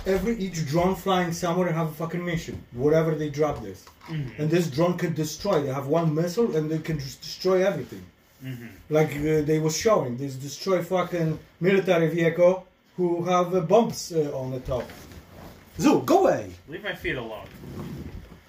Every 0.07 0.37
each 0.39 0.67
drone 0.67 0.95
flying 0.95 1.33
somewhere 1.33 1.69
and 1.69 1.77
have 1.77 1.89
a 1.89 1.93
fucking 1.95 2.25
mission. 2.25 2.63
Whatever 2.73 3.15
they 3.15 3.31
drop 3.31 3.63
this, 3.63 3.85
Mhm. 4.09 4.39
and 4.39 4.51
this 4.51 4.67
drone 4.69 4.97
can 4.99 5.15
destroy. 5.15 5.63
They 5.63 5.73
have 5.73 5.87
one 5.87 6.15
missile 6.15 6.57
and 6.57 6.71
they 6.71 6.79
can 6.79 6.99
just 6.99 7.21
destroy 7.23 7.65
everything. 7.67 8.05
hmm 8.43 8.67
Like 8.89 9.11
uh, 9.17 9.43
they 9.51 9.59
was 9.59 9.77
showing, 9.77 10.17
they 10.17 10.27
destroy 10.27 10.83
fucking 10.83 11.39
military 11.61 12.09
vehicle 12.09 12.67
who 12.97 13.25
have 13.25 13.55
uh, 13.55 13.61
bombs 13.61 14.13
uh, 14.13 14.31
on 14.41 14.51
the 14.51 14.61
top. 14.61 14.85
Zoo, 15.79 16.03
go 16.05 16.17
away. 16.27 16.51
leave 16.69 16.83
my 16.83 16.95
feet 16.95 17.17
alone. 17.17 17.47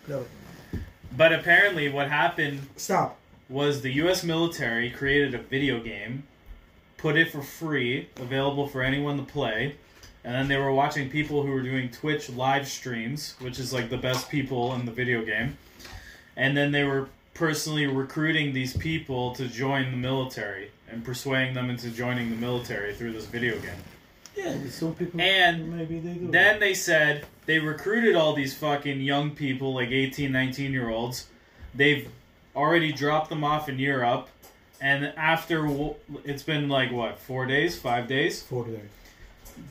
No, 0.07 0.25
But 1.15 1.31
apparently, 1.33 1.87
what 1.89 2.09
happened 2.09 2.59
Stop. 2.75 3.17
was 3.49 3.81
the 3.81 3.91
U.S. 4.03 4.23
military 4.23 4.89
created 4.89 5.33
a 5.35 5.37
video 5.37 5.79
game, 5.81 6.23
put 6.97 7.15
it 7.17 7.31
for 7.31 7.41
free, 7.41 8.07
available 8.17 8.67
for 8.67 8.81
anyone 8.81 9.17
to 9.17 9.23
play, 9.23 9.75
and 10.23 10.33
then 10.33 10.47
they 10.47 10.57
were 10.57 10.71
watching 10.71 11.09
people 11.09 11.43
who 11.43 11.51
were 11.51 11.63
doing 11.63 11.89
Twitch 11.89 12.29
live 12.29 12.67
streams, 12.67 13.35
which 13.39 13.59
is 13.59 13.73
like 13.73 13.89
the 13.89 13.97
best 13.97 14.29
people 14.29 14.73
in 14.75 14.85
the 14.85 14.91
video 14.91 15.23
game, 15.25 15.57
and 16.35 16.55
then 16.55 16.71
they 16.71 16.83
were 16.83 17.07
personally 17.33 17.87
recruiting 17.87 18.53
these 18.53 18.75
people 18.77 19.33
to 19.35 19.47
join 19.47 19.91
the 19.91 19.97
military 19.97 20.69
and 20.89 21.03
persuading 21.03 21.53
them 21.53 21.69
into 21.69 21.89
joining 21.89 22.29
the 22.29 22.35
military 22.35 22.93
through 22.93 23.13
this 23.13 23.25
video 23.25 23.57
game. 23.59 23.71
Yeah, 24.35 24.55
some 24.69 24.93
people. 24.95 25.19
And 25.19 25.75
maybe 25.75 25.99
they 25.99 26.13
do. 26.13 26.31
Then 26.31 26.59
they 26.59 26.73
said 26.73 27.25
they 27.45 27.59
recruited 27.59 28.15
all 28.15 28.33
these 28.33 28.53
fucking 28.53 29.01
young 29.01 29.31
people, 29.31 29.73
like 29.73 29.89
18, 29.89 30.31
19 30.31 30.71
year 30.71 30.89
olds. 30.89 31.27
They've 31.75 32.07
already 32.55 32.91
dropped 32.91 33.29
them 33.29 33.43
off 33.43 33.69
in 33.69 33.79
Europe. 33.79 34.29
And 34.79 35.13
after, 35.15 35.69
it's 36.23 36.43
been 36.43 36.67
like, 36.69 36.91
what, 36.91 37.19
four 37.19 37.45
days, 37.45 37.77
five 37.77 38.07
days? 38.07 38.41
four 38.41 38.65
days. 38.65 38.79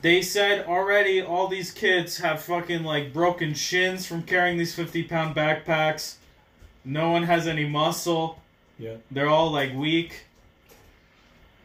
They 0.03 0.23
said 0.23 0.67
already 0.67 1.21
all 1.21 1.49
these 1.49 1.71
kids 1.71 2.19
have 2.19 2.43
fucking 2.43 2.85
like 2.85 3.13
broken 3.13 3.55
shins 3.55 4.07
from 4.07 4.23
carrying 4.23 4.59
these 4.59 4.75
50 4.75 5.05
pound 5.05 5.35
backpacks. 5.35 6.17
No 6.85 7.11
one 7.11 7.25
has 7.25 7.47
any 7.47 7.67
muscle. 7.67 8.41
Yeah. 8.79 8.97
They're 9.11 9.29
all 9.29 9.51
like 9.51 9.75
weak. 9.75 10.25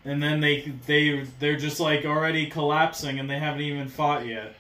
And 0.04 0.22
then 0.22 0.40
they 0.40 0.74
they 0.86 1.26
they're 1.40 1.58
just 1.58 1.80
like 1.80 2.06
already 2.06 2.48
collapsing 2.48 3.20
and 3.20 3.30
they 3.30 3.40
haven't 3.40 3.62
even 3.62 3.88
fought 3.88 4.26
yet 4.26 4.56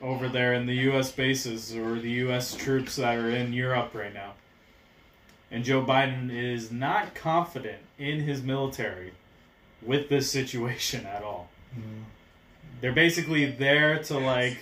over 0.00 0.28
there 0.28 0.54
in 0.54 0.66
the 0.66 0.74
US 0.90 1.12
bases 1.12 1.74
or 1.74 1.98
the 1.98 2.10
US 2.10 2.54
troops 2.54 2.96
that 2.96 3.18
are 3.18 3.30
in 3.30 3.52
Europe 3.52 3.90
right 3.94 4.14
now. 4.14 4.34
And 5.50 5.64
Joe 5.64 5.84
Biden 5.84 6.30
is 6.30 6.70
not 6.70 7.14
confident 7.14 7.78
in 7.98 8.20
his 8.20 8.42
military 8.42 9.12
with 9.82 10.08
this 10.08 10.30
situation 10.30 11.06
at 11.06 11.22
all. 11.22 11.48
Mm. 11.76 12.04
They're 12.80 12.92
basically 12.92 13.46
there 13.46 14.02
to 14.04 14.18
like 14.18 14.58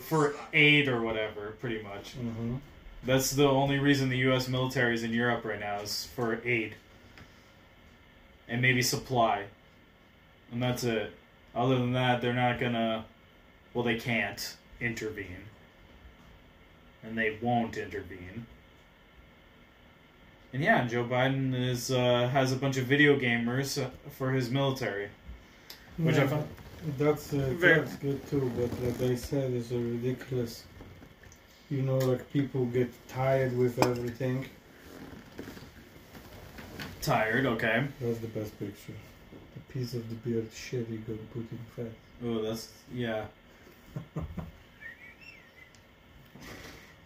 for 0.00 0.34
aid 0.52 0.88
or 0.88 1.00
whatever, 1.00 1.52
pretty 1.60 1.82
much. 1.82 2.12
hmm 2.12 2.56
That's 3.04 3.30
the 3.30 3.48
only 3.48 3.78
reason 3.78 4.08
the 4.08 4.18
U.S. 4.18 4.48
military 4.48 4.94
is 4.94 5.02
in 5.02 5.12
Europe 5.12 5.44
right 5.44 5.60
now 5.60 5.80
is 5.80 6.08
for 6.14 6.40
aid 6.44 6.74
and 8.48 8.60
maybe 8.60 8.82
supply, 8.82 9.44
and 10.50 10.62
that's 10.62 10.84
it. 10.84 11.12
Other 11.54 11.76
than 11.76 11.92
that, 11.92 12.20
they're 12.20 12.32
not 12.34 12.58
gonna. 12.58 13.04
Well, 13.74 13.84
they 13.84 13.98
can't 13.98 14.56
intervene, 14.80 15.44
and 17.02 17.16
they 17.16 17.38
won't 17.40 17.76
intervene. 17.76 18.46
And 20.52 20.62
yeah, 20.62 20.86
Joe 20.86 21.04
Biden 21.04 21.54
is 21.54 21.90
uh, 21.90 22.28
has 22.28 22.52
a 22.52 22.56
bunch 22.56 22.76
of 22.76 22.84
video 22.84 23.18
gamers 23.18 23.88
for 24.18 24.32
his 24.32 24.50
military, 24.50 25.08
which 25.96 26.16
I 26.16 26.26
found. 26.26 26.46
That's 26.98 27.32
uh, 27.32 27.54
that's 27.60 27.94
good 27.96 28.28
too, 28.28 28.50
but 28.56 28.70
like 28.82 29.10
I 29.12 29.14
said, 29.14 29.52
it's 29.52 29.70
a 29.70 29.78
ridiculous. 29.78 30.64
You 31.70 31.82
know, 31.82 31.96
like 31.98 32.30
people 32.32 32.64
get 32.66 32.90
tired 33.08 33.56
with 33.56 33.82
everything. 33.84 34.46
Tired, 37.00 37.46
okay. 37.46 37.84
That's 38.00 38.18
the 38.18 38.26
best 38.28 38.58
picture. 38.58 38.94
A 39.56 39.72
piece 39.72 39.94
of 39.94 40.08
the 40.08 40.16
beard 40.16 40.48
shit 40.52 40.88
you 40.88 40.98
gonna 40.98 41.18
put 41.32 41.46
in 41.52 41.58
fat. 41.76 41.92
Oh, 42.24 42.42
that's 42.42 42.68
yeah. 42.92 43.26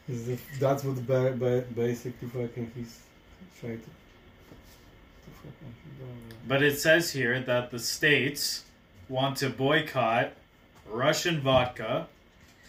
Is 0.08 0.26
the, 0.26 0.38
that's 0.58 0.84
what 0.84 1.04
ba- 1.06 1.34
ba- 1.36 1.64
basically 1.74 2.28
fucking 2.28 2.70
he's 2.76 3.00
trying 3.60 3.78
to. 3.78 3.84
to 3.84 3.90
fucking 5.42 5.74
do. 5.98 6.36
But 6.46 6.62
it 6.62 6.78
says 6.78 7.12
here 7.12 7.40
that 7.40 7.70
the 7.70 7.78
states 7.78 8.65
want 9.08 9.36
to 9.38 9.50
boycott 9.50 10.32
Russian 10.90 11.40
vodka. 11.40 12.06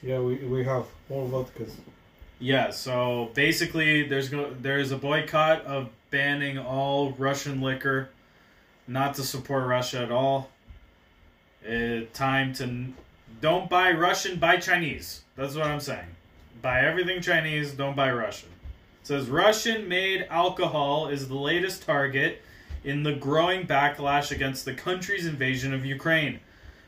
Yeah, 0.01 0.19
we, 0.19 0.35
we 0.35 0.63
have 0.63 0.85
all 1.09 1.27
vodkas. 1.29 1.71
Yeah, 2.39 2.69
so 2.69 3.31
basically 3.33 4.03
there's 4.03 4.29
go 4.29 4.53
there's 4.61 4.91
a 4.91 4.97
boycott 4.97 5.65
of 5.65 5.89
banning 6.11 6.57
all 6.57 7.11
Russian 7.13 7.61
liquor, 7.61 8.09
not 8.87 9.15
to 9.15 9.23
support 9.23 9.65
Russia 9.65 10.01
at 10.01 10.11
all. 10.11 10.49
Uh, 11.67 12.01
time 12.13 12.53
to 12.53 12.63
n- 12.63 12.93
don't 13.41 13.69
buy 13.69 13.91
Russian, 13.91 14.37
buy 14.39 14.57
Chinese. 14.57 15.21
That's 15.35 15.55
what 15.55 15.65
I'm 15.65 15.79
saying. 15.79 16.07
Buy 16.61 16.81
everything 16.81 17.21
Chinese, 17.21 17.71
don't 17.73 17.95
buy 17.95 18.11
Russian. 18.11 18.49
It 19.01 19.07
says 19.07 19.27
Russian 19.27 19.87
made 19.87 20.27
alcohol 20.29 21.07
is 21.07 21.27
the 21.27 21.35
latest 21.35 21.83
target 21.83 22.41
in 22.87 23.03
the 23.03 23.11
growing 23.11 23.67
backlash 23.67 24.31
against 24.31 24.63
the 24.63 24.73
country's 24.73 25.25
invasion 25.25 25.73
of 25.73 25.85
Ukraine. 25.85 26.39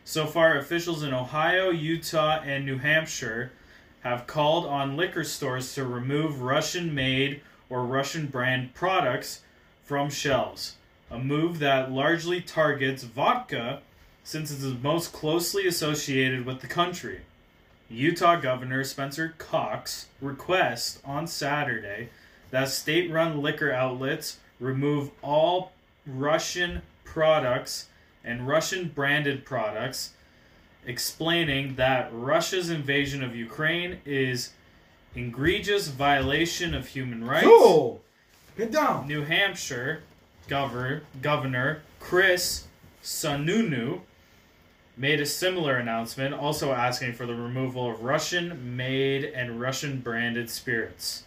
So 0.06 0.26
far, 0.26 0.58
officials 0.58 1.04
in 1.04 1.14
Ohio, 1.14 1.72
Utah, 1.72 2.40
and 2.42 2.66
New 2.66 2.78
Hampshire 2.78 3.52
have 4.00 4.26
called 4.26 4.66
on 4.66 4.96
liquor 4.96 5.26
stores 5.26 5.76
to 5.76 5.84
remove 5.84 6.42
Russian 6.42 6.96
made 6.96 7.42
or 7.70 7.84
Russian 7.84 8.28
brand 8.28 8.74
products 8.74 9.42
from 9.84 10.10
shelves. 10.10 10.78
A 11.12 11.20
move 11.20 11.60
that 11.60 11.92
largely 11.92 12.40
targets 12.40 13.04
vodka 13.04 13.82
since 14.24 14.52
it 14.52 14.64
is 14.64 14.82
most 14.82 15.12
closely 15.12 15.68
associated 15.68 16.46
with 16.46 16.62
the 16.62 16.68
country. 16.68 17.24
Utah 17.90 18.38
Governor 18.38 18.86
Spencer 18.86 19.34
Cox 19.38 20.08
request 20.22 21.02
on 21.04 21.28
Saturday 21.28 22.08
that 22.52 22.70
state 22.70 23.12
run 23.12 23.42
liquor 23.42 23.74
outlets 23.74 24.38
remove 24.62 25.12
all 25.22 25.74
Russian 26.06 26.82
products 27.04 27.88
and 28.24 28.48
Russian 28.48 28.90
branded 28.90 29.46
products, 29.46 30.14
explaining 30.86 31.76
that 31.76 32.10
Russia's 32.14 32.70
invasion 32.70 33.24
of 33.24 33.36
Ukraine 33.36 34.00
is 34.06 34.52
egregious 35.16 35.88
violation 35.88 36.74
of 36.74 36.88
human 36.88 37.24
rights. 37.26 37.48
Oh, 37.48 38.02
get 38.58 38.72
down. 38.72 39.08
New 39.08 39.24
Hampshire 39.24 40.04
governor, 40.48 41.04
governor 41.22 41.82
Chris 42.00 42.68
Sununu 43.04 44.02
made 44.98 45.22
a 45.22 45.26
similar 45.26 45.78
announcement, 45.78 46.34
also 46.34 46.74
asking 46.74 47.14
for 47.14 47.26
the 47.26 47.36
removal 47.36 47.90
of 47.90 48.04
Russian 48.04 48.76
made 48.76 49.24
and 49.24 49.62
Russian 49.62 50.02
branded 50.02 50.50
spirits. 50.50 51.24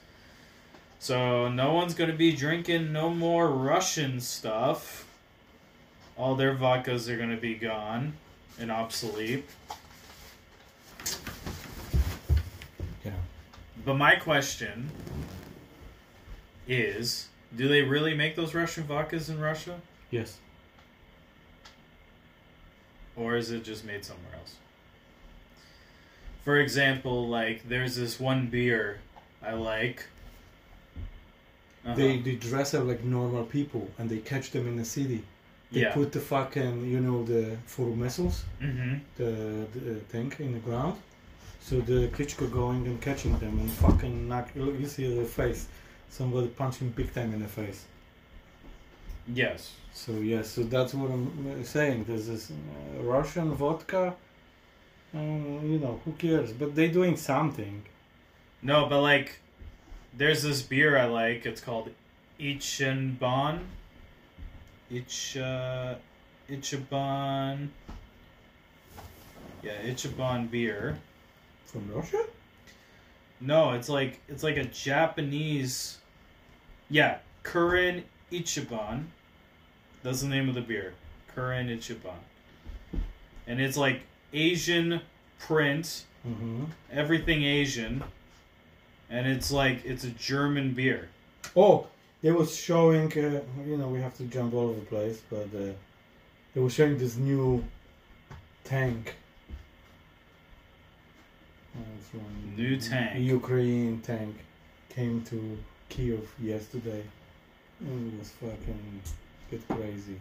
So, 1.02 1.48
no 1.48 1.72
one's 1.72 1.94
going 1.94 2.10
to 2.12 2.16
be 2.16 2.30
drinking 2.30 2.92
no 2.92 3.10
more 3.10 3.50
Russian 3.50 4.20
stuff. 4.20 5.04
All 6.16 6.36
their 6.36 6.54
vodkas 6.54 7.08
are 7.08 7.16
going 7.16 7.30
to 7.30 7.36
be 7.36 7.56
gone 7.56 8.12
and 8.56 8.70
obsolete. 8.70 9.44
Yeah. 13.04 13.14
But 13.84 13.94
my 13.94 14.14
question 14.14 14.92
is 16.68 17.26
do 17.56 17.66
they 17.66 17.82
really 17.82 18.14
make 18.14 18.36
those 18.36 18.54
Russian 18.54 18.84
vodkas 18.84 19.28
in 19.28 19.40
Russia? 19.40 19.80
Yes. 20.12 20.38
Or 23.16 23.34
is 23.34 23.50
it 23.50 23.64
just 23.64 23.84
made 23.84 24.04
somewhere 24.04 24.36
else? 24.38 24.54
For 26.44 26.60
example, 26.60 27.26
like 27.26 27.68
there's 27.68 27.96
this 27.96 28.20
one 28.20 28.46
beer 28.46 29.00
I 29.42 29.54
like. 29.54 30.06
Uh-huh. 31.84 31.94
They 31.94 32.18
they 32.18 32.36
dress 32.36 32.74
up 32.74 32.84
like 32.86 33.02
normal 33.04 33.44
people 33.44 33.88
and 33.98 34.08
they 34.08 34.18
catch 34.18 34.50
them 34.50 34.66
in 34.66 34.76
the 34.76 34.84
city. 34.84 35.22
They 35.72 35.80
yeah. 35.80 35.94
put 35.94 36.12
the 36.12 36.20
fucking 36.20 36.86
you 36.86 37.00
know 37.00 37.24
the 37.24 37.56
four 37.66 37.96
missiles, 37.96 38.44
mm-hmm. 38.60 38.98
the, 39.16 39.66
the 39.78 40.00
tank 40.12 40.38
in 40.40 40.52
the 40.52 40.58
ground. 40.58 40.96
So 41.60 41.80
the 41.80 42.08
Klitschko 42.08 42.50
going 42.50 42.86
and 42.86 43.00
catching 43.00 43.38
them 43.38 43.58
and 43.58 43.70
fucking 43.70 44.28
knock. 44.28 44.50
Look, 44.54 44.78
you 44.78 44.86
see 44.86 45.14
the 45.14 45.24
face. 45.24 45.68
Somebody 46.10 46.48
punching 46.48 46.90
big 46.90 47.14
time 47.14 47.32
in 47.32 47.40
the 47.40 47.48
face. 47.48 47.86
Yes. 49.26 49.72
So 49.92 50.12
yes, 50.12 50.50
so 50.50 50.62
that's 50.62 50.94
what 50.94 51.10
I'm 51.10 51.60
uh, 51.60 51.64
saying. 51.64 52.04
There's 52.04 52.26
this 52.26 52.50
uh, 52.50 53.02
Russian 53.02 53.52
vodka. 53.54 54.14
Um, 55.14 55.60
you 55.64 55.78
know 55.78 56.00
who 56.04 56.12
cares? 56.12 56.52
But 56.52 56.74
they're 56.74 56.88
doing 56.88 57.16
something. 57.16 57.82
No, 58.62 58.86
but 58.86 59.02
like, 59.02 59.38
there's 60.16 60.42
this 60.42 60.62
beer 60.62 60.96
I 60.98 61.04
like. 61.06 61.46
It's 61.46 61.60
called 61.60 61.90
Ichiban. 62.38 63.60
Ich, 64.90 65.36
uh, 65.36 65.94
Ichiban. 66.50 67.68
Yeah, 69.62 69.80
Ichiban 69.84 70.50
beer. 70.50 70.98
From 71.66 71.90
Russia? 71.92 72.24
No, 73.40 73.72
it's 73.72 73.88
like 73.88 74.20
it's 74.28 74.42
like 74.42 74.56
a 74.56 74.64
Japanese. 74.64 75.98
Yeah, 76.90 77.18
Kirin 77.44 78.02
Ichiban. 78.30 79.04
That's 80.02 80.20
the 80.20 80.28
name 80.28 80.48
of 80.48 80.54
the 80.54 80.60
beer. 80.60 80.94
Kirin 81.34 81.68
Ichiban. 81.76 83.00
And 83.46 83.60
it's 83.60 83.76
like 83.76 84.02
Asian 84.32 85.00
print, 85.38 86.04
Mm-hmm. 86.26 86.64
everything 86.92 87.42
Asian. 87.42 88.04
And 89.12 89.26
it's 89.26 89.52
like 89.52 89.84
it's 89.84 90.04
a 90.04 90.10
German 90.10 90.72
beer. 90.72 91.10
Oh, 91.54 91.86
they 92.22 92.32
was 92.32 92.56
showing. 92.56 93.12
Uh, 93.12 93.42
you 93.66 93.76
know, 93.76 93.88
we 93.88 94.00
have 94.00 94.16
to 94.16 94.24
jump 94.24 94.54
all 94.54 94.70
over 94.70 94.80
the 94.80 94.86
place, 94.86 95.20
but 95.28 95.48
uh, 95.54 95.72
they 96.54 96.60
were 96.60 96.70
showing 96.70 96.96
this 96.96 97.16
new 97.16 97.62
tank. 98.64 99.14
Uh, 101.76 102.18
New 102.56 102.78
tank. 102.78 103.20
Ukraine 103.20 104.00
tank 104.00 104.34
came 104.88 105.22
to 105.24 105.58
Kiev 105.90 106.32
yesterday. 106.40 107.04
It 107.80 108.18
was 108.18 108.30
fucking 108.30 109.02
get 109.50 109.68
crazy. 109.68 110.18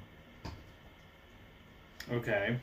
Okay. 2.12 2.58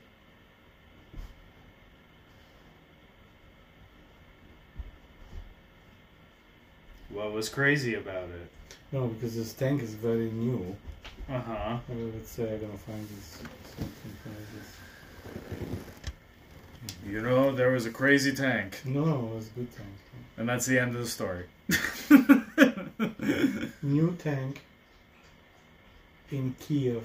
What 7.11 7.33
was 7.33 7.49
crazy 7.49 7.95
about 7.95 8.25
it? 8.25 8.51
No, 8.93 9.07
because 9.09 9.35
this 9.37 9.53
tank 9.53 9.83
is 9.83 9.95
very 9.95 10.31
new. 10.31 10.77
Uh 11.29 11.41
huh. 11.41 11.79
Uh, 11.91 11.95
let's 12.15 12.31
say 12.31 12.55
I'm 12.55 12.61
gonna 12.61 12.79
find 12.79 13.07
this 13.09 13.39
something 13.77 14.13
like 14.27 14.53
this. 14.55 14.77
You 17.11 17.21
know, 17.23 17.53
there 17.55 17.71
was 17.71 17.87
a 17.87 17.91
crazy 17.91 18.33
tank. 18.33 18.81
No, 18.85 19.33
it's 19.37 19.49
good 19.49 19.69
tank. 19.75 19.89
And 20.37 20.49
that's 20.49 20.67
the 20.67 20.79
end 20.79 20.95
of 20.95 21.01
the 21.01 21.09
story. 21.09 21.47
New 23.83 24.15
tank 24.17 24.63
in 26.31 26.55
Kiev. 26.61 27.05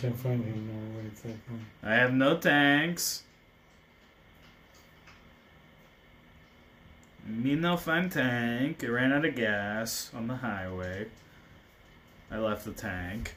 Can't 0.00 0.16
find 0.16 0.44
him 0.44 0.68
now. 0.68 0.96
Wait 0.96 1.12
a 1.12 1.16
second. 1.16 1.66
I 1.82 1.94
have 1.94 2.12
no 2.12 2.36
tanks. 2.36 3.24
Me 7.26 7.56
no 7.56 7.76
fun 7.76 8.08
tank. 8.08 8.82
It 8.82 8.90
ran 8.90 9.12
out 9.12 9.24
of 9.24 9.34
gas 9.34 10.10
on 10.14 10.28
the 10.28 10.36
highway. 10.36 11.06
I 12.30 12.38
left 12.38 12.64
the 12.64 12.72
tank. 12.72 13.34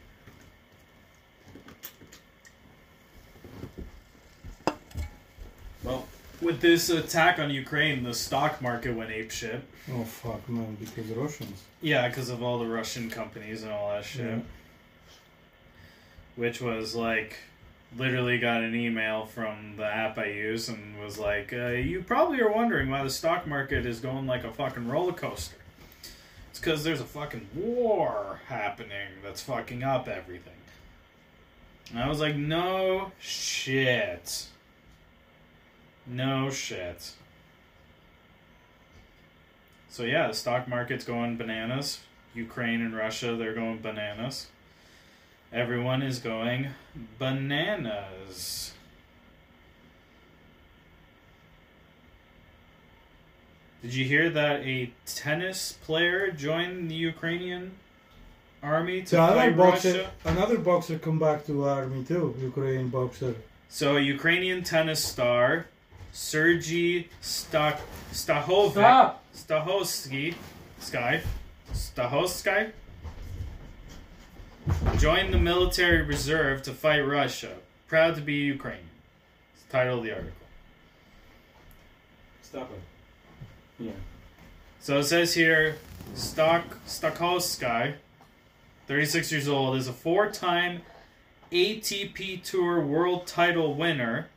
Well, 5.84 6.06
with 6.42 6.62
this 6.62 6.90
attack 6.90 7.40
on 7.40 7.50
Ukraine, 7.50 8.04
the 8.04 8.14
stock 8.14 8.62
market 8.62 8.96
went 8.96 9.10
apeshit. 9.10 9.62
Oh 9.92 10.04
fuck, 10.04 10.48
man! 10.48 10.78
Because 10.80 11.10
the 11.10 11.16
Russians. 11.16 11.64
Yeah, 11.82 12.08
because 12.08 12.30
of 12.30 12.44
all 12.44 12.60
the 12.60 12.68
Russian 12.68 13.10
companies 13.10 13.64
and 13.64 13.72
all 13.72 13.90
that 13.90 14.06
shit. 14.06 14.26
Yeah. 14.26 14.40
Which 16.36 16.62
was 16.62 16.96
like, 16.96 17.38
literally 17.96 18.38
got 18.38 18.64
an 18.64 18.74
email 18.74 19.26
from 19.26 19.76
the 19.78 19.86
app 19.86 20.18
I 20.18 20.28
use 20.28 20.70
and 20.70 21.00
was 21.00 21.18
like, 21.18 21.54
uh, 21.54 21.68
you 21.68 22.04
probably 22.04 22.40
are 22.42 22.52
wondering 22.52 22.90
why 22.90 23.04
the 23.04 23.10
stock 23.10 23.46
market 23.46 23.86
is 23.86 24.00
going 24.00 24.28
like 24.28 24.44
a 24.44 24.52
fucking 24.52 24.88
roller 24.88 25.14
coaster. 25.14 25.58
It's 26.50 26.60
because 26.60 26.84
there's 26.84 27.02
a 27.02 27.06
fucking 27.06 27.48
war 27.54 28.40
happening 28.48 29.10
that's 29.24 29.42
fucking 29.42 29.84
up 29.84 30.08
everything. 30.08 30.54
And 31.90 32.00
I 32.00 32.08
was 32.08 32.20
like, 32.20 32.36
no 32.36 33.12
shit. 33.20 34.48
No 36.08 36.50
shit. 36.50 37.12
So 39.90 40.04
yeah, 40.04 40.28
the 40.28 40.34
stock 40.34 40.68
market's 40.68 41.04
going 41.04 41.36
bananas. 41.36 42.00
Ukraine 42.34 42.82
and 42.82 42.96
Russia, 42.96 43.36
they're 43.36 43.54
going 43.54 43.80
bananas. 43.80 44.48
Everyone 45.54 46.02
is 46.02 46.20
going 46.20 46.70
bananas. 47.20 48.74
Did 53.82 53.94
you 53.96 54.06
hear 54.06 54.30
that 54.30 54.62
a 54.62 54.92
tennis 55.06 55.74
player 55.74 56.32
joined 56.32 56.90
the 56.90 56.96
Ukrainian 56.96 57.72
army 58.62 59.02
to 59.02 59.08
So 59.08 59.18
another 59.24 59.36
fight 59.40 59.58
boxer, 59.58 59.90
Russia? 59.90 60.12
another 60.26 60.58
boxer 60.60 61.00
come 61.00 61.20
back 61.20 61.46
to 61.48 61.66
army 61.68 62.04
too. 62.06 62.36
Ukrainian 62.40 62.90
boxer. 62.90 63.36
So, 63.70 63.96
a 63.98 64.02
Ukrainian 64.02 64.64
tennis 64.64 65.04
star, 65.04 65.66
Sergei 66.12 67.08
Stak 67.22 67.80
Stahovic, 68.12 68.72
Stop. 68.72 69.24
Stakhovsky, 69.34 70.36
Sky, 70.80 71.22
Stakhovsky, 71.74 72.72
joined 74.98 75.34
the 75.34 75.40
military 75.40 76.02
reserve 76.02 76.62
to 76.64 76.72
fight 76.72 77.00
Russia. 77.00 77.56
Proud 77.88 78.16
to 78.16 78.22
be 78.22 78.34
Ukrainian. 78.34 78.86
It's 79.54 79.64
the 79.64 79.72
title 79.72 79.98
of 79.98 80.04
the 80.04 80.12
article. 80.12 80.34
Stop 82.42 82.72
it. 82.72 83.84
Yeah. 83.84 83.92
So 84.80 85.00
it 85.00 85.04
says 85.06 85.34
here, 85.34 85.78
Stok 86.14 86.78
Stokowski, 86.86 87.96
36 88.88 89.32
years 89.32 89.48
old, 89.48 89.78
is 89.78 89.88
a 89.88 89.94
four-time 89.94 90.82
ATP 91.52 92.44
Tour 92.44 92.82
World 92.82 93.28
Title 93.28 93.74
winner, 93.76 94.30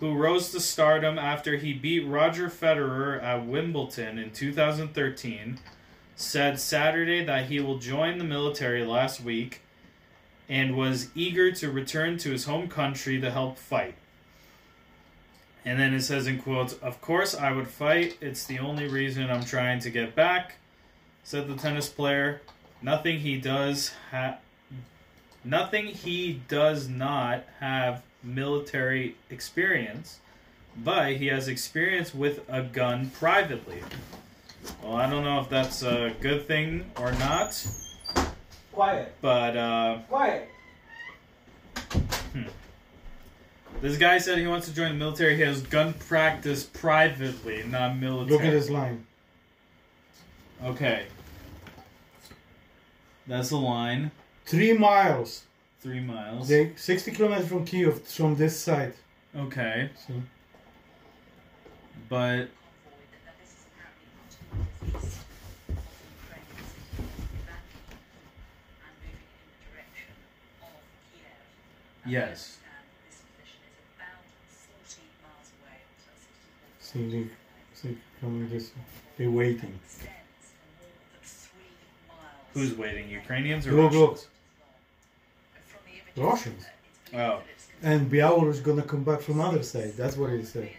who 0.00 0.14
rose 0.14 0.50
to 0.50 0.60
stardom 0.60 1.18
after 1.18 1.56
he 1.56 1.72
beat 1.72 2.06
Roger 2.06 2.48
Federer 2.48 3.22
at 3.22 3.46
Wimbledon 3.46 4.18
in 4.18 4.30
2013, 4.30 5.58
said 6.16 6.60
Saturday 6.60 7.24
that 7.24 7.46
he 7.46 7.60
will 7.60 7.78
join 7.78 8.18
the 8.18 8.24
military 8.24 8.84
last 8.84 9.22
week 9.22 9.60
and 10.48 10.76
was 10.76 11.08
eager 11.14 11.50
to 11.52 11.70
return 11.70 12.18
to 12.18 12.30
his 12.30 12.44
home 12.44 12.68
country 12.68 13.20
to 13.20 13.30
help 13.30 13.58
fight. 13.58 13.94
And 15.64 15.80
then 15.80 15.94
it 15.94 16.02
says 16.02 16.26
in 16.26 16.38
quotes, 16.38 16.74
Of 16.74 17.00
course, 17.00 17.34
I 17.34 17.52
would 17.52 17.68
fight. 17.68 18.18
It's 18.20 18.44
the 18.44 18.58
only 18.58 18.86
reason 18.86 19.30
I'm 19.30 19.44
trying 19.44 19.80
to 19.80 19.90
get 19.90 20.14
back, 20.14 20.56
said 21.22 21.48
the 21.48 21.56
tennis 21.56 21.88
player. 21.88 22.42
Nothing 22.82 23.20
he 23.20 23.38
does 23.38 23.92
ha- 24.10 24.38
nothing 25.42 25.86
he 25.86 26.42
does 26.48 26.86
not 26.88 27.44
have 27.60 28.02
military 28.22 29.16
experience, 29.30 30.20
but 30.76 31.14
he 31.14 31.28
has 31.28 31.48
experience 31.48 32.14
with 32.14 32.40
a 32.48 32.62
gun 32.62 33.10
privately. 33.10 33.82
Well, 34.82 34.96
I 34.96 35.08
don't 35.08 35.24
know 35.24 35.40
if 35.40 35.48
that's 35.48 35.82
a 35.82 36.14
good 36.20 36.46
thing 36.46 36.90
or 36.98 37.12
not, 37.12 37.66
Quiet. 38.72 39.14
but 39.20 39.56
uh, 39.56 39.98
Quiet. 40.08 40.48
this 43.80 43.98
guy 43.98 44.18
said 44.18 44.38
he 44.38 44.46
wants 44.46 44.66
to 44.68 44.74
join 44.74 44.90
the 44.90 44.94
military. 44.98 45.36
He 45.36 45.42
has 45.42 45.60
gun 45.62 45.92
practice 45.94 46.64
privately, 46.64 47.62
not 47.64 47.96
military. 47.98 48.36
Look 48.36 48.46
at 48.46 48.52
this 48.52 48.70
line. 48.70 49.06
Okay. 50.64 51.06
That's 53.26 53.50
the 53.50 53.56
line. 53.56 54.10
Three 54.46 54.72
miles. 54.72 55.44
Three 55.80 56.00
miles. 56.00 56.48
They 56.48 56.72
60 56.76 57.10
kilometers 57.12 57.48
from 57.48 57.64
Kiev 57.64 58.02
from 58.02 58.36
this 58.36 58.58
side. 58.58 58.94
Okay. 59.36 59.90
So 60.06 60.14
But 62.08 62.48
Yes. 72.06 72.58
see 76.80 77.08
they 77.08 77.26
see 77.74 77.96
coming 78.20 78.48
this 78.50 78.70
they're 79.16 79.30
waiting. 79.30 79.78
who's 82.52 82.74
waiting? 82.74 83.08
Ukrainians 83.10 83.66
or 83.66 83.72
Look, 83.72 83.92
look. 83.92 84.10
Russians? 86.16 86.64
Russians. 86.64 86.64
Oh. 87.14 87.42
And 87.82 88.10
Bialor 88.10 88.48
is 88.50 88.60
gonna 88.60 88.82
come 88.82 89.02
back 89.02 89.20
from 89.20 89.40
other 89.40 89.62
side. 89.62 89.94
That's 89.96 90.16
what 90.16 90.30
he 90.30 90.44
said. 90.44 90.70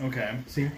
Okay. 0.00 0.38
See? 0.46 0.70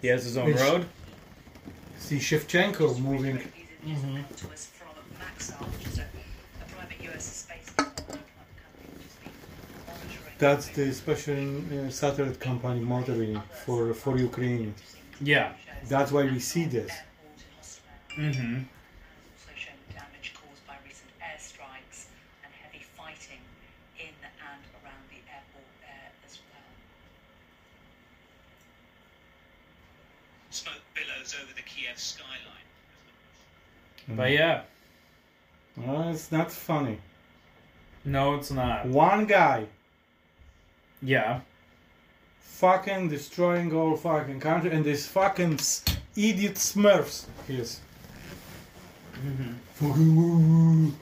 He 0.00 0.08
has 0.08 0.24
his 0.24 0.36
own 0.36 0.46
Which- 0.46 0.56
road. 0.60 0.86
See 1.98 2.18
Shevchenko 2.18 2.98
moving. 3.00 3.40
Mm-hmm. 3.86 4.18
That's 10.38 10.68
the 10.68 10.92
special 10.92 11.58
uh, 11.58 11.90
satellite 11.90 12.38
company 12.38 12.80
monitoring 12.80 13.40
for 13.64 13.92
for 13.94 14.16
Ukraine. 14.18 14.74
Yeah. 15.20 15.52
That's 15.88 16.12
why 16.12 16.24
we 16.24 16.38
see 16.38 16.64
this. 16.64 16.92
Mm-hmm. 18.16 18.62
also 18.62 19.52
shown 19.62 19.78
damage 19.94 20.34
caused 20.38 20.64
by 20.66 20.76
recent 20.86 21.10
airstrikes 21.30 22.06
and 22.44 22.50
heavy 22.62 22.82
fighting 22.98 23.42
in 23.98 24.14
and 24.50 24.62
around 24.78 25.04
the 25.10 25.20
airport 25.34 25.70
there 25.82 26.10
as 26.26 26.38
well. 26.50 26.70
Smoke 30.50 30.84
billows 30.94 31.34
over 31.40 31.52
the 31.54 31.62
Kiev 31.62 31.98
skyline. 31.98 32.67
But 34.08 34.30
yeah. 34.32 34.62
Well, 35.76 36.08
it's 36.08 36.32
not 36.32 36.50
funny. 36.50 36.98
No, 38.04 38.34
it's 38.36 38.50
not. 38.50 38.86
One 38.86 39.26
guy 39.26 39.66
Yeah. 41.02 41.40
fucking 42.40 43.08
destroying 43.08 43.72
all 43.72 43.96
fucking 43.96 44.40
country 44.40 44.70
and 44.72 44.84
this 44.84 45.06
fucking 45.06 45.58
idiot 46.16 46.54
Smurfs. 46.54 47.26
Yes. 47.48 47.80
Fucking 49.74 50.94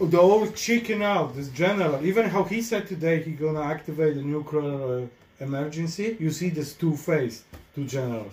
The 0.00 0.16
whole 0.16 0.46
chicken 0.52 1.02
out, 1.02 1.34
this 1.36 1.48
general. 1.48 2.02
Even 2.04 2.30
how 2.30 2.44
he 2.44 2.62
said 2.62 2.86
today 2.86 3.22
he 3.22 3.32
gonna 3.32 3.62
activate 3.62 4.14
the 4.14 4.22
nuclear 4.22 5.02
uh, 5.02 5.06
emergency. 5.44 6.16
You 6.18 6.30
see 6.30 6.48
this 6.48 6.72
two 6.74 6.96
face, 6.96 7.44
two 7.74 7.84
generals. 7.84 8.32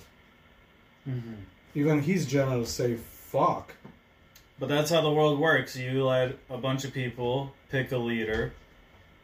Mm-hmm. 1.10 1.34
Even 1.76 2.02
his 2.02 2.26
generals 2.26 2.70
say 2.72 2.96
fuck. 2.96 3.74
But 4.60 4.70
that's 4.70 4.90
how 4.90 5.02
the 5.02 5.12
world 5.12 5.40
works. 5.40 5.76
You 5.76 6.06
let 6.06 6.36
a 6.50 6.58
bunch 6.58 6.84
of 6.84 6.94
people 6.94 7.54
pick 7.70 7.92
a 7.92 7.98
leader, 7.98 8.54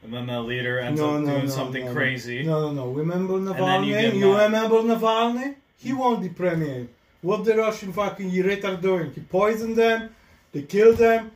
and 0.04 0.14
then 0.14 0.28
the 0.28 0.42
leader 0.42 0.80
ends 0.80 1.02
up 1.02 1.24
doing 1.24 1.50
something 1.50 1.86
no, 1.86 1.94
crazy. 1.94 2.44
No, 2.44 2.68
no, 2.68 2.72
no. 2.72 2.92
Remember 2.92 3.40
then 3.40 3.84
you 3.84 3.96
Navalny? 3.96 4.20
You, 4.20 4.38
remember 4.38 4.76
Navalny? 4.82 5.56
He 5.78 5.92
won 5.94 6.22
the 6.22 6.30
premier. 6.30 6.88
What 7.22 7.46
the 7.46 7.56
Russian 7.56 7.94
fucking 7.94 8.30
Yrit 8.30 8.64
are 8.64 8.78
doing? 8.78 9.12
He 9.14 9.22
poisoned 9.22 9.76
them, 9.76 10.10
they 10.52 10.64
killed 10.64 10.98
them, 10.98 11.32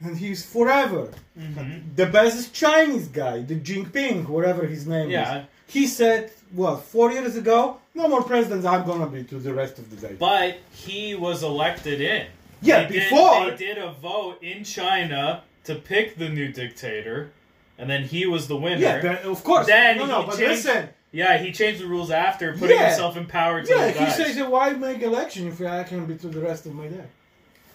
and 0.00 0.16
he's 0.16 0.44
forever. 0.44 1.08
Mhm. 1.38 1.96
The 1.96 2.06
best 2.06 2.52
Chinese 2.54 3.08
guy, 3.08 3.40
the 3.40 3.56
Jinping, 3.56 4.28
whatever 4.28 4.66
his 4.66 4.86
name 4.86 5.08
is. 5.08 5.12
Yeah. 5.12 5.44
He 5.66 5.86
said, 5.86 6.30
what, 6.52 6.82
four 6.82 7.12
years 7.12 7.36
ago? 7.36 7.78
No 7.94 8.08
more 8.08 8.22
presidents 8.22 8.66
I'm 8.66 8.84
gonna 8.86 9.06
be 9.06 9.24
to 9.24 9.38
the 9.38 9.54
rest 9.54 9.78
of 9.78 9.90
the 9.90 10.08
day. 10.08 10.16
But 10.18 10.58
he 10.72 11.14
was 11.14 11.42
elected 11.42 12.00
in. 12.00 12.26
Yeah, 12.62 12.84
They 12.84 12.94
did- 12.94 13.10
before- 13.10 13.50
they 13.50 13.56
did 13.56 13.78
a 13.78 13.90
vote 13.92 14.42
in 14.42 14.64
China 14.64 15.42
to 15.64 15.74
pick 15.74 16.16
the 16.16 16.28
new 16.28 16.48
dictator, 16.52 17.30
and 17.78 17.88
then 17.88 18.04
he 18.04 18.26
was 18.26 18.48
the 18.48 18.56
winner. 18.56 18.76
yeah, 18.80 19.00
but 19.00 19.22
of 19.24 19.42
course. 19.44 19.66
Then 19.66 19.98
no, 19.98 20.06
no, 20.06 20.20
he 20.22 20.26
but 20.26 20.36
changed- 20.38 20.64
listen. 20.66 20.88
Yeah, 21.12 21.38
he 21.38 21.50
changed 21.52 21.80
the 21.80 21.86
rules 21.86 22.10
after 22.12 22.52
putting 22.56 22.76
Yeah. 22.76 22.88
himself 22.88 23.16
in 23.16 23.26
power. 23.26 23.64
Yeah, 23.66 23.88
he, 23.90 24.10
says, 24.12 24.36
why 24.46 24.70
make 24.70 25.02
election 25.02 25.48
if 25.48 25.60
I 25.60 25.82
can 25.82 26.06
be 26.06 26.14
to 26.16 26.28
the 26.28 26.38
rest 26.40 26.66
of 26.66 26.74
my 26.74 26.86
day? 26.86 27.02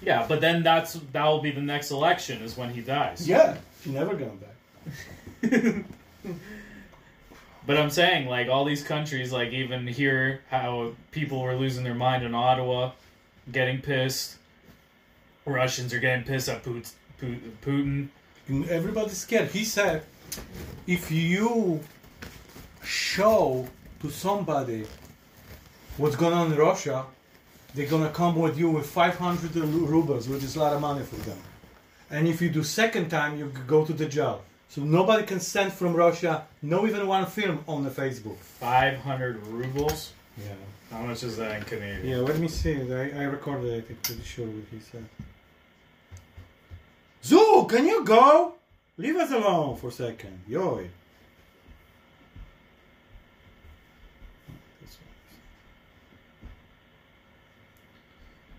Yeah, 0.01 0.25
but 0.27 0.39
then 0.39 0.63
that's 0.63 0.93
that 1.11 1.25
will 1.25 1.41
be 1.41 1.51
the 1.51 1.61
next 1.61 1.91
election 1.91 2.41
is 2.43 2.55
when 2.55 2.69
he 2.69 2.79
dies. 2.81 3.27
Yeah, 3.27 3.57
he 3.83 3.91
never 3.91 4.13
going 4.15 4.38
back. 4.39 5.83
But 7.67 7.77
I'm 7.77 7.89
saying, 7.89 8.27
like, 8.27 8.47
all 8.47 8.63
these 8.63 8.83
countries, 8.83 9.31
like, 9.31 9.49
even 9.51 9.88
here, 9.88 10.41
how 10.51 10.91
people 11.09 11.41
were 11.41 11.55
losing 11.55 11.83
their 11.83 11.95
mind 11.95 12.23
in 12.23 12.36
Ottawa, 12.36 12.91
getting 13.51 13.81
pissed. 13.81 14.36
Russians 15.46 15.93
are 15.93 16.00
getting 16.00 16.26
pissed 16.26 16.50
at 16.50 16.64
Put- 16.64 16.91
Put- 17.20 17.62
Putin. 17.62 18.10
Everybody's 18.68 19.18
scared. 19.18 19.50
He 19.50 19.64
said, 19.64 20.04
if 20.88 21.12
you 21.12 21.82
show 22.84 23.68
to 24.02 24.10
somebody 24.10 24.86
what's 25.98 26.16
going 26.16 26.34
on 26.34 26.52
in 26.52 26.58
Russia, 26.58 27.06
they're 27.74 27.88
gonna 27.88 28.10
come 28.10 28.36
with 28.36 28.58
you 28.58 28.70
with 28.70 28.86
500 28.86 29.56
rubles, 29.56 30.28
which 30.28 30.43
is 30.43 30.56
a 30.56 30.60
lot 30.60 30.74
of 30.74 30.82
money 30.82 31.04
for 31.04 31.16
them. 31.18 31.38
And 32.10 32.28
if 32.28 32.41
you 32.41 32.50
do 32.50 32.64
second 32.64 33.10
time, 33.10 33.38
you 33.38 33.52
go 33.68 33.86
to 33.86 33.93
the 33.93 34.06
jail. 34.06 34.43
So 34.70 34.82
nobody 34.82 35.24
can 35.26 35.39
send 35.39 35.74
from 35.74 35.93
Russia, 35.93 36.46
no 36.62 36.86
even 36.88 37.08
one 37.08 37.26
film 37.26 37.64
on 37.68 37.84
the 37.84 37.89
Facebook. 37.89 38.38
500 38.38 39.46
rubles? 39.48 40.12
Yeah. 40.38 40.54
How 40.91 41.04
much 41.04 41.24
is 41.24 41.38
that 41.38 41.58
in 41.58 41.64
Canadian? 41.64 42.08
Yeah, 42.08 42.18
let 42.18 42.38
me 42.39 42.48
see. 42.48 42.76
I, 42.93 43.22
I 43.22 43.24
recorded 43.24 43.66
it. 43.74 43.86
I'm 43.89 43.96
pretty 43.98 44.24
sure 44.24 44.46
what 44.46 44.66
he 44.72 44.80
said. 44.80 45.06
Can 47.66 47.86
you 47.86 48.03
go? 48.03 48.55
Leave 48.97 49.18
us 49.18 49.32
alone 49.32 49.76
for 49.76 49.89
a 49.89 49.91
second. 49.91 50.39
Yoy. 50.47 50.89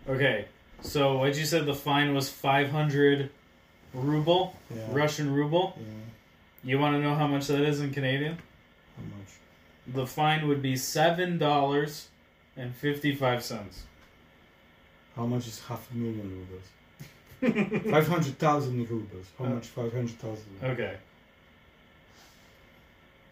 Okay, 0.08 0.44
so 0.82 1.18
what 1.18 1.36
you 1.36 1.44
said 1.44 1.66
the 1.66 1.74
fine 1.74 2.14
was 2.14 2.28
500 2.28 3.28
ruble? 3.92 4.54
Yeah. 4.72 4.82
Russian 4.90 5.34
ruble? 5.34 5.76
Yeah. 5.76 5.82
You 6.62 6.78
want 6.78 6.94
to 6.94 7.00
know 7.00 7.16
how 7.16 7.26
much 7.26 7.48
that 7.48 7.62
is 7.62 7.80
in 7.80 7.92
Canadian? 7.92 8.38
How 8.96 9.02
much? 9.02 9.34
The 9.88 10.06
fine 10.06 10.46
would 10.46 10.62
be 10.62 10.74
$7.55. 10.74 13.66
How 15.16 15.26
much 15.26 15.48
is 15.48 15.58
half 15.66 15.90
a 15.90 15.94
million 15.96 16.30
rubles? 16.30 16.68
500,000 17.90 18.90
rubles. 18.90 19.26
How 19.38 19.44
Uh, 19.44 19.48
much 19.50 19.66
500,000? 19.66 20.44
Okay. 20.62 20.96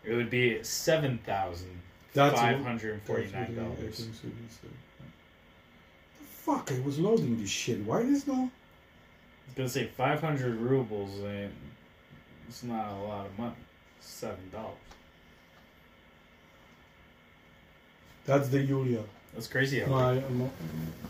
It 0.04 0.14
would 0.14 0.28
be 0.28 0.62
seven 0.62 1.16
thousand 1.24 1.80
That's 2.12 2.38
five 2.38 2.62
hundred 2.62 2.92
and 2.92 3.00
that's 3.00 3.08
what 3.08 3.16
forty-nine 3.30 3.54
dollars. 3.56 3.96
so. 4.50 4.68
Fuck, 6.26 6.70
I 6.72 6.80
was 6.80 6.98
loading 6.98 7.40
this 7.40 7.48
shit. 7.48 7.80
Why 7.86 8.00
is 8.00 8.26
no? 8.26 8.34
I 8.34 8.36
was 9.46 9.54
gonna 9.56 9.68
say 9.70 9.86
five 9.86 10.20
hundred 10.20 10.56
rubles, 10.56 11.18
and 11.20 11.50
It's 12.46 12.62
not 12.64 12.92
a 12.92 12.96
lot 12.96 13.24
of 13.24 13.38
money. 13.38 13.54
Seven 14.00 14.50
dollars. 14.52 14.76
That's 18.26 18.48
the 18.48 18.60
Yulia. 18.60 19.04
That's 19.34 19.48
crazy. 19.48 19.80
How 19.80 19.86
My 19.90 20.14
my, 20.40 20.48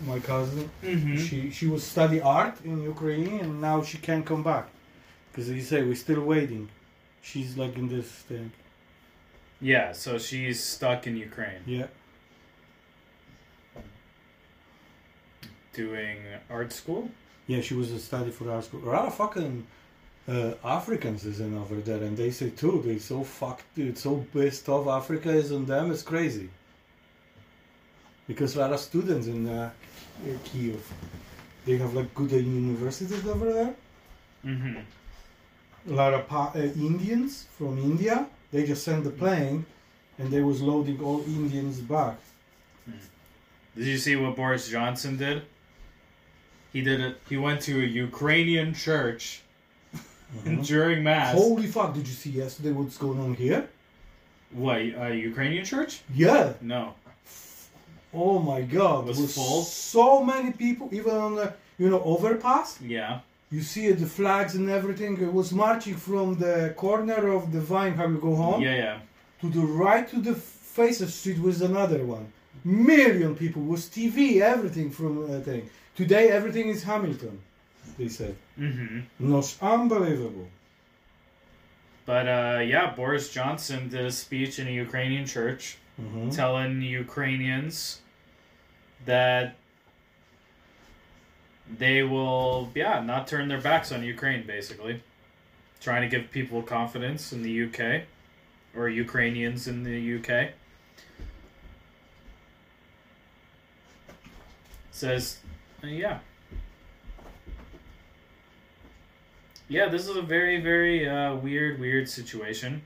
my 0.07 0.19
cousin. 0.21 0.71
mm-hmm. 0.83 1.17
She 1.17 1.51
she 1.51 1.67
was 1.67 1.83
study 1.85 2.21
art 2.21 2.57
in 2.65 2.83
Ukraine 2.83 3.41
and 3.41 3.61
now 3.61 3.83
she 3.83 3.99
can't 3.99 4.25
come 4.25 4.43
back 4.43 4.67
because 5.31 5.51
you 5.51 5.63
say 5.63 5.83
we're 5.83 5.95
still 6.07 6.23
waiting. 6.23 6.69
She's 7.23 7.57
like 7.57 7.77
in 7.77 7.89
this 7.89 8.09
thing. 8.31 8.53
Yeah, 9.61 9.93
so 9.93 10.19
she's 10.19 10.59
stuck 10.63 11.07
in 11.07 11.17
Ukraine 11.17 11.63
Yeah. 11.67 11.87
doing 15.73 16.19
art 16.51 16.73
school. 16.73 17.11
Yeah, 17.47 17.61
she 17.61 17.75
was 17.75 17.91
a 17.93 17.99
study 17.99 18.31
for 18.31 18.51
art 18.51 18.65
school. 18.65 18.83
A 18.89 18.91
lot 18.91 19.07
of 19.07 19.15
fucking 19.15 19.67
uh, 20.29 20.53
Africans 20.65 21.25
is 21.25 21.41
in 21.41 21.57
over 21.59 21.77
there, 21.77 22.03
and 22.03 22.17
they 22.17 22.31
say 22.31 22.51
too 22.51 22.83
they 22.85 22.99
so 22.99 23.25
fucked, 23.25 23.65
dude, 23.75 23.99
so 23.99 24.25
pissed 24.33 24.69
off. 24.69 24.87
Africa 24.87 25.31
is 25.31 25.53
on 25.53 25.67
them. 25.67 25.91
It's 25.91 26.03
crazy. 26.03 26.49
Because 28.27 28.57
a 28.57 28.61
lot 28.61 28.73
of 28.73 28.81
students 28.81 29.27
in 29.27 29.49
uh, 29.49 29.71
Kiev, 30.45 30.83
they 31.67 31.77
have 31.77 31.95
like 31.95 32.15
good 32.15 32.31
universities 32.33 33.27
over 33.27 33.53
there. 33.53 33.75
Mm-hmm. 34.45 34.79
A 35.91 35.95
lot 35.95 36.15
of 36.15 36.27
pa- 36.27 36.53
uh, 36.55 36.59
Indians 36.59 37.47
from 37.59 37.79
India. 37.79 38.27
They 38.53 38.65
just 38.65 38.85
sent 38.85 39.05
the 39.05 39.11
plane, 39.11 39.67
and 40.19 40.31
they 40.31 40.41
was 40.41 40.63
loading 40.63 41.03
all 41.03 41.23
Indians 41.25 41.81
back. 41.81 42.17
Did 43.77 43.87
you 43.87 43.99
see 43.99 44.15
what 44.15 44.37
Boris 44.37 44.69
Johnson 44.69 45.17
did? 45.17 45.43
He 46.73 46.81
did 46.81 47.01
it. 47.01 47.21
He 47.29 47.37
went 47.37 47.61
to 47.63 47.83
a 47.83 47.87
Ukrainian 47.87 48.73
church 48.73 49.43
during 50.63 51.03
mass. 51.03 51.35
Holy 51.35 51.67
fuck! 51.67 51.93
Did 51.95 52.07
you 52.07 52.15
see 52.15 52.31
yesterday 52.31 52.71
what's 52.71 52.97
going 52.97 53.21
on 53.21 53.35
here? 53.35 53.69
What 54.53 54.77
a 54.79 55.13
Ukrainian 55.15 55.65
church? 55.65 56.03
Yeah. 56.15 56.53
No. 56.61 56.95
Oh 58.15 58.39
my 58.39 58.61
god, 58.63 59.07
Was 59.07 59.19
it 59.19 59.23
was 59.23 59.35
full? 59.35 59.63
so 59.63 60.23
many 60.33 60.51
people, 60.53 60.89
even 60.93 61.15
on 61.27 61.35
the 61.41 61.53
you 61.79 61.89
know 61.91 62.03
overpass. 62.15 62.81
Yeah. 62.81 63.21
You 63.51 63.61
see 63.63 63.93
the 63.93 64.07
flags 64.07 64.55
and 64.59 64.69
everything. 64.79 65.13
It 65.21 65.33
was 65.33 65.53
marching 65.53 65.97
from 66.09 66.27
the 66.45 66.57
corner 66.77 67.23
of 67.39 67.53
the 67.53 67.61
vine, 67.61 67.95
how 67.95 68.07
you 68.09 68.19
go 68.19 68.35
home, 68.35 68.61
Yeah, 68.63 68.77
yeah. 68.85 68.99
to 69.41 69.47
the 69.59 69.67
right 69.85 70.07
to 70.13 70.19
the 70.29 70.35
face 70.35 71.01
of 71.01 71.09
the 71.09 71.13
street 71.13 71.41
was 71.41 71.61
another 71.63 72.03
one. 72.17 72.27
Million 72.65 73.33
people 73.43 73.63
was 73.63 73.83
TV, 73.97 74.41
everything 74.41 74.89
from 74.91 75.13
uh, 75.25 75.41
thing. 75.49 75.63
Today 76.01 76.25
everything 76.39 76.67
is 76.75 76.83
Hamilton. 76.83 77.35
They 77.99 78.09
said, 78.09 78.35
Mm-hmm. 78.59 79.01
no, 79.31 79.43
unbelievable. 79.61 80.49
But 82.07 82.27
uh, 82.29 82.61
yeah, 82.65 82.93
Boris 82.95 83.31
Johnson 83.33 83.89
did 83.89 84.05
a 84.05 84.11
speech 84.13 84.59
in 84.59 84.67
a 84.67 84.71
Ukrainian 84.87 85.27
church 85.27 85.63
hmm 85.97 86.29
telling 86.31 86.83
Ukrainians 86.83 88.01
that 89.07 89.57
they 91.79 92.03
will, 92.03 92.71
yeah, 92.75 93.01
not 93.01 93.27
turn 93.27 93.49
their 93.49 93.61
backs 93.61 93.93
on 93.93 94.03
Ukraine, 94.03 94.47
basically. 94.47 95.03
Trying 95.81 96.03
to 96.03 96.09
give 96.09 96.31
people 96.31 96.63
confidence 96.63 97.33
in 97.33 97.43
the 97.43 97.65
UK, 97.65 98.03
or 98.77 98.89
Ukrainians 98.89 99.67
in 99.67 99.83
the 99.83 100.19
UK. 100.19 100.53
Says, 104.91 105.39
uh, 105.83 105.89
yeah. 105.89 106.21
Yeah, 109.69 109.89
this 109.89 110.07
is 110.07 110.17
a 110.17 110.23
very, 110.23 110.61
very 110.61 111.09
uh, 111.09 111.35
weird, 111.37 111.81
weird 111.81 112.09
situation. 112.09 112.83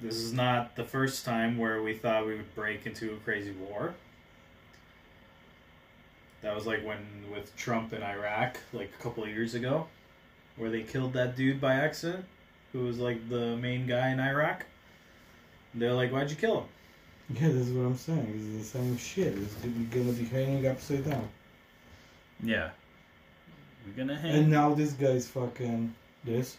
This 0.00 0.14
is 0.16 0.32
not 0.32 0.76
the 0.76 0.84
first 0.84 1.24
time 1.24 1.58
where 1.58 1.82
we 1.82 1.94
thought 1.94 2.26
we 2.26 2.36
would 2.36 2.54
break 2.54 2.86
into 2.86 3.12
a 3.14 3.16
crazy 3.16 3.52
war. 3.52 3.94
That 6.42 6.54
was 6.54 6.66
like 6.66 6.84
when 6.84 6.98
with 7.32 7.54
Trump 7.56 7.92
in 7.92 8.02
Iraq, 8.02 8.58
like 8.72 8.92
a 8.96 9.02
couple 9.02 9.24
of 9.24 9.28
years 9.28 9.54
ago, 9.54 9.88
where 10.56 10.70
they 10.70 10.82
killed 10.82 11.14
that 11.14 11.36
dude 11.36 11.60
by 11.60 11.74
accident, 11.74 12.24
who 12.72 12.84
was 12.84 12.98
like 12.98 13.28
the 13.28 13.56
main 13.56 13.88
guy 13.88 14.10
in 14.10 14.20
Iraq. 14.20 14.66
They're 15.74 15.94
like, 15.94 16.12
"Why'd 16.12 16.30
you 16.30 16.36
kill 16.36 16.60
him?" 16.60 16.68
Yeah, 17.30 17.48
this 17.48 17.66
is 17.66 17.72
what 17.72 17.86
I'm 17.86 17.96
saying. 17.96 18.56
It's 18.56 18.70
the 18.70 18.78
same 18.78 18.96
shit. 18.96 19.36
It's 19.36 19.54
gonna 19.54 20.12
be 20.12 20.24
hanging 20.24 20.66
upside 20.66 21.04
down. 21.04 21.28
Yeah, 22.40 22.70
we're 23.84 23.94
gonna 23.94 24.16
hang. 24.16 24.34
And 24.34 24.50
now 24.50 24.74
this 24.74 24.92
guy's 24.92 25.26
fucking 25.26 25.92
this. 26.22 26.56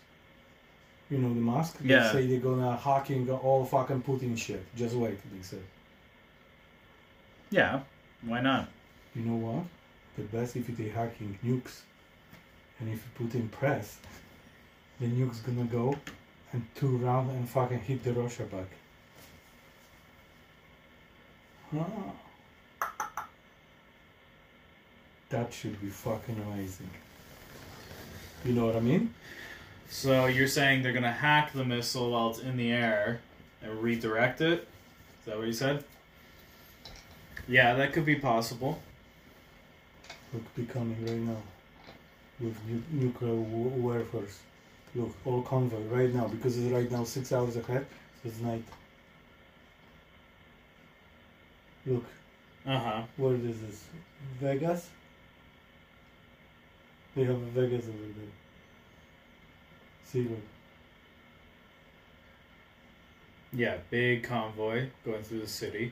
You 1.09 1.17
know 1.17 1.33
the 1.33 1.41
mask? 1.41 1.77
They 1.79 1.89
Yeah. 1.95 2.11
say 2.11 2.27
they're 2.27 2.39
gonna 2.39 2.75
hacking 2.77 3.29
all 3.29 3.65
fucking 3.65 4.03
Putin 4.03 4.37
shit. 4.37 4.63
Just 4.75 4.95
wait, 4.95 5.17
they 5.33 5.41
say. 5.41 5.61
yeah, 7.51 7.81
why 8.21 8.41
not? 8.41 8.69
You 9.15 9.23
know 9.23 9.35
what? 9.47 9.65
The 10.17 10.23
best 10.37 10.55
if 10.55 10.67
they 10.77 10.89
hacking 10.89 11.37
nukes. 11.43 11.81
And 12.79 12.89
if 12.89 12.95
you 13.03 13.25
put 13.25 13.33
in 13.35 13.49
press, 13.49 13.97
the 14.99 15.07
nuke's 15.07 15.39
gonna 15.39 15.65
go 15.65 15.97
and 16.53 16.63
two 16.75 16.97
round 16.97 17.31
and 17.31 17.49
fucking 17.49 17.79
hit 17.79 18.03
the 18.03 18.13
Russia 18.13 18.43
back. 18.43 18.67
Ah. 21.75 22.13
That 25.29 25.53
should 25.53 25.79
be 25.81 25.87
fucking 25.89 26.41
amazing. 26.41 26.89
You 28.45 28.53
know 28.53 28.65
what 28.67 28.75
I 28.75 28.79
mean? 28.79 29.13
So 29.89 30.27
you're 30.27 30.47
saying 30.47 30.83
they're 30.83 30.93
gonna 30.93 31.11
hack 31.11 31.51
the 31.53 31.65
missile 31.65 32.11
while 32.11 32.29
it's 32.29 32.39
in 32.39 32.57
the 32.57 32.71
air 32.71 33.21
and 33.61 33.81
redirect 33.81 34.41
it? 34.41 34.67
Is 35.19 35.25
that 35.25 35.37
what 35.37 35.47
you 35.47 35.53
said? 35.53 35.83
Yeah, 37.47 37.73
that 37.75 37.93
could 37.93 38.05
be 38.05 38.15
possible. 38.15 38.81
Look, 40.33 40.55
be 40.55 40.65
coming 40.65 41.03
right 41.05 41.15
now 41.15 41.41
with 42.39 42.55
nu- 42.67 42.83
nuclear 42.91 43.33
wa- 43.33 43.69
warfare. 43.69 44.21
Look, 44.95 45.15
all 45.25 45.41
convoy 45.41 45.81
right 45.87 46.13
now 46.13 46.27
because 46.27 46.57
it's 46.57 46.71
right 46.71 46.89
now 46.91 47.03
six 47.03 47.31
hours 47.31 47.55
ahead, 47.57 47.85
so 48.21 48.29
it's 48.29 48.39
night. 48.39 48.63
Look, 51.85 52.05
Uh 52.65 52.79
huh. 52.79 53.01
where 53.17 53.33
is 53.35 53.61
this? 53.61 53.83
Vegas? 54.39 54.89
They 57.15 57.23
have 57.23 57.35
a 57.35 57.45
Vegas 57.45 57.85
over 57.87 57.97
there. 57.97 58.25
Yeah, 63.53 63.77
big 63.89 64.23
convoy 64.23 64.87
going 65.05 65.23
through 65.23 65.41
the 65.41 65.47
city. 65.47 65.91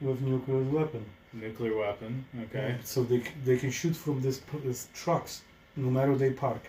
With 0.00 0.20
nuclear 0.20 0.62
weapon. 0.62 1.04
Nuclear 1.32 1.76
weapon. 1.76 2.24
Okay. 2.44 2.76
So 2.84 3.02
they, 3.02 3.22
they 3.44 3.56
can 3.58 3.70
shoot 3.70 3.94
from 3.94 4.20
this, 4.20 4.40
this 4.64 4.88
trucks, 4.94 5.42
no 5.76 5.90
matter 5.90 6.16
they 6.16 6.30
park. 6.30 6.62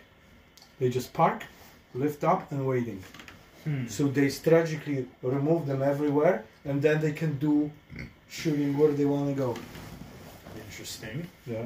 They 0.80 0.90
just 0.90 1.14
park, 1.14 1.44
lift 1.94 2.24
up, 2.24 2.52
and 2.52 2.66
waiting. 2.66 3.04
Hmm. 3.64 3.88
So 3.88 4.08
they 4.08 4.30
strategically 4.30 5.08
remove 5.22 5.68
them 5.68 5.82
everywhere, 5.82 6.46
and 6.66 6.82
then 6.82 7.02
they 7.02 7.12
can 7.12 7.38
do 7.38 7.72
shooting 8.30 8.78
where 8.78 8.92
they 8.92 9.06
want 9.06 9.28
to 9.30 9.36
go. 9.36 9.56
Interesting. 10.56 11.28
Yeah. 11.46 11.66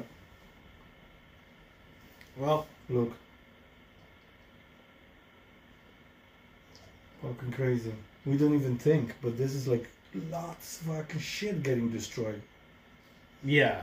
Well, 2.36 2.66
Look. 2.88 3.12
Fucking 7.26 7.52
crazy. 7.52 7.92
We 8.26 8.36
don't 8.36 8.54
even 8.54 8.76
think, 8.78 9.14
but 9.22 9.36
this 9.38 9.54
is 9.54 9.66
like 9.66 9.88
lots 10.30 10.80
of 10.80 10.86
fucking 10.88 11.20
shit 11.20 11.62
getting 11.62 11.88
destroyed. 11.90 12.42
yeah. 13.44 13.82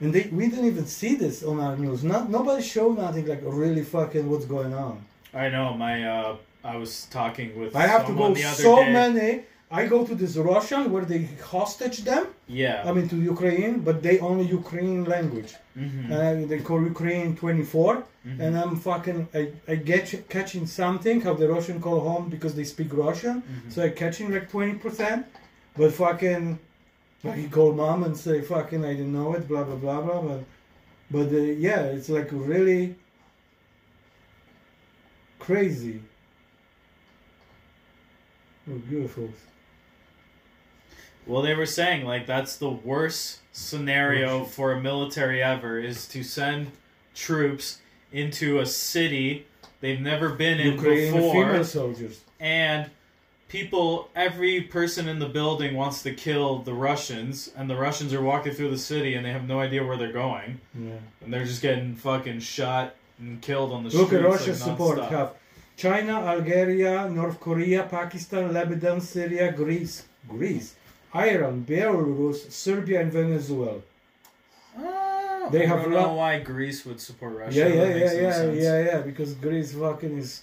And 0.00 0.12
they, 0.12 0.28
we 0.30 0.48
didn't 0.48 0.66
even 0.66 0.86
see 0.86 1.16
this 1.16 1.42
on 1.42 1.58
our 1.58 1.76
news. 1.76 2.04
Not 2.04 2.30
nobody 2.30 2.62
showed 2.62 2.96
nothing 2.98 3.26
like 3.26 3.40
really 3.42 3.82
fucking 3.82 4.30
what's 4.30 4.44
going 4.44 4.72
on. 4.72 5.04
I 5.34 5.48
know. 5.48 5.74
My 5.74 6.08
uh, 6.08 6.36
I 6.62 6.76
was 6.76 7.06
talking 7.10 7.58
with. 7.58 7.74
I 7.74 7.86
have 7.88 8.06
to 8.06 8.14
go 8.14 8.32
the 8.32 8.44
other 8.44 8.62
so 8.62 8.76
day. 8.76 8.92
many. 8.92 9.42
I 9.70 9.86
go 9.86 9.98
to 10.06 10.14
this 10.14 10.36
Russian 10.36 10.90
where 10.92 11.04
they 11.04 11.28
hostage 11.52 11.98
them. 12.10 12.24
Yeah. 12.46 12.82
I 12.88 12.92
mean 12.92 13.06
to 13.10 13.16
Ukraine, 13.34 13.80
but 13.80 14.02
they 14.02 14.18
only 14.18 14.46
Ukrainian 14.46 15.04
language. 15.04 15.52
hmm 15.74 16.10
And 16.10 16.48
they 16.50 16.60
call 16.68 16.80
Ukraine 16.82 17.36
24. 17.36 18.02
Mhm. 18.26 18.40
And 18.44 18.52
I'm 18.62 18.76
fucking, 18.76 19.28
I, 19.40 19.42
I 19.72 19.74
get 19.76 20.04
catching 20.30 20.66
something, 20.66 21.20
how 21.20 21.34
the 21.34 21.48
Russian 21.56 21.78
call 21.80 22.00
home 22.00 22.24
because 22.34 22.54
they 22.54 22.64
speak 22.64 22.90
Russian. 23.06 23.36
Mhm. 23.42 23.70
So 23.72 23.82
I 23.86 23.90
catching 23.90 24.28
like 24.34 24.46
20%. 24.50 25.26
But 25.76 25.92
fucking, 25.92 26.58
like 27.24 27.38
you 27.42 27.48
call 27.58 27.72
mom 27.72 28.04
and 28.04 28.16
say, 28.16 28.40
fucking, 28.40 28.82
I 28.90 28.92
didn't 28.98 29.12
know 29.12 29.34
it, 29.36 29.46
blah, 29.50 29.64
blah, 29.64 29.76
blah, 29.84 30.00
blah. 30.04 30.20
But, 30.28 30.42
but 31.14 31.28
uh, 31.32 31.42
yeah, 31.66 31.82
it's 31.96 32.08
like 32.08 32.28
really 32.32 32.82
crazy. 35.38 36.00
Oh, 38.70 38.78
beautiful. 38.90 39.28
Well, 41.28 41.42
they 41.42 41.54
were 41.54 41.66
saying 41.66 42.04
like 42.06 42.26
that's 42.26 42.56
the 42.56 42.70
worst 42.70 43.40
scenario 43.52 44.44
for 44.44 44.72
a 44.72 44.80
military 44.80 45.42
ever 45.42 45.78
is 45.78 46.06
to 46.08 46.22
send 46.22 46.70
troops 47.14 47.80
into 48.12 48.60
a 48.60 48.66
city 48.66 49.46
they've 49.80 50.00
never 50.00 50.30
been 50.30 50.58
in 50.60 50.72
Ukrainian 50.74 51.14
before 51.14 51.32
female 51.32 51.64
soldiers. 51.64 52.20
and 52.40 52.88
people 53.48 54.08
every 54.14 54.60
person 54.62 55.08
in 55.08 55.18
the 55.18 55.28
building 55.28 55.74
wants 55.74 56.02
to 56.02 56.12
kill 56.14 56.60
the 56.60 56.72
Russians 56.72 57.50
and 57.56 57.68
the 57.68 57.76
Russians 57.76 58.14
are 58.14 58.22
walking 58.22 58.52
through 58.52 58.70
the 58.70 58.78
city 58.78 59.14
and 59.14 59.24
they 59.26 59.32
have 59.32 59.46
no 59.46 59.58
idea 59.60 59.84
where 59.84 59.96
they're 59.96 60.12
going 60.12 60.60
Yeah. 60.78 60.92
and 61.22 61.32
they're 61.32 61.44
just 61.52 61.62
getting 61.62 61.94
fucking 61.96 62.40
shot 62.40 62.94
and 63.18 63.40
killed 63.42 63.72
on 63.72 63.82
the 63.84 63.90
Look 63.90 64.12
at 64.12 64.24
Russia's 64.24 64.60
like, 64.60 64.70
support. 64.70 64.98
Have 65.10 65.32
China, 65.76 66.14
Algeria, 66.34 67.08
North 67.10 67.38
Korea, 67.40 67.82
Pakistan, 67.84 68.52
Lebanon, 68.52 69.00
Syria, 69.00 69.52
Greece, 69.52 70.06
Greece, 70.28 70.74
Iran, 71.14 71.64
Belarus, 71.68 72.50
Serbia, 72.50 73.00
and 73.00 73.12
Venezuela. 73.12 73.80
Ah, 74.76 75.48
They 75.50 75.64
I 75.64 75.66
have 75.68 75.82
don't 75.82 75.92
lo- 75.94 76.02
know 76.08 76.14
why 76.14 76.40
Greece 76.40 76.84
would 76.86 77.00
support 77.00 77.32
Russia. 77.36 77.58
Yeah, 77.60 77.66
yeah, 77.68 77.84
yeah, 77.96 78.12
yeah, 78.12 78.32
sense. 78.32 78.62
yeah, 78.62 78.84
yeah. 78.84 78.98
Because 79.00 79.34
Greece 79.34 79.72
fucking 79.74 80.18
is 80.18 80.42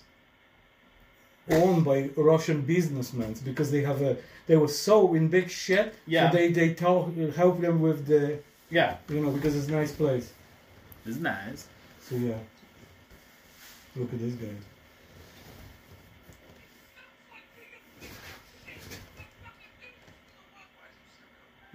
owned 1.49 1.86
by 1.86 2.09
Russian 2.18 2.61
businessmen 2.61 3.36
because 3.45 3.70
they 3.72 3.82
have 3.84 4.01
a 4.01 4.18
they 4.47 4.57
were 4.57 4.68
so 4.68 5.13
in 5.13 5.28
big 5.28 5.49
shit. 5.49 5.93
Yeah. 6.07 6.32
So 6.32 6.38
they 6.38 6.51
they 6.51 6.74
tell 6.74 7.11
help 7.36 7.61
them 7.61 7.82
with 7.82 8.07
the 8.07 8.39
Yeah, 8.72 8.97
you 9.09 9.20
know 9.22 9.30
because 9.32 9.55
it's 9.55 9.68
a 9.68 9.72
nice 9.72 9.91
place. 9.91 10.34
it's 11.05 11.18
nice. 11.18 11.68
So 12.01 12.16
yeah. 12.16 12.39
Look 13.95 14.11
at 14.11 14.20
this 14.20 14.34
guy. 14.34 14.47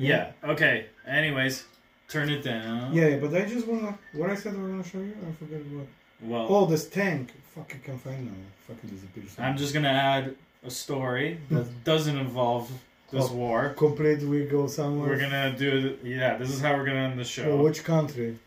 Yeah. 0.00 0.32
Okay. 0.44 0.86
Anyways, 1.06 1.64
turn 2.08 2.30
it 2.30 2.42
down. 2.42 2.92
Yeah, 2.94 3.16
but 3.16 3.34
I 3.34 3.44
just 3.44 3.66
wanna 3.66 3.98
what 4.14 4.30
I 4.30 4.34
said 4.34 4.54
I 4.54 4.58
was 4.58 4.70
gonna 4.70 4.84
show 4.84 4.98
you. 4.98 5.14
I 5.28 5.32
forgot 5.32 5.60
what. 5.66 5.86
Well, 6.22 6.46
Oh, 6.50 6.66
this 6.66 6.88
tank. 6.88 7.32
Fuck, 7.54 7.72
I 7.74 7.78
can 7.84 7.98
find 7.98 8.26
now. 8.26 8.32
Fucking 8.66 8.90
disappears. 8.90 9.34
I'm 9.38 9.56
just 9.56 9.72
gonna 9.74 9.88
add 9.88 10.34
a 10.64 10.70
story 10.70 11.38
that 11.50 11.66
doesn't 11.84 12.16
involve 12.16 12.70
this 13.10 13.28
Oh. 13.30 13.34
war. 13.34 13.74
complete. 13.76 14.20
We 14.22 14.44
go 14.44 14.66
somewhere. 14.66 15.08
We're 15.10 15.18
gonna 15.20 15.54
do. 15.56 15.98
Yeah, 16.02 16.36
this 16.36 16.50
is 16.50 16.60
how 16.60 16.74
we're 16.76 16.84
gonna 16.86 17.00
end 17.10 17.18
the 17.18 17.22
Oh, 17.22 17.36
show. 17.36 17.56
which 17.62 17.84
country? 17.84 18.38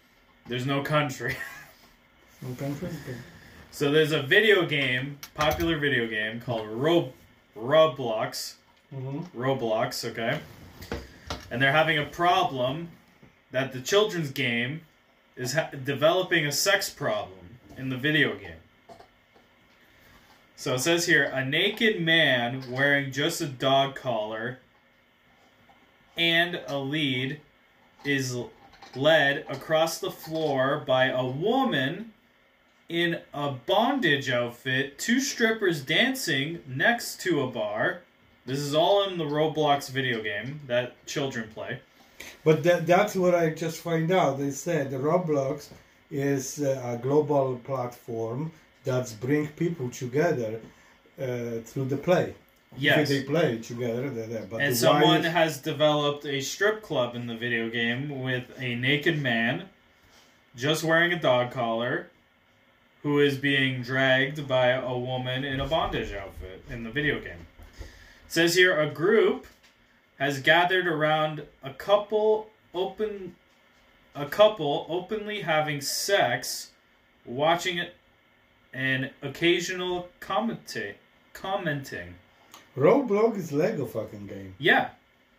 There's 0.47 0.66
no 0.66 0.82
country. 0.82 1.36
No 2.41 2.54
country. 2.56 2.89
Okay. 2.89 3.18
So 3.72 3.89
there's 3.89 4.12
a 4.12 4.22
video 4.22 4.66
game, 4.66 5.18
popular 5.34 5.78
video 5.80 6.08
game 6.08 6.41
called 6.41 6.68
Rob 6.68 7.14
Roblox. 7.58 8.56
Mm-hmm. 8.93 9.41
Roblox, 9.41 10.04
okay? 10.12 10.39
And 11.54 11.62
they're 11.62 11.72
having 11.72 11.99
a 11.99 12.06
problem 12.06 12.89
that 13.51 13.74
the 13.74 13.80
children's 13.80 14.32
game 14.32 14.82
is 15.36 15.56
developing 15.84 16.47
a 16.47 16.51
sex 16.51 16.89
problem 16.89 17.60
in 17.78 17.89
the 17.89 17.95
video 17.95 18.36
game. 18.36 18.58
So 20.56 20.74
it 20.74 20.80
says 20.80 21.06
here 21.06 21.26
a 21.26 21.45
naked 21.45 22.01
man 22.01 22.64
wearing 22.72 23.12
just 23.12 23.39
a 23.39 23.45
dog 23.45 23.93
collar 23.93 24.58
and 26.18 26.60
a 26.66 26.80
lead 26.80 27.39
is 28.04 28.36
led 28.95 29.45
across 29.47 29.99
the 29.99 30.10
floor 30.10 30.84
by 30.88 31.06
a 31.10 31.24
woman 31.24 32.14
in 32.89 33.20
a 33.32 33.51
bondage 33.51 34.28
outfit, 34.32 34.97
two 34.97 35.20
strippers 35.20 35.84
dancing 35.84 36.64
next 36.66 37.22
to 37.22 37.41
a 37.41 37.47
bar. 37.47 38.01
This 38.46 38.60
is 38.60 38.76
all 38.76 39.08
in 39.08 39.18
the 39.18 39.24
Roblox 39.26 39.89
video 39.89 40.22
game 40.22 40.60
that 40.68 41.06
children 41.06 41.50
play. 41.54 41.80
But 42.44 42.64
that, 42.64 42.86
that's 42.86 43.16
what 43.16 43.34
I 43.36 43.50
just 43.52 43.78
find 43.82 44.12
out. 44.12 44.38
They 44.38 44.52
said 44.52 44.91
the 44.91 44.98
Roblox 44.98 45.70
is 46.12 46.62
uh, 46.62 46.82
a 46.86 46.98
global 47.02 47.60
platform 47.64 48.52
that's 48.84 49.14
bring 49.14 49.48
people 49.48 49.89
together 49.89 50.60
uh, 51.20 51.60
through 51.64 51.86
the 51.86 51.98
play. 51.98 52.36
Yes. 52.78 53.08
They 53.10 53.24
play 53.24 53.60
together, 53.60 54.10
they're 54.10 54.28
there. 54.28 54.48
But 54.50 54.62
And 54.62 54.74
the 54.74 54.78
someone 54.78 55.22
why- 55.22 55.30
has 55.30 55.60
developed 55.60 56.26
a 56.26 56.41
strip 56.41 56.82
club 56.82 57.16
in 57.16 57.28
the 57.28 57.36
video 57.36 57.70
game 57.70 58.22
with 58.22 58.46
a 58.60 58.76
naked 58.76 59.22
man 59.22 59.70
just 60.56 60.84
wearing 60.84 61.14
a 61.14 61.20
dog 61.20 61.52
collar 61.52 62.10
who 63.04 63.20
is 63.20 63.38
being 63.38 63.82
dragged 63.82 64.48
by 64.48 64.70
a 64.70 64.98
woman 64.98 65.44
in 65.44 65.60
a 65.60 65.68
bondage 65.68 66.14
outfit 66.14 66.64
in 66.70 66.84
the 66.84 66.89
video 66.89 67.20
game. 67.20 67.46
It 68.34 68.38
says 68.38 68.56
here 68.56 68.82
a 68.82 68.90
group 68.90 69.46
has 70.18 70.40
gathered 70.40 70.88
around 70.88 71.44
a 71.62 71.72
couple 71.72 72.50
open 72.74 73.36
a 74.16 74.26
couple 74.26 74.88
openly 74.90 75.42
having 75.42 75.82
sex 75.82 76.72
watching 77.26 77.78
it 77.78 77.94
and 78.74 79.12
occasional 79.22 80.10
commenta- 80.20 80.96
commenting. 81.34 82.16
Roblox 82.76 83.38
is 83.38 83.52
Lego 83.52 83.86
fucking 83.86 84.26
game. 84.26 84.56
Yeah, 84.58 84.90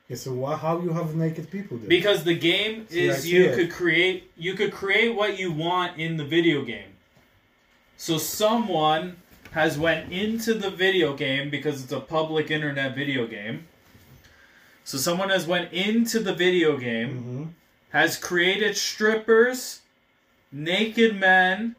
Yeah, 0.07 0.15
so 0.15 0.33
why, 0.33 0.55
how 0.55 0.81
you 0.81 0.93
have 0.93 1.17
naked 1.17 1.51
people 1.51 1.79
there? 1.79 1.89
Because 1.89 2.23
the 2.23 2.37
game 2.37 2.87
See, 2.89 3.09
is 3.09 3.27
you 3.27 3.51
could 3.57 3.73
create 3.73 4.31
you 4.37 4.55
could 4.55 4.73
create 4.73 5.17
what 5.17 5.37
you 5.37 5.51
want 5.51 5.99
in 5.99 6.17
the 6.17 6.25
video 6.25 6.63
game. 6.63 6.93
So 7.97 8.19
someone 8.19 9.17
has 9.55 9.79
went 9.79 10.13
into 10.13 10.53
the 10.55 10.69
video 10.71 11.15
game 11.17 11.49
because 11.49 11.83
it's 11.83 11.93
a 11.93 12.01
public 12.01 12.51
internet 12.51 12.95
video 12.95 13.27
game. 13.27 13.67
So 14.85 14.99
someone 14.99 15.31
has 15.31 15.47
went 15.47 15.73
into 15.73 16.21
the 16.21 16.35
video 16.35 16.77
game, 16.77 17.11
hmm 17.23 17.45
has 17.91 18.17
created 18.17 18.77
strippers, 18.77 19.81
naked 20.51 21.15
men, 21.15 21.77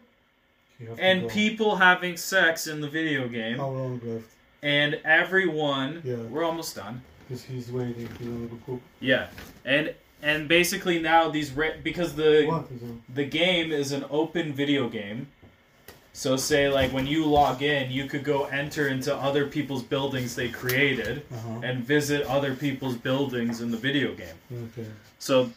You 0.80 0.88
have 0.88 0.98
to 0.98 1.04
and 1.04 1.30
people 1.30 1.76
having 1.76 2.16
sex 2.16 2.68
in 2.68 2.80
the 2.80 2.88
video 2.88 3.28
game. 3.28 3.58
How 3.58 3.68
long 3.68 4.00
left? 4.02 4.30
And 4.64 4.98
everyone 5.04 6.02
Yeah. 6.06 6.16
we're 6.32 6.46
almost 6.46 6.74
done. 6.78 7.02
Because 7.28 7.44
he's 7.44 7.70
waiting. 7.70 8.08
He 8.18 8.30
want 8.30 8.50
to 8.50 8.60
cook. 8.66 8.82
Yeah. 9.02 9.28
And 9.66 9.94
and 10.24 10.48
basically 10.48 11.00
now 11.00 11.30
these 11.30 11.52
ra- 11.52 11.80
because 11.84 12.16
the 12.16 12.64
the 13.14 13.26
game 13.26 13.74
is 13.74 13.92
an 13.92 14.06
open 14.10 14.54
video 14.54 14.88
game. 14.88 15.28
So 16.18 16.38
say 16.38 16.70
like 16.70 16.94
when 16.94 17.06
you 17.06 17.26
log 17.26 17.62
in, 17.62 17.92
you 17.92 18.06
could 18.06 18.24
go 18.24 18.46
enter 18.46 18.88
into 18.88 19.14
other 19.14 19.46
people's 19.48 19.84
buildings 19.84 20.34
they 20.34 20.48
created 20.48 21.24
Uh-huh. 21.34 21.60
and 21.62 21.84
visit 21.84 22.26
other 22.28 22.56
people's 22.56 22.96
buildings 22.96 23.60
in 23.60 23.70
the 23.70 23.78
video 23.78 24.16
game. 24.16 24.38
Okay. 24.68 24.88
So 25.20 25.50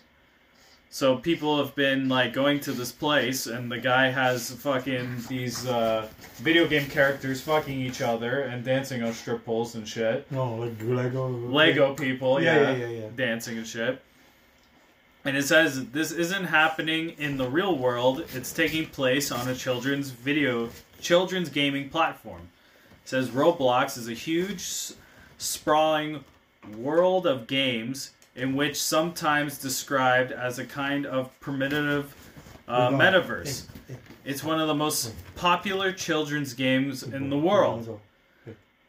so 0.90 1.16
people 1.16 1.58
have 1.62 1.74
been 1.76 2.08
like 2.08 2.32
going 2.32 2.58
to 2.60 2.72
this 2.72 2.90
place 2.90 3.46
and 3.46 3.70
the 3.70 3.78
guy 3.78 4.08
has 4.10 4.50
fucking 4.50 5.06
these 5.28 5.64
uh, 5.66 6.08
video 6.38 6.66
game 6.66 6.86
characters 6.88 7.40
fucking 7.40 7.78
each 7.80 8.00
other 8.02 8.40
and 8.40 8.64
dancing 8.64 9.02
on 9.04 9.12
strip 9.12 9.44
poles 9.44 9.74
and 9.76 9.86
shit. 9.86 10.26
No, 10.32 10.56
like 10.56 10.72
Lego. 10.82 11.28
Lego 11.28 11.94
people, 11.94 12.42
Yeah, 12.42 12.54
yeah, 12.54 12.70
yeah, 12.70 12.76
yeah, 12.76 12.98
yeah. 13.02 13.08
dancing 13.14 13.58
and 13.58 13.66
shit. 13.66 14.00
And 15.24 15.36
it 15.36 15.42
says 15.44 15.90
this 15.90 16.12
isn't 16.12 16.44
happening 16.44 17.10
in 17.18 17.36
the 17.36 17.48
real 17.48 17.76
world. 17.76 18.24
It's 18.34 18.52
taking 18.52 18.86
place 18.86 19.30
on 19.30 19.48
a 19.48 19.54
children's 19.54 20.10
video, 20.10 20.70
children's 21.00 21.48
gaming 21.48 21.88
platform. 21.90 22.48
It 23.02 23.08
says 23.08 23.30
Roblox 23.30 23.98
is 23.98 24.08
a 24.08 24.14
huge, 24.14 24.66
sprawling 25.38 26.24
world 26.76 27.26
of 27.26 27.46
games 27.46 28.12
in 28.36 28.54
which 28.54 28.80
sometimes 28.80 29.58
described 29.58 30.30
as 30.30 30.58
a 30.58 30.64
kind 30.64 31.06
of 31.06 31.38
primitive 31.40 32.14
uh, 32.68 32.90
metaverse. 32.90 33.64
It's 34.24 34.44
one 34.44 34.60
of 34.60 34.68
the 34.68 34.74
most 34.74 35.12
popular 35.34 35.90
children's 35.92 36.54
games 36.54 37.02
in 37.02 37.30
the 37.30 37.38
world. 37.38 38.00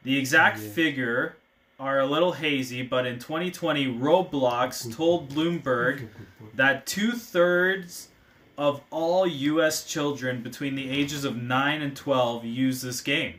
The 0.03 0.17
exact 0.17 0.59
figure 0.59 1.35
are 1.79 1.99
a 1.99 2.05
little 2.05 2.33
hazy, 2.33 2.81
but 2.81 3.05
in 3.05 3.19
2020, 3.19 3.87
Roblox 3.87 4.93
told 4.95 5.29
Bloomberg 5.29 6.09
that 6.53 6.85
two 6.85 7.13
thirds 7.13 8.09
of 8.57 8.81
all 8.91 9.25
U.S. 9.25 9.85
children 9.85 10.43
between 10.43 10.75
the 10.75 10.89
ages 10.89 11.23
of 11.23 11.37
9 11.37 11.81
and 11.81 11.95
12 11.95 12.43
use 12.43 12.81
this 12.81 12.99
game. 12.99 13.35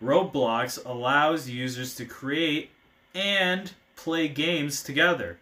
Roblox 0.00 0.78
allows 0.86 1.48
users 1.48 1.96
to 1.96 2.04
create 2.04 2.70
and 3.14 3.72
play 3.96 4.28
games 4.28 4.84
together. 4.84 5.38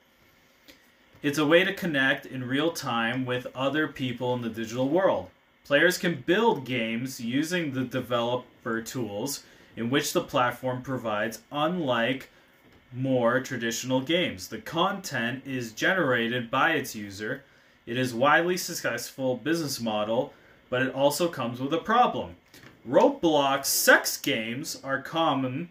It's 1.22 1.38
a 1.38 1.46
way 1.46 1.64
to 1.64 1.74
connect 1.74 2.24
in 2.24 2.48
real 2.48 2.70
time 2.72 3.26
with 3.26 3.46
other 3.54 3.86
people 3.88 4.34
in 4.34 4.42
the 4.42 4.48
digital 4.48 4.88
world. 4.88 5.28
Players 5.64 5.98
can 5.98 6.22
build 6.26 6.64
games 6.64 7.20
using 7.20 7.72
the 7.72 7.84
developer 7.84 8.80
tools 8.80 9.42
in 9.76 9.90
which 9.90 10.12
the 10.12 10.20
platform 10.20 10.82
provides, 10.82 11.42
unlike 11.52 12.30
more 12.92 13.40
traditional 13.40 14.00
games. 14.00 14.48
The 14.48 14.58
content 14.58 15.42
is 15.46 15.72
generated 15.72 16.50
by 16.50 16.72
its 16.72 16.94
user. 16.94 17.42
It 17.86 17.96
is 17.98 18.14
widely 18.14 18.56
successful 18.56 19.36
business 19.36 19.80
model, 19.80 20.32
but 20.70 20.82
it 20.82 20.94
also 20.94 21.28
comes 21.28 21.60
with 21.60 21.72
a 21.74 21.78
problem. 21.78 22.36
Roblox 22.88 23.64
sex 23.66 24.16
games 24.16 24.80
are 24.84 25.00
common 25.02 25.70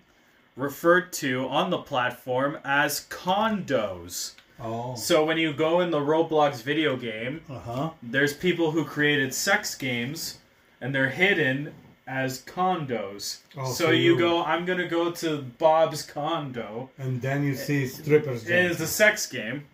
referred 0.56 1.12
to 1.14 1.47
on 1.47 1.70
the 1.70 1.78
platform 1.78 2.58
as 2.64 3.06
condos. 3.10 4.34
Oh. 4.60 4.95
So 4.95 5.26
when 5.26 5.38
you 5.38 5.54
go 5.54 5.80
in 5.82 5.89
the 5.91 5.99
Roblox 5.99 6.62
video 6.62 6.95
game, 6.95 7.41
Uh 7.49 7.60
huh. 7.60 7.89
there's 8.04 8.34
people 8.34 8.72
who 8.72 8.84
created 8.86 9.34
sex 9.34 9.76
games 9.76 10.39
and 10.82 10.93
they're 10.93 11.10
hidden 11.10 11.74
as 12.08 12.41
condos. 12.43 13.39
Oh, 13.58 13.66
so 13.66 13.86
so 13.86 13.91
you 13.91 14.14
you- 14.14 14.18
go, 14.20 14.43
I'm 14.43 14.66
gonna 14.66 14.88
go 14.88 15.12
to 15.12 15.41
Bob's 15.58 16.04
condo. 16.04 16.89
And 16.97 17.22
then 17.22 17.43
you 17.43 17.56
see 17.56 17.88
strippers. 17.88 18.47
It 18.47 18.66
is 18.66 18.82
a 18.82 18.88
sex 18.88 19.26
game. 19.26 19.66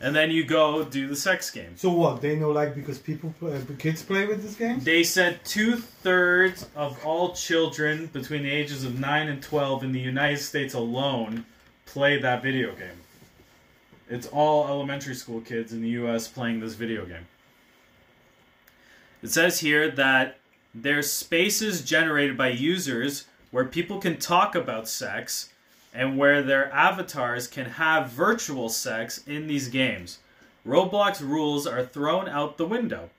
And 0.00 0.14
then 0.14 0.30
you 0.30 0.44
go 0.44 0.84
do 0.84 1.08
the 1.08 1.16
sex 1.16 1.50
game. 1.50 1.76
So 1.76 1.88
what? 1.90 2.20
They 2.20 2.36
know 2.36 2.50
like 2.50 2.74
because 2.74 2.98
people, 2.98 3.32
play, 3.38 3.56
uh, 3.56 3.60
kids 3.78 4.02
play 4.02 4.26
with 4.26 4.42
this 4.42 4.54
game. 4.54 4.80
They 4.80 5.02
said 5.02 5.42
two 5.44 5.76
thirds 5.76 6.66
of 6.76 7.02
all 7.06 7.32
children 7.32 8.06
between 8.12 8.42
the 8.42 8.50
ages 8.50 8.84
of 8.84 8.98
9 9.00 9.28
and 9.28 9.42
12 9.42 9.82
in 9.84 9.92
the 9.92 10.00
United 10.00 10.38
States 10.40 10.74
alone 10.74 11.46
play 11.86 12.18
that 12.18 12.42
video 12.42 12.74
game. 12.74 13.00
It's 14.10 14.26
all 14.26 14.68
elementary 14.68 15.14
school 15.14 15.40
kids 15.40 15.72
in 15.72 15.80
the 15.80 15.88
US 15.90 16.28
playing 16.28 16.60
this 16.60 16.74
video 16.74 17.06
game. 17.06 17.26
It 19.22 19.30
says 19.30 19.60
here 19.60 19.90
that 19.92 20.38
there's 20.74 21.10
spaces 21.10 21.82
generated 21.82 22.36
by 22.36 22.48
users 22.48 23.26
where 23.52 23.64
people 23.64 24.00
can 24.00 24.18
talk 24.18 24.56
about 24.56 24.88
sex 24.88 25.50
and 25.94 26.18
where 26.18 26.42
their 26.42 26.72
avatars 26.72 27.46
can 27.46 27.66
have 27.66 28.10
virtual 28.10 28.68
sex 28.68 29.22
in 29.26 29.46
these 29.46 29.68
games. 29.68 30.18
Roblox 30.66 31.20
rules 31.20 31.66
are 31.66 31.84
thrown 31.84 32.28
out 32.28 32.56
the 32.56 32.66
window. 32.66 33.10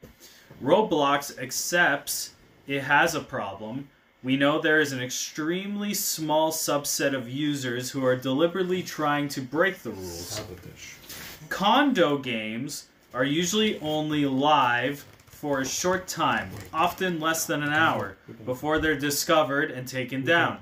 Roblox 0.61 1.37
accepts 1.39 2.33
it 2.67 2.81
has 2.81 3.15
a 3.15 3.21
problem. 3.21 3.87
We 4.23 4.35
know 4.35 4.59
there 4.59 4.81
is 4.81 4.91
an 4.91 5.01
extremely 5.01 5.93
small 5.93 6.51
subset 6.51 7.13
of 7.13 7.29
users 7.29 7.91
who 7.91 8.03
are 8.03 8.15
deliberately 8.15 8.81
trying 8.81 9.29
to 9.29 9.41
break 9.41 9.83
the 9.83 9.91
rules. 9.91 10.41
Condo 11.49 12.17
games 12.17 12.87
are 13.13 13.23
usually 13.23 13.79
only 13.79 14.25
live 14.25 15.05
for 15.45 15.59
a 15.59 15.65
short 15.65 16.07
time, 16.07 16.49
often 16.73 17.19
less 17.19 17.45
than 17.45 17.61
an 17.61 17.71
hour, 17.71 18.17
before 18.47 18.79
they're 18.79 18.97
discovered 18.97 19.69
and 19.69 19.87
taken 19.87 20.25
down. 20.25 20.57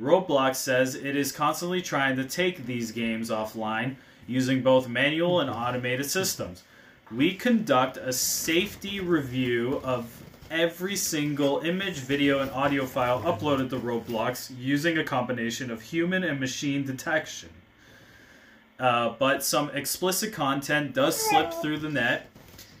Roblox 0.00 0.54
says 0.54 0.94
it 0.94 1.16
is 1.16 1.32
constantly 1.32 1.82
trying 1.82 2.14
to 2.14 2.24
take 2.24 2.64
these 2.64 2.92
games 2.92 3.30
offline 3.30 3.96
using 4.28 4.62
both 4.62 4.86
manual 4.86 5.40
and 5.40 5.50
automated 5.50 6.08
systems. 6.08 6.62
We 7.10 7.34
conduct 7.34 7.96
a 7.96 8.12
safety 8.12 9.00
review 9.00 9.80
of 9.82 10.22
every 10.52 10.94
single 10.94 11.58
image, 11.62 11.96
video, 11.96 12.38
and 12.38 12.48
audio 12.52 12.86
file 12.86 13.20
uploaded 13.22 13.70
to 13.70 13.80
Roblox 13.80 14.52
using 14.56 14.98
a 14.98 15.02
combination 15.02 15.68
of 15.68 15.82
human 15.82 16.22
and 16.22 16.38
machine 16.38 16.86
detection. 16.86 17.48
Uh, 18.78 19.14
but 19.18 19.42
some 19.42 19.68
explicit 19.70 20.32
content 20.32 20.94
does 20.94 21.16
slip 21.16 21.52
through 21.54 21.78
the 21.78 21.90
net. 21.90 22.30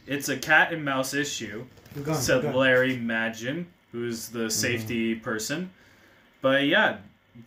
It's 0.08 0.30
a 0.30 0.36
cat 0.38 0.72
and 0.72 0.82
mouse 0.84 1.12
issue, 1.12 1.66
gone, 2.02 2.14
said. 2.14 2.54
Larry 2.54 2.96
Magin, 2.96 3.66
who's 3.92 4.30
the 4.30 4.50
safety 4.50 5.14
person. 5.14 5.70
But 6.40 6.64
yeah, 6.64 6.96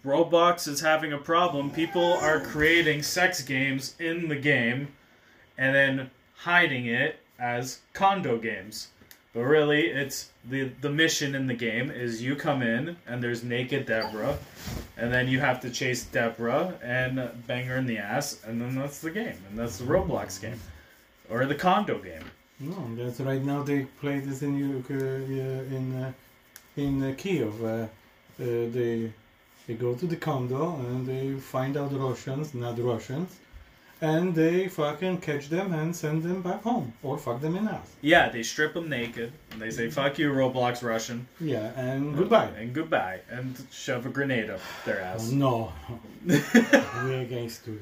Roblox 0.05 0.67
is 0.67 0.79
having 0.79 1.11
a 1.11 1.17
problem. 1.17 1.71
People 1.71 2.13
are 2.13 2.39
creating 2.39 3.01
sex 3.01 3.41
games 3.41 3.95
in 3.99 4.27
the 4.27 4.35
game 4.35 4.89
and 5.57 5.73
then 5.73 6.11
hiding 6.35 6.85
it 6.85 7.19
as 7.39 7.79
condo 7.93 8.37
games. 8.37 8.89
But 9.33 9.41
really, 9.41 9.87
it's 9.87 10.29
the 10.49 10.71
the 10.81 10.89
mission 10.89 11.35
in 11.35 11.47
the 11.47 11.53
game 11.53 11.89
is 11.89 12.21
you 12.21 12.35
come 12.35 12.61
in 12.61 12.97
and 13.07 13.23
there's 13.23 13.43
naked 13.43 13.85
Deborah, 13.85 14.37
and 14.97 15.11
then 15.11 15.29
you 15.29 15.39
have 15.39 15.61
to 15.61 15.69
chase 15.69 16.03
Deborah 16.03 16.77
and 16.83 17.31
bang 17.47 17.65
her 17.65 17.77
in 17.77 17.85
the 17.85 17.97
ass, 17.97 18.41
and 18.45 18.61
then 18.61 18.75
that's 18.75 18.99
the 18.99 19.09
game, 19.09 19.37
and 19.49 19.57
that's 19.57 19.77
the 19.77 19.85
Roblox 19.85 20.41
game, 20.41 20.59
or 21.29 21.45
the 21.45 21.55
condo 21.55 21.97
game. 21.99 22.25
No, 22.61 22.95
that's 22.95 23.19
right 23.19 23.43
now 23.43 23.63
they 23.63 23.85
play 24.01 24.19
this 24.19 24.41
in 24.41 24.57
U- 24.57 24.83
uh, 24.89 25.75
in 25.75 25.85
uh, 26.03 26.11
in 26.77 27.03
uh, 27.03 27.13
Kiev. 27.17 27.63
Uh, 27.63 27.67
uh, 27.67 27.87
they 28.37 29.11
they 29.67 29.73
go 29.75 29.93
to 29.95 30.05
the 30.05 30.15
condo 30.15 30.75
and 30.87 31.05
they 31.07 31.33
find 31.39 31.75
out 31.77 31.91
Russians, 31.93 32.53
not 32.53 32.77
Russians, 32.79 33.31
and 34.01 34.33
they 34.35 34.67
fucking 34.67 35.17
catch 35.21 35.49
them 35.49 35.73
and 35.73 35.95
send 35.95 36.23
them 36.23 36.41
back 36.41 36.61
home 36.63 36.93
or 37.03 37.17
fuck 37.17 37.39
them 37.41 37.55
in 37.55 37.67
ass. 37.67 37.89
Yeah, 38.01 38.29
they 38.29 38.43
strip 38.43 38.73
them 38.73 38.89
naked, 38.89 39.31
and 39.51 39.61
they 39.61 39.71
say 39.71 39.89
"fuck 39.89 40.17
you, 40.19 40.31
Roblox 40.31 40.83
Russian," 40.83 41.27
Yeah, 41.39 41.71
and 41.75 42.15
goodbye. 42.17 42.49
and 42.59 42.73
goodbye, 42.73 43.19
and 43.29 43.55
shove 43.71 44.05
a 44.05 44.09
grenade 44.09 44.49
up 44.49 44.59
their 44.85 45.01
Oh, 45.01 45.07
ass. 45.15 45.31
no, 45.31 45.73
we're 46.25 47.21
against 47.21 47.65
the 47.65 47.73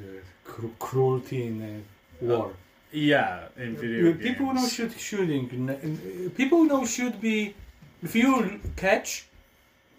cru- 0.46 0.74
cruelty 0.80 1.48
in 1.48 1.62
uh, 1.62 2.26
war. 2.26 2.52
Yeah, 2.92 3.48
in 3.58 3.76
uh, 3.76 3.80
video 3.80 4.10
uh, 4.10 4.14
games. 4.14 4.20
Uh, 4.20 4.28
people 4.28 4.54
know 4.54 4.68
shoot 4.68 5.00
shooting. 5.00 6.32
People 6.36 6.64
know 6.66 6.86
should 6.86 7.20
be. 7.22 7.56
If 8.02 8.16
you 8.16 8.60
catch, 8.78 9.28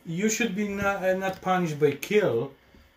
you 0.07 0.29
should 0.31 0.55
be 0.57 0.69
not, 0.69 1.05
uh, 1.05 1.15
not 1.15 1.41
punished 1.43 1.79
by 1.79 1.93
kill, 1.93 2.53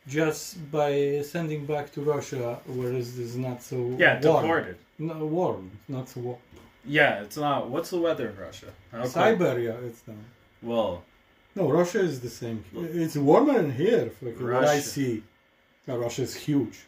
just 0.07 0.71
by 0.71 1.21
sending 1.23 1.65
back 1.65 1.91
to 1.93 2.01
Russia, 2.01 2.59
whereas 2.65 3.19
it's 3.19 3.35
not 3.35 3.61
so. 3.61 3.95
Yeah, 3.97 4.19
warm. 4.21 4.41
deported. 4.41 4.77
No, 4.99 5.25
warm, 5.25 5.71
not 5.87 6.09
so 6.09 6.21
warm. 6.21 6.39
Yeah, 6.85 7.21
it's 7.21 7.37
not. 7.37 7.69
What's 7.69 7.89
the 7.89 7.97
weather 7.97 8.29
in 8.29 8.37
Russia? 8.37 8.67
How 8.91 8.99
cold? 8.99 9.11
Siberia, 9.11 9.75
it's 9.85 10.03
not. 10.07 10.17
Well, 10.61 11.03
No, 11.55 11.69
Russia 11.69 11.99
is 11.99 12.19
the 12.19 12.29
same. 12.29 12.63
It's 12.75 13.15
warmer 13.15 13.59
in 13.59 13.71
here, 13.71 14.11
like 14.21 14.39
what 14.39 14.65
I 14.65 14.79
see. 14.79 15.23
Russia 15.87 16.23
is 16.23 16.35
huge. 16.35 16.79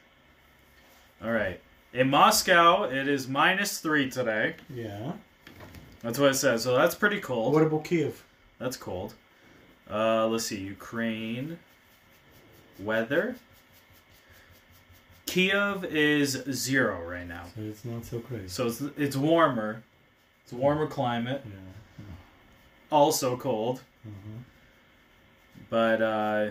all 1.24 1.32
right. 1.32 1.60
In 1.96 2.10
Moscow, 2.10 2.84
it 2.84 3.08
is 3.08 3.30
minus 3.30 3.80
three 3.80 4.10
today. 4.10 4.56
Yeah. 4.70 5.14
That's 6.02 6.20
what 6.20 6.32
it 6.32 6.36
says. 6.36 6.62
So 6.64 6.76
that's 6.76 6.93
pretty 6.93 7.22
cold. 7.22 7.54
What 7.54 7.64
about 7.64 7.86
Kiev? 7.86 8.22
That's 8.60 8.76
cold. 8.76 9.14
Uh, 9.89 10.28
let's 10.28 10.46
see. 10.46 10.60
Ukraine. 10.60 11.58
Weather. 12.80 13.36
Kiev 15.26 15.86
is 15.86 16.43
zero 16.52 17.02
right 17.02 17.26
now. 17.26 17.46
So 17.56 17.62
it's 17.62 17.86
not 17.86 18.04
so 18.04 18.20
crazy. 18.20 18.50
So 18.50 18.68
it's, 18.68 18.82
it's 18.98 19.16
warmer. 19.16 19.82
It's 20.43 20.52
a 20.52 20.58
warmer 20.58 20.88
climate. 20.88 21.43
Yeah. 21.46 22.06
Also 22.91 23.38
cold. 23.38 23.82
Mhm. 24.06 24.41
But 25.70 26.02
uh, 26.02 26.50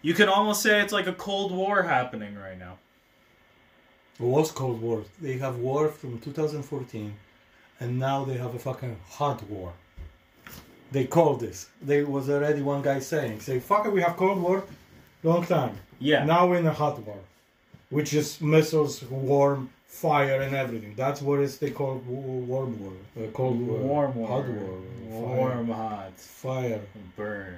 you 0.00 0.14
can 0.14 0.30
almost 0.30 0.62
say 0.62 0.80
it's 0.80 0.94
like 0.94 1.06
a 1.06 1.12
cold 1.12 1.52
war 1.52 1.82
happening 1.82 2.34
right 2.36 2.58
now. 2.58 2.78
It 4.20 4.24
was 4.24 4.50
Cold 4.52 4.80
War. 4.80 5.02
They 5.20 5.38
have 5.38 5.56
war 5.56 5.88
from 5.88 6.18
2014, 6.20 7.14
and 7.80 7.98
now 7.98 8.24
they 8.24 8.34
have 8.38 8.54
a 8.54 8.58
fucking 8.58 8.96
hot 9.08 9.42
war. 9.50 9.72
They 10.92 11.06
call 11.06 11.36
this. 11.36 11.68
There 11.80 12.06
was 12.06 12.28
already 12.28 12.60
one 12.62 12.82
guy 12.82 12.98
saying, 13.00 13.40
"Say 13.40 13.58
fuck 13.60 13.86
it, 13.86 13.92
we 13.92 14.02
have 14.02 14.16
Cold 14.16 14.38
War, 14.42 14.62
long 15.22 15.44
time. 15.46 15.74
Yeah. 15.98 16.24
Now 16.24 16.46
we're 16.48 16.58
in 16.58 16.66
a 16.66 16.72
hot 16.72 16.98
war, 17.06 17.20
which 17.90 18.12
is 18.12 18.40
missiles, 18.40 19.02
warm, 19.10 19.70
fire, 19.86 20.40
and 20.42 20.54
everything. 20.54 20.94
That's 20.96 21.22
what 21.22 21.40
is 21.40 21.58
they 21.58 21.70
call 21.70 21.94
wa- 22.06 22.44
warm 22.54 22.72
war, 22.82 22.92
uh, 23.18 23.30
Cold 23.32 23.58
War, 23.66 23.78
warm 23.78 24.14
war. 24.16 24.28
hot 24.28 24.48
war, 24.48 24.78
Warm, 25.08 25.68
hot. 25.68 26.18
fire, 26.20 26.80
fire. 26.80 26.80
Burn. 27.16 27.56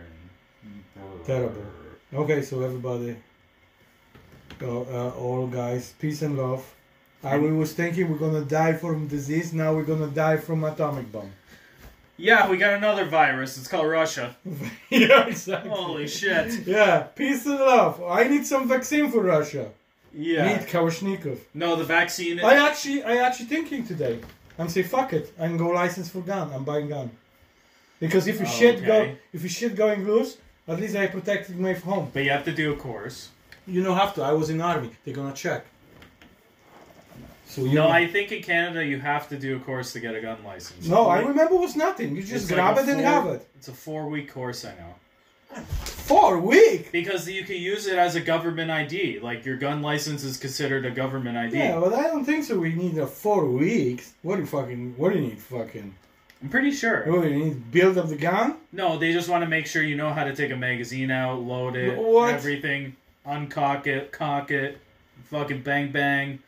Terrible. 1.26 1.66
Okay, 2.12 2.42
so 2.42 2.62
everybody, 2.62 3.16
uh, 4.62 5.10
all 5.10 5.46
guys, 5.46 5.94
peace 5.98 6.22
and 6.22 6.36
love. 6.38 6.64
I 7.22 7.38
we 7.38 7.52
was 7.52 7.72
thinking 7.72 8.10
we're 8.10 8.18
gonna 8.18 8.44
die 8.44 8.74
from 8.74 9.08
disease. 9.08 9.52
Now 9.52 9.74
we're 9.74 9.84
gonna 9.84 10.08
die 10.08 10.36
from 10.36 10.62
atomic 10.64 11.10
bomb. 11.10 11.32
Yeah, 12.16 12.48
we 12.48 12.58
got 12.58 12.74
another 12.74 13.06
virus. 13.06 13.56
It's 13.58 13.66
called 13.66 13.88
Russia. 13.88 14.36
yeah, 14.90 15.26
exactly. 15.26 15.70
Holy 15.70 16.06
shit. 16.06 16.66
Yeah, 16.66 17.04
peace 17.14 17.44
and 17.46 17.58
love. 17.58 18.02
I 18.02 18.24
need 18.24 18.46
some 18.46 18.68
vaccine 18.68 19.10
for 19.10 19.20
Russia. 19.22 19.70
Yeah. 20.12 20.46
Need 20.46 20.68
Kalashnikov. 20.68 21.38
No, 21.54 21.74
the 21.74 21.84
vaccine. 21.84 22.38
I 22.38 22.54
actually, 22.68 23.02
I 23.02 23.16
actually 23.16 23.46
thinking 23.46 23.84
today. 23.84 24.20
I'm 24.58 24.68
say 24.68 24.84
fuck 24.84 25.12
it. 25.12 25.32
I'm 25.40 25.56
go 25.56 25.68
license 25.68 26.08
for 26.08 26.20
gun. 26.20 26.52
I'm 26.52 26.62
buying 26.62 26.88
gun. 26.88 27.10
Because 27.98 28.28
if 28.28 28.38
you 28.38 28.46
Oh, 28.46 28.50
shit 28.58 28.84
go, 28.84 29.16
if 29.32 29.42
you 29.42 29.48
shit 29.48 29.74
going 29.74 30.06
loose, 30.06 30.36
at 30.68 30.78
least 30.78 30.94
I 30.94 31.08
protected 31.08 31.58
my 31.58 31.72
home. 31.72 32.10
But 32.12 32.22
you 32.22 32.30
have 32.30 32.44
to 32.44 32.52
do 32.52 32.72
a 32.72 32.76
course. 32.76 33.30
You 33.66 33.82
don't 33.82 33.96
have 33.96 34.14
to. 34.14 34.22
I 34.22 34.32
was 34.32 34.50
in 34.50 34.60
army. 34.60 34.90
They're 35.04 35.14
gonna 35.14 35.34
check. 35.34 35.64
So 37.46 37.62
you 37.64 37.72
No, 37.74 37.88
I 37.88 38.06
think 38.06 38.32
in 38.32 38.42
Canada 38.42 38.84
you 38.84 38.98
have 38.98 39.28
to 39.28 39.38
do 39.38 39.56
a 39.56 39.60
course 39.60 39.92
to 39.92 40.00
get 40.00 40.14
a 40.14 40.20
gun 40.20 40.38
license. 40.44 40.86
No, 40.88 41.06
I 41.08 41.20
remember 41.20 41.54
it 41.54 41.60
was 41.60 41.76
nothing. 41.76 42.16
You 42.16 42.22
just 42.22 42.32
it's 42.32 42.50
like 42.50 42.56
grab 42.56 42.76
a 42.78 42.80
it 42.80 42.88
and 42.88 43.00
four- 43.00 43.10
have 43.10 43.26
it. 43.26 43.48
It's 43.56 43.68
a 43.68 43.72
four 43.72 44.08
week 44.08 44.32
course, 44.32 44.64
I 44.64 44.70
know. 44.70 45.62
Four 45.84 46.40
week. 46.40 46.90
Because 46.90 47.28
you 47.28 47.44
can 47.44 47.56
use 47.56 47.86
it 47.86 47.96
as 47.96 48.16
a 48.16 48.20
government 48.20 48.70
ID. 48.72 49.20
Like 49.20 49.44
your 49.46 49.56
gun 49.56 49.82
license 49.82 50.24
is 50.24 50.36
considered 50.36 50.84
a 50.84 50.90
government 50.90 51.36
ID. 51.38 51.56
Yeah, 51.56 51.78
but 51.78 51.94
I 51.94 52.04
don't 52.04 52.24
think 52.24 52.44
so. 52.44 52.58
We 52.58 52.74
need 52.74 52.98
a 52.98 53.06
four 53.06 53.46
weeks. 53.46 54.14
What 54.22 54.34
do 54.36 54.40
you 54.42 54.46
fucking? 54.46 54.94
What 54.96 55.12
do 55.12 55.20
you 55.20 55.26
need? 55.28 55.38
Fucking? 55.38 55.94
I'm 56.42 56.48
pretty 56.48 56.72
sure. 56.72 57.04
What 57.04 57.22
do 57.22 57.28
you 57.28 57.44
need? 57.44 57.70
Build 57.70 57.96
up 57.98 58.08
the 58.08 58.16
gun? 58.16 58.56
No, 58.72 58.98
they 58.98 59.12
just 59.12 59.28
want 59.28 59.44
to 59.44 59.48
make 59.48 59.66
sure 59.66 59.82
you 59.82 59.96
know 59.96 60.12
how 60.12 60.24
to 60.24 60.34
take 60.34 60.50
a 60.50 60.56
magazine 60.56 61.10
out, 61.12 61.40
load 61.40 61.76
it, 61.76 61.96
What? 61.96 62.34
everything, 62.34 62.96
uncock 63.26 63.86
it, 63.86 64.12
cock 64.12 64.50
it. 64.50 64.78
fucking 65.30 65.62
bang 65.62 65.90
bang, 65.90 66.38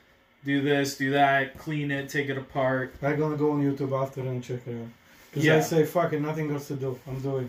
do 0.45 0.61
this, 0.61 0.97
do 0.97 1.11
that, 1.13 1.57
clean 1.59 1.91
it, 1.91 2.09
take 2.09 2.29
it 2.29 2.37
apart. 2.37 2.95
I'm 3.03 3.19
gonna 3.19 3.37
go 3.37 3.53
on 3.53 3.63
YouTube 3.63 3.93
after 4.01 4.21
and 4.21 4.43
check 4.43 4.67
it 4.67 4.75
out. 4.81 4.89
Because 5.31 5.45
Yeah. 5.45 5.57
I 5.57 5.61
say, 5.61 5.85
fucking 5.85 6.23
nothing 6.23 6.51
else 6.53 6.69
to 6.69 6.75
do. 6.77 6.99
I'm 7.07 7.21
doing. 7.21 7.49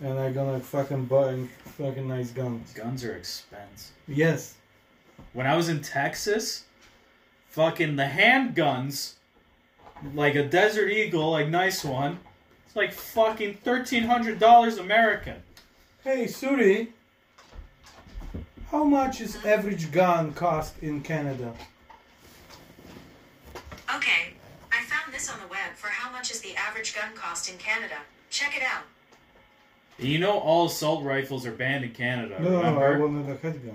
And 0.00 0.18
I'm 0.18 0.32
gonna 0.32 0.60
fucking 0.60 1.04
buy 1.06 1.44
fucking 1.78 2.08
nice 2.08 2.30
guns. 2.30 2.72
Guns 2.72 3.04
are 3.04 3.14
expensive. 3.16 3.92
Yes. 4.08 4.54
When 5.32 5.46
I 5.46 5.54
was 5.56 5.68
in 5.68 5.80
Texas, 5.80 6.64
fucking 7.50 7.96
the 7.96 8.04
handguns, 8.04 9.14
like 10.14 10.34
a 10.34 10.44
Desert 10.44 10.88
Eagle, 10.90 11.30
like 11.30 11.48
nice 11.48 11.84
one, 11.84 12.18
it's 12.66 12.74
like 12.74 12.92
fucking 12.92 13.54
thirteen 13.62 14.04
hundred 14.04 14.38
dollars 14.40 14.78
American. 14.78 15.36
Hey, 16.02 16.24
Suri. 16.24 16.88
How 18.72 18.84
much 18.84 19.20
is 19.20 19.36
average 19.44 19.92
gun 19.92 20.32
cost 20.32 20.74
in 20.80 21.02
Canada? 21.02 21.52
Okay, 23.94 24.32
I 24.72 24.82
found 24.84 25.12
this 25.12 25.30
on 25.30 25.38
the 25.40 25.46
web 25.46 25.74
for 25.76 25.88
how 25.88 26.10
much 26.10 26.30
is 26.30 26.40
the 26.40 26.56
average 26.56 26.94
gun 26.94 27.14
cost 27.14 27.52
in 27.52 27.58
Canada. 27.58 27.96
Check 28.30 28.56
it 28.56 28.62
out. 28.62 28.84
You 29.98 30.18
know, 30.18 30.38
all 30.38 30.66
assault 30.68 31.04
rifles 31.04 31.44
are 31.44 31.52
banned 31.52 31.84
in 31.84 31.90
Canada. 31.90 32.38
No, 32.40 32.56
remember? 32.56 32.94
I 32.94 32.98
wanted 32.98 33.28
a 33.28 33.36
headgun. 33.36 33.74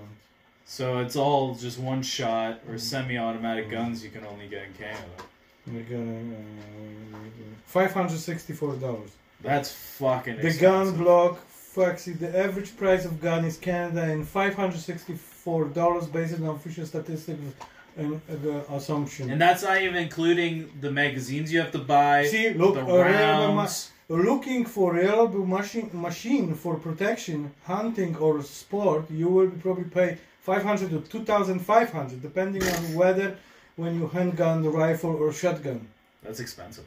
So 0.66 0.98
it's 0.98 1.16
all 1.16 1.54
just 1.54 1.78
one 1.78 2.02
shot 2.02 2.62
or 2.68 2.80
semi-automatic 2.80 3.70
guns 3.70 4.04
you 4.04 4.10
can 4.10 4.26
only 4.26 4.48
get 4.48 4.64
in 4.64 4.74
Canada. 4.74 5.06
We're 5.68 6.00
uh, 6.00 7.20
five 7.68 7.94
hundred 7.94 8.18
sixty-four 8.18 8.78
dollars. 8.78 9.12
That's 9.42 9.72
fucking. 9.72 10.38
The 10.38 10.48
expensive. 10.48 10.96
gun 10.96 10.98
block, 10.98 11.47
Foxy. 11.78 12.14
The 12.14 12.32
average 12.46 12.72
price 12.76 13.06
of 13.06 13.14
gun 13.22 13.46
is 13.46 13.56
Canada 13.70 14.04
and 14.14 14.28
five 14.28 14.54
hundred 14.62 14.80
sixty-four 14.92 15.66
dollars 15.80 16.06
based 16.08 16.34
on 16.40 16.48
official 16.56 16.86
statistics 16.94 17.40
and 17.98 18.16
uh, 18.16 18.36
the 18.46 18.56
assumption. 18.78 19.30
And 19.32 19.40
that's 19.40 19.64
not 19.68 19.78
even 19.86 19.98
including 20.08 20.54
the 20.82 20.92
magazines 21.04 21.54
you 21.54 21.60
have 21.64 21.74
to 21.80 21.84
buy. 21.98 22.26
See, 22.26 22.50
look, 22.62 22.74
the 22.76 22.84
ma- 22.84 23.02
rounds. 23.02 23.92
looking 24.10 24.66
for 24.66 24.88
reliable 24.94 25.46
machine 25.46 25.90
machine 26.08 26.56
for 26.64 26.74
protection, 26.88 27.40
hunting 27.74 28.16
or 28.26 28.34
sport, 28.42 29.04
you 29.22 29.28
will 29.36 29.52
probably 29.64 29.90
pay 30.00 30.10
500 30.42 30.90
to 30.90 31.00
2,500 31.02 32.22
depending 32.28 32.64
on 32.76 32.82
whether 33.00 33.28
when 33.76 33.92
you 34.00 34.08
handgun, 34.08 34.64
the 34.64 34.70
rifle 34.86 35.14
or 35.24 35.32
shotgun. 35.32 35.80
That's 36.24 36.40
expensive. 36.40 36.86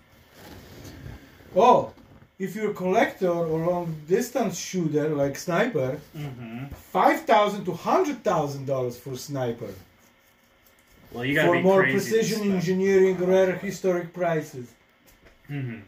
Oh, 1.55 1.93
if 2.41 2.57
you're 2.57 2.71
a 2.73 2.75
collector 2.75 3.31
or 3.31 3.57
long 3.71 3.87
distance 4.09 4.59
shooter 4.59 5.09
like 5.23 5.37
sniper, 5.37 5.91
Mm-hmm. 6.17 6.65
five 6.97 7.21
thousand 7.33 7.65
to 7.67 7.73
hundred 7.73 8.19
thousand 8.25 8.65
dollars 8.67 8.97
for 8.99 9.15
sniper. 9.17 9.73
Well, 11.13 11.25
you 11.25 11.35
gotta 11.35 11.49
For 11.49 11.57
be 11.57 11.63
more 11.63 11.83
crazy. 11.83 11.97
precision 11.99 12.53
engineering, 12.53 13.17
rare 13.33 13.53
historic 13.57 14.13
prices. 14.13 14.67
Mm-hmm. 15.51 15.81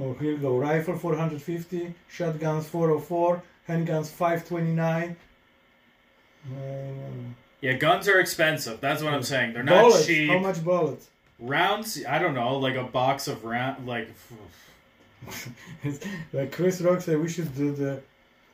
Oh, 0.00 0.14
here 0.14 0.32
you 0.32 0.38
go. 0.38 0.58
Rifle 0.58 0.96
450, 0.98 1.94
shotguns 2.08 2.66
404, 2.66 3.42
handguns 3.68 4.08
529. 4.08 5.16
Uh, 6.46 6.50
Yeah, 7.60 7.74
guns 7.74 8.08
are 8.08 8.18
expensive. 8.18 8.80
That's 8.80 9.02
what 9.04 9.14
I'm 9.14 9.22
saying. 9.22 9.52
They're 9.52 9.62
not 9.62 9.82
bullets. 9.82 10.06
cheap. 10.06 10.30
How 10.30 10.38
much 10.38 10.64
bullets? 10.64 11.08
Rounds, 11.38 12.02
I 12.06 12.18
don't 12.18 12.34
know, 12.34 12.56
like 12.58 12.76
a 12.76 12.84
box 12.84 13.28
of 13.28 13.44
round, 13.44 13.86
like 13.86 14.08
like 16.32 16.52
Chris 16.52 16.80
Rock 16.80 17.00
said, 17.00 17.20
we 17.20 17.28
should 17.28 17.54
do 17.54 17.72
the 17.72 18.00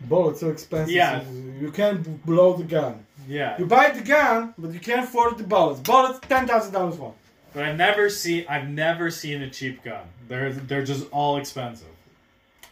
bullets 0.02 0.40
so 0.40 0.50
expensive. 0.50 0.94
Yeah. 0.94 1.22
You 1.60 1.70
can't 1.72 2.24
blow 2.24 2.54
the 2.56 2.64
gun. 2.64 3.04
yeah. 3.28 3.58
You 3.58 3.66
buy 3.66 3.90
the 3.90 4.02
gun, 4.02 4.54
but 4.58 4.70
you 4.72 4.80
can't 4.80 5.04
afford 5.04 5.38
the 5.38 5.44
bullets. 5.44 5.80
Bullets, 5.80 6.20
ten 6.28 6.46
thousand 6.46 6.72
dollars 6.72 6.96
one. 6.96 7.12
But 7.52 7.64
I've 7.64 7.76
never 7.76 8.08
seen, 8.08 8.46
I've 8.48 8.68
never 8.68 9.10
seen 9.10 9.42
a 9.42 9.50
cheap 9.50 9.82
gun. 9.82 10.04
They're 10.28 10.52
they're 10.52 10.84
just 10.84 11.08
all 11.10 11.36
expensive, 11.36 11.88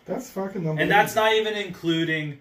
That's 0.06 0.30
fucking 0.30 0.59
unbelievable. 0.59 0.82
and 0.82 0.90
that's 0.90 1.16
not 1.16 1.32
even 1.32 1.54
including, 1.54 2.38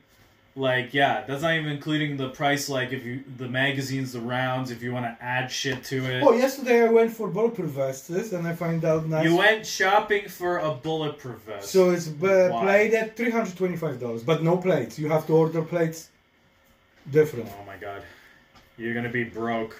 like, 0.58 0.94
yeah, 0.94 1.24
that's 1.28 1.44
not 1.44 1.54
even 1.54 1.72
including 1.72 2.18
the 2.18 2.30
price, 2.30 2.68
like 2.68 2.92
if 2.92 3.06
you 3.06 3.24
the 3.38 3.48
magazines, 3.48 4.12
the 4.14 4.20
rounds, 4.20 4.72
if 4.72 4.82
you 4.82 4.92
want 4.92 5.06
to 5.06 5.24
add 5.24 5.52
shit 5.52 5.84
to 5.86 5.98
it. 6.06 6.24
Oh, 6.24 6.34
yesterday 6.34 6.82
I 6.84 6.90
went 6.90 7.14
for 7.14 7.28
bulletproof 7.28 7.72
vests 7.72 8.10
and 8.10 8.48
I 8.48 8.54
find 8.54 8.84
out 8.84 9.08
nice. 9.08 9.24
You 9.24 9.36
went 9.36 9.66
shopping 9.66 10.28
for 10.28 10.58
a 10.58 10.72
bulletproof 10.74 11.40
vest. 11.42 11.70
So 11.70 11.92
it's 11.92 12.08
uh, 12.08 12.50
Why? 12.52 12.64
played 12.64 12.94
at 12.96 13.16
three 13.16 13.30
hundred 13.30 13.56
twenty-five 13.56 14.00
dollars, 14.00 14.24
but 14.24 14.44
no 14.44 14.58
plates. 14.58 14.98
You 14.98 15.10
have 15.10 15.28
to 15.28 15.34
order 15.34 15.62
plates 15.62 16.10
different. 17.12 17.50
oh 17.60 17.66
my 17.66 17.78
god, 17.78 18.02
you're 18.78 18.96
gonna 18.96 19.10
be 19.10 19.24
broke. 19.24 19.80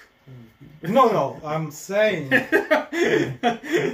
No, 0.82 1.08
no, 1.08 1.40
I'm 1.44 1.70
saying 1.70 2.30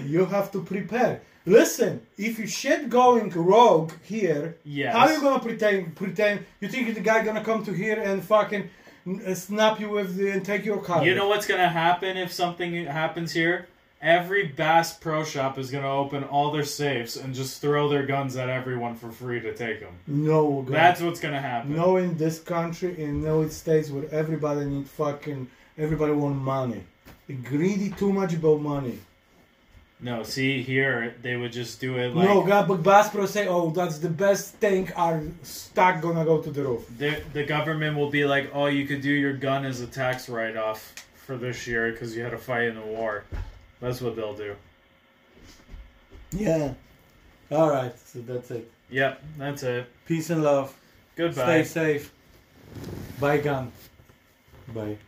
you 0.07 0.27
have 0.27 0.51
to 0.53 0.63
prepare. 0.63 1.23
Listen, 1.47 2.01
if 2.17 2.39
you 2.39 2.47
shit 2.47 2.89
going 2.89 3.29
rogue 3.31 3.93
here, 4.03 4.57
Yes. 4.65 4.95
how 4.95 5.09
you 5.11 5.21
gonna 5.21 5.41
pretend? 5.41 5.95
Pretend 5.95 6.41
you 6.61 6.69
think 6.69 6.95
the 6.95 7.01
guy 7.01 7.23
gonna 7.23 7.45
come 7.45 7.65
to 7.67 7.73
here 7.73 8.01
and 8.01 8.25
fucking 8.25 8.71
uh, 9.27 9.35
snap 9.35 9.79
you 9.79 9.91
with 9.91 10.17
the 10.17 10.31
and 10.31 10.45
take 10.45 10.65
your 10.65 10.79
car? 10.79 11.05
You 11.05 11.15
know 11.15 11.29
what's 11.29 11.47
gonna 11.47 11.69
happen 11.69 12.17
if 12.17 12.33
something 12.33 12.87
happens 12.87 13.33
here? 13.33 13.69
Every 14.01 14.47
Bass 14.49 14.95
Pro 14.99 15.25
Shop 15.25 15.59
is 15.59 15.71
gonna 15.71 15.91
open 15.91 16.25
all 16.25 16.51
their 16.51 16.65
safes 16.65 17.17
and 17.17 17.35
just 17.35 17.61
throw 17.61 17.89
their 17.89 18.05
guns 18.07 18.37
at 18.37 18.49
everyone 18.49 18.95
for 18.97 19.11
free 19.11 19.41
to 19.41 19.55
take 19.55 19.81
them. 19.81 19.95
No, 20.07 20.63
God. 20.63 20.75
That's 20.75 21.01
what's 21.03 21.21
gonna 21.21 21.41
happen. 21.41 21.75
no 21.77 21.97
in 21.99 22.17
this 22.17 22.39
country 22.39 22.99
in 23.03 23.23
no 23.23 23.43
it 23.43 23.53
states 23.53 23.91
where 23.91 24.05
everybody 24.11 24.65
need 24.65 24.89
fucking 24.89 25.47
everybody 25.77 26.13
want 26.13 26.37
money. 26.37 26.85
They 27.29 27.35
greedy 27.35 27.91
too 27.91 28.13
much 28.13 28.33
about 28.35 28.61
money. 28.63 28.99
No, 30.05 30.23
see 30.23 30.63
here 30.63 31.15
they 31.23 31.35
would 31.35 31.51
just 31.51 31.81
do 31.81 31.97
it 31.97 32.15
like 32.15 32.29
no, 32.29 32.43
God, 32.43 32.69
but 32.69 32.83
Bass 32.83 33.09
Pro 33.09 33.25
say, 33.25 33.49
oh, 33.49 33.71
that's 33.71 33.97
the 33.97 34.11
best 34.11 34.53
thing. 34.57 34.93
Our 34.93 35.23
stock 35.43 36.03
gonna 36.03 36.27
go 36.27 36.43
to 36.43 36.51
the 36.51 36.63
roof. 36.63 36.87
the 36.99 37.23
the 37.33 37.43
government 37.43 37.97
will 37.97 38.11
be 38.11 38.27
like, 38.27 38.51
oh, 38.53 38.67
you 38.67 38.87
could 38.87 39.01
do 39.01 39.11
your 39.11 39.33
gun 39.33 39.65
as 39.65 39.81
a 39.81 39.87
tax 39.87 40.29
write 40.29 40.59
off 40.59 40.95
for 41.15 41.39
this 41.39 41.67
year 41.67 41.91
because 41.91 42.15
you 42.15 42.23
had 42.23 42.35
a 42.35 42.39
fight 42.39 42.65
in 42.65 42.75
the 42.75 42.83
war. 42.83 43.25
That's 43.81 44.03
what 44.03 44.15
they'll 44.15 44.37
do. 44.37 44.55
Yeah. 46.33 46.75
All 47.51 47.71
right. 47.71 47.99
So 47.99 48.19
that's 48.21 48.51
it. 48.51 48.71
Yep, 48.91 49.23
that's 49.39 49.63
it. 49.63 49.87
Peace 50.05 50.29
and 50.29 50.43
love. 50.43 50.77
Goodbye. 51.17 51.63
Stay 51.63 51.65
safe. 51.65 52.13
Bye, 53.19 53.39
gun. 53.39 53.73
Bye. 54.69 54.99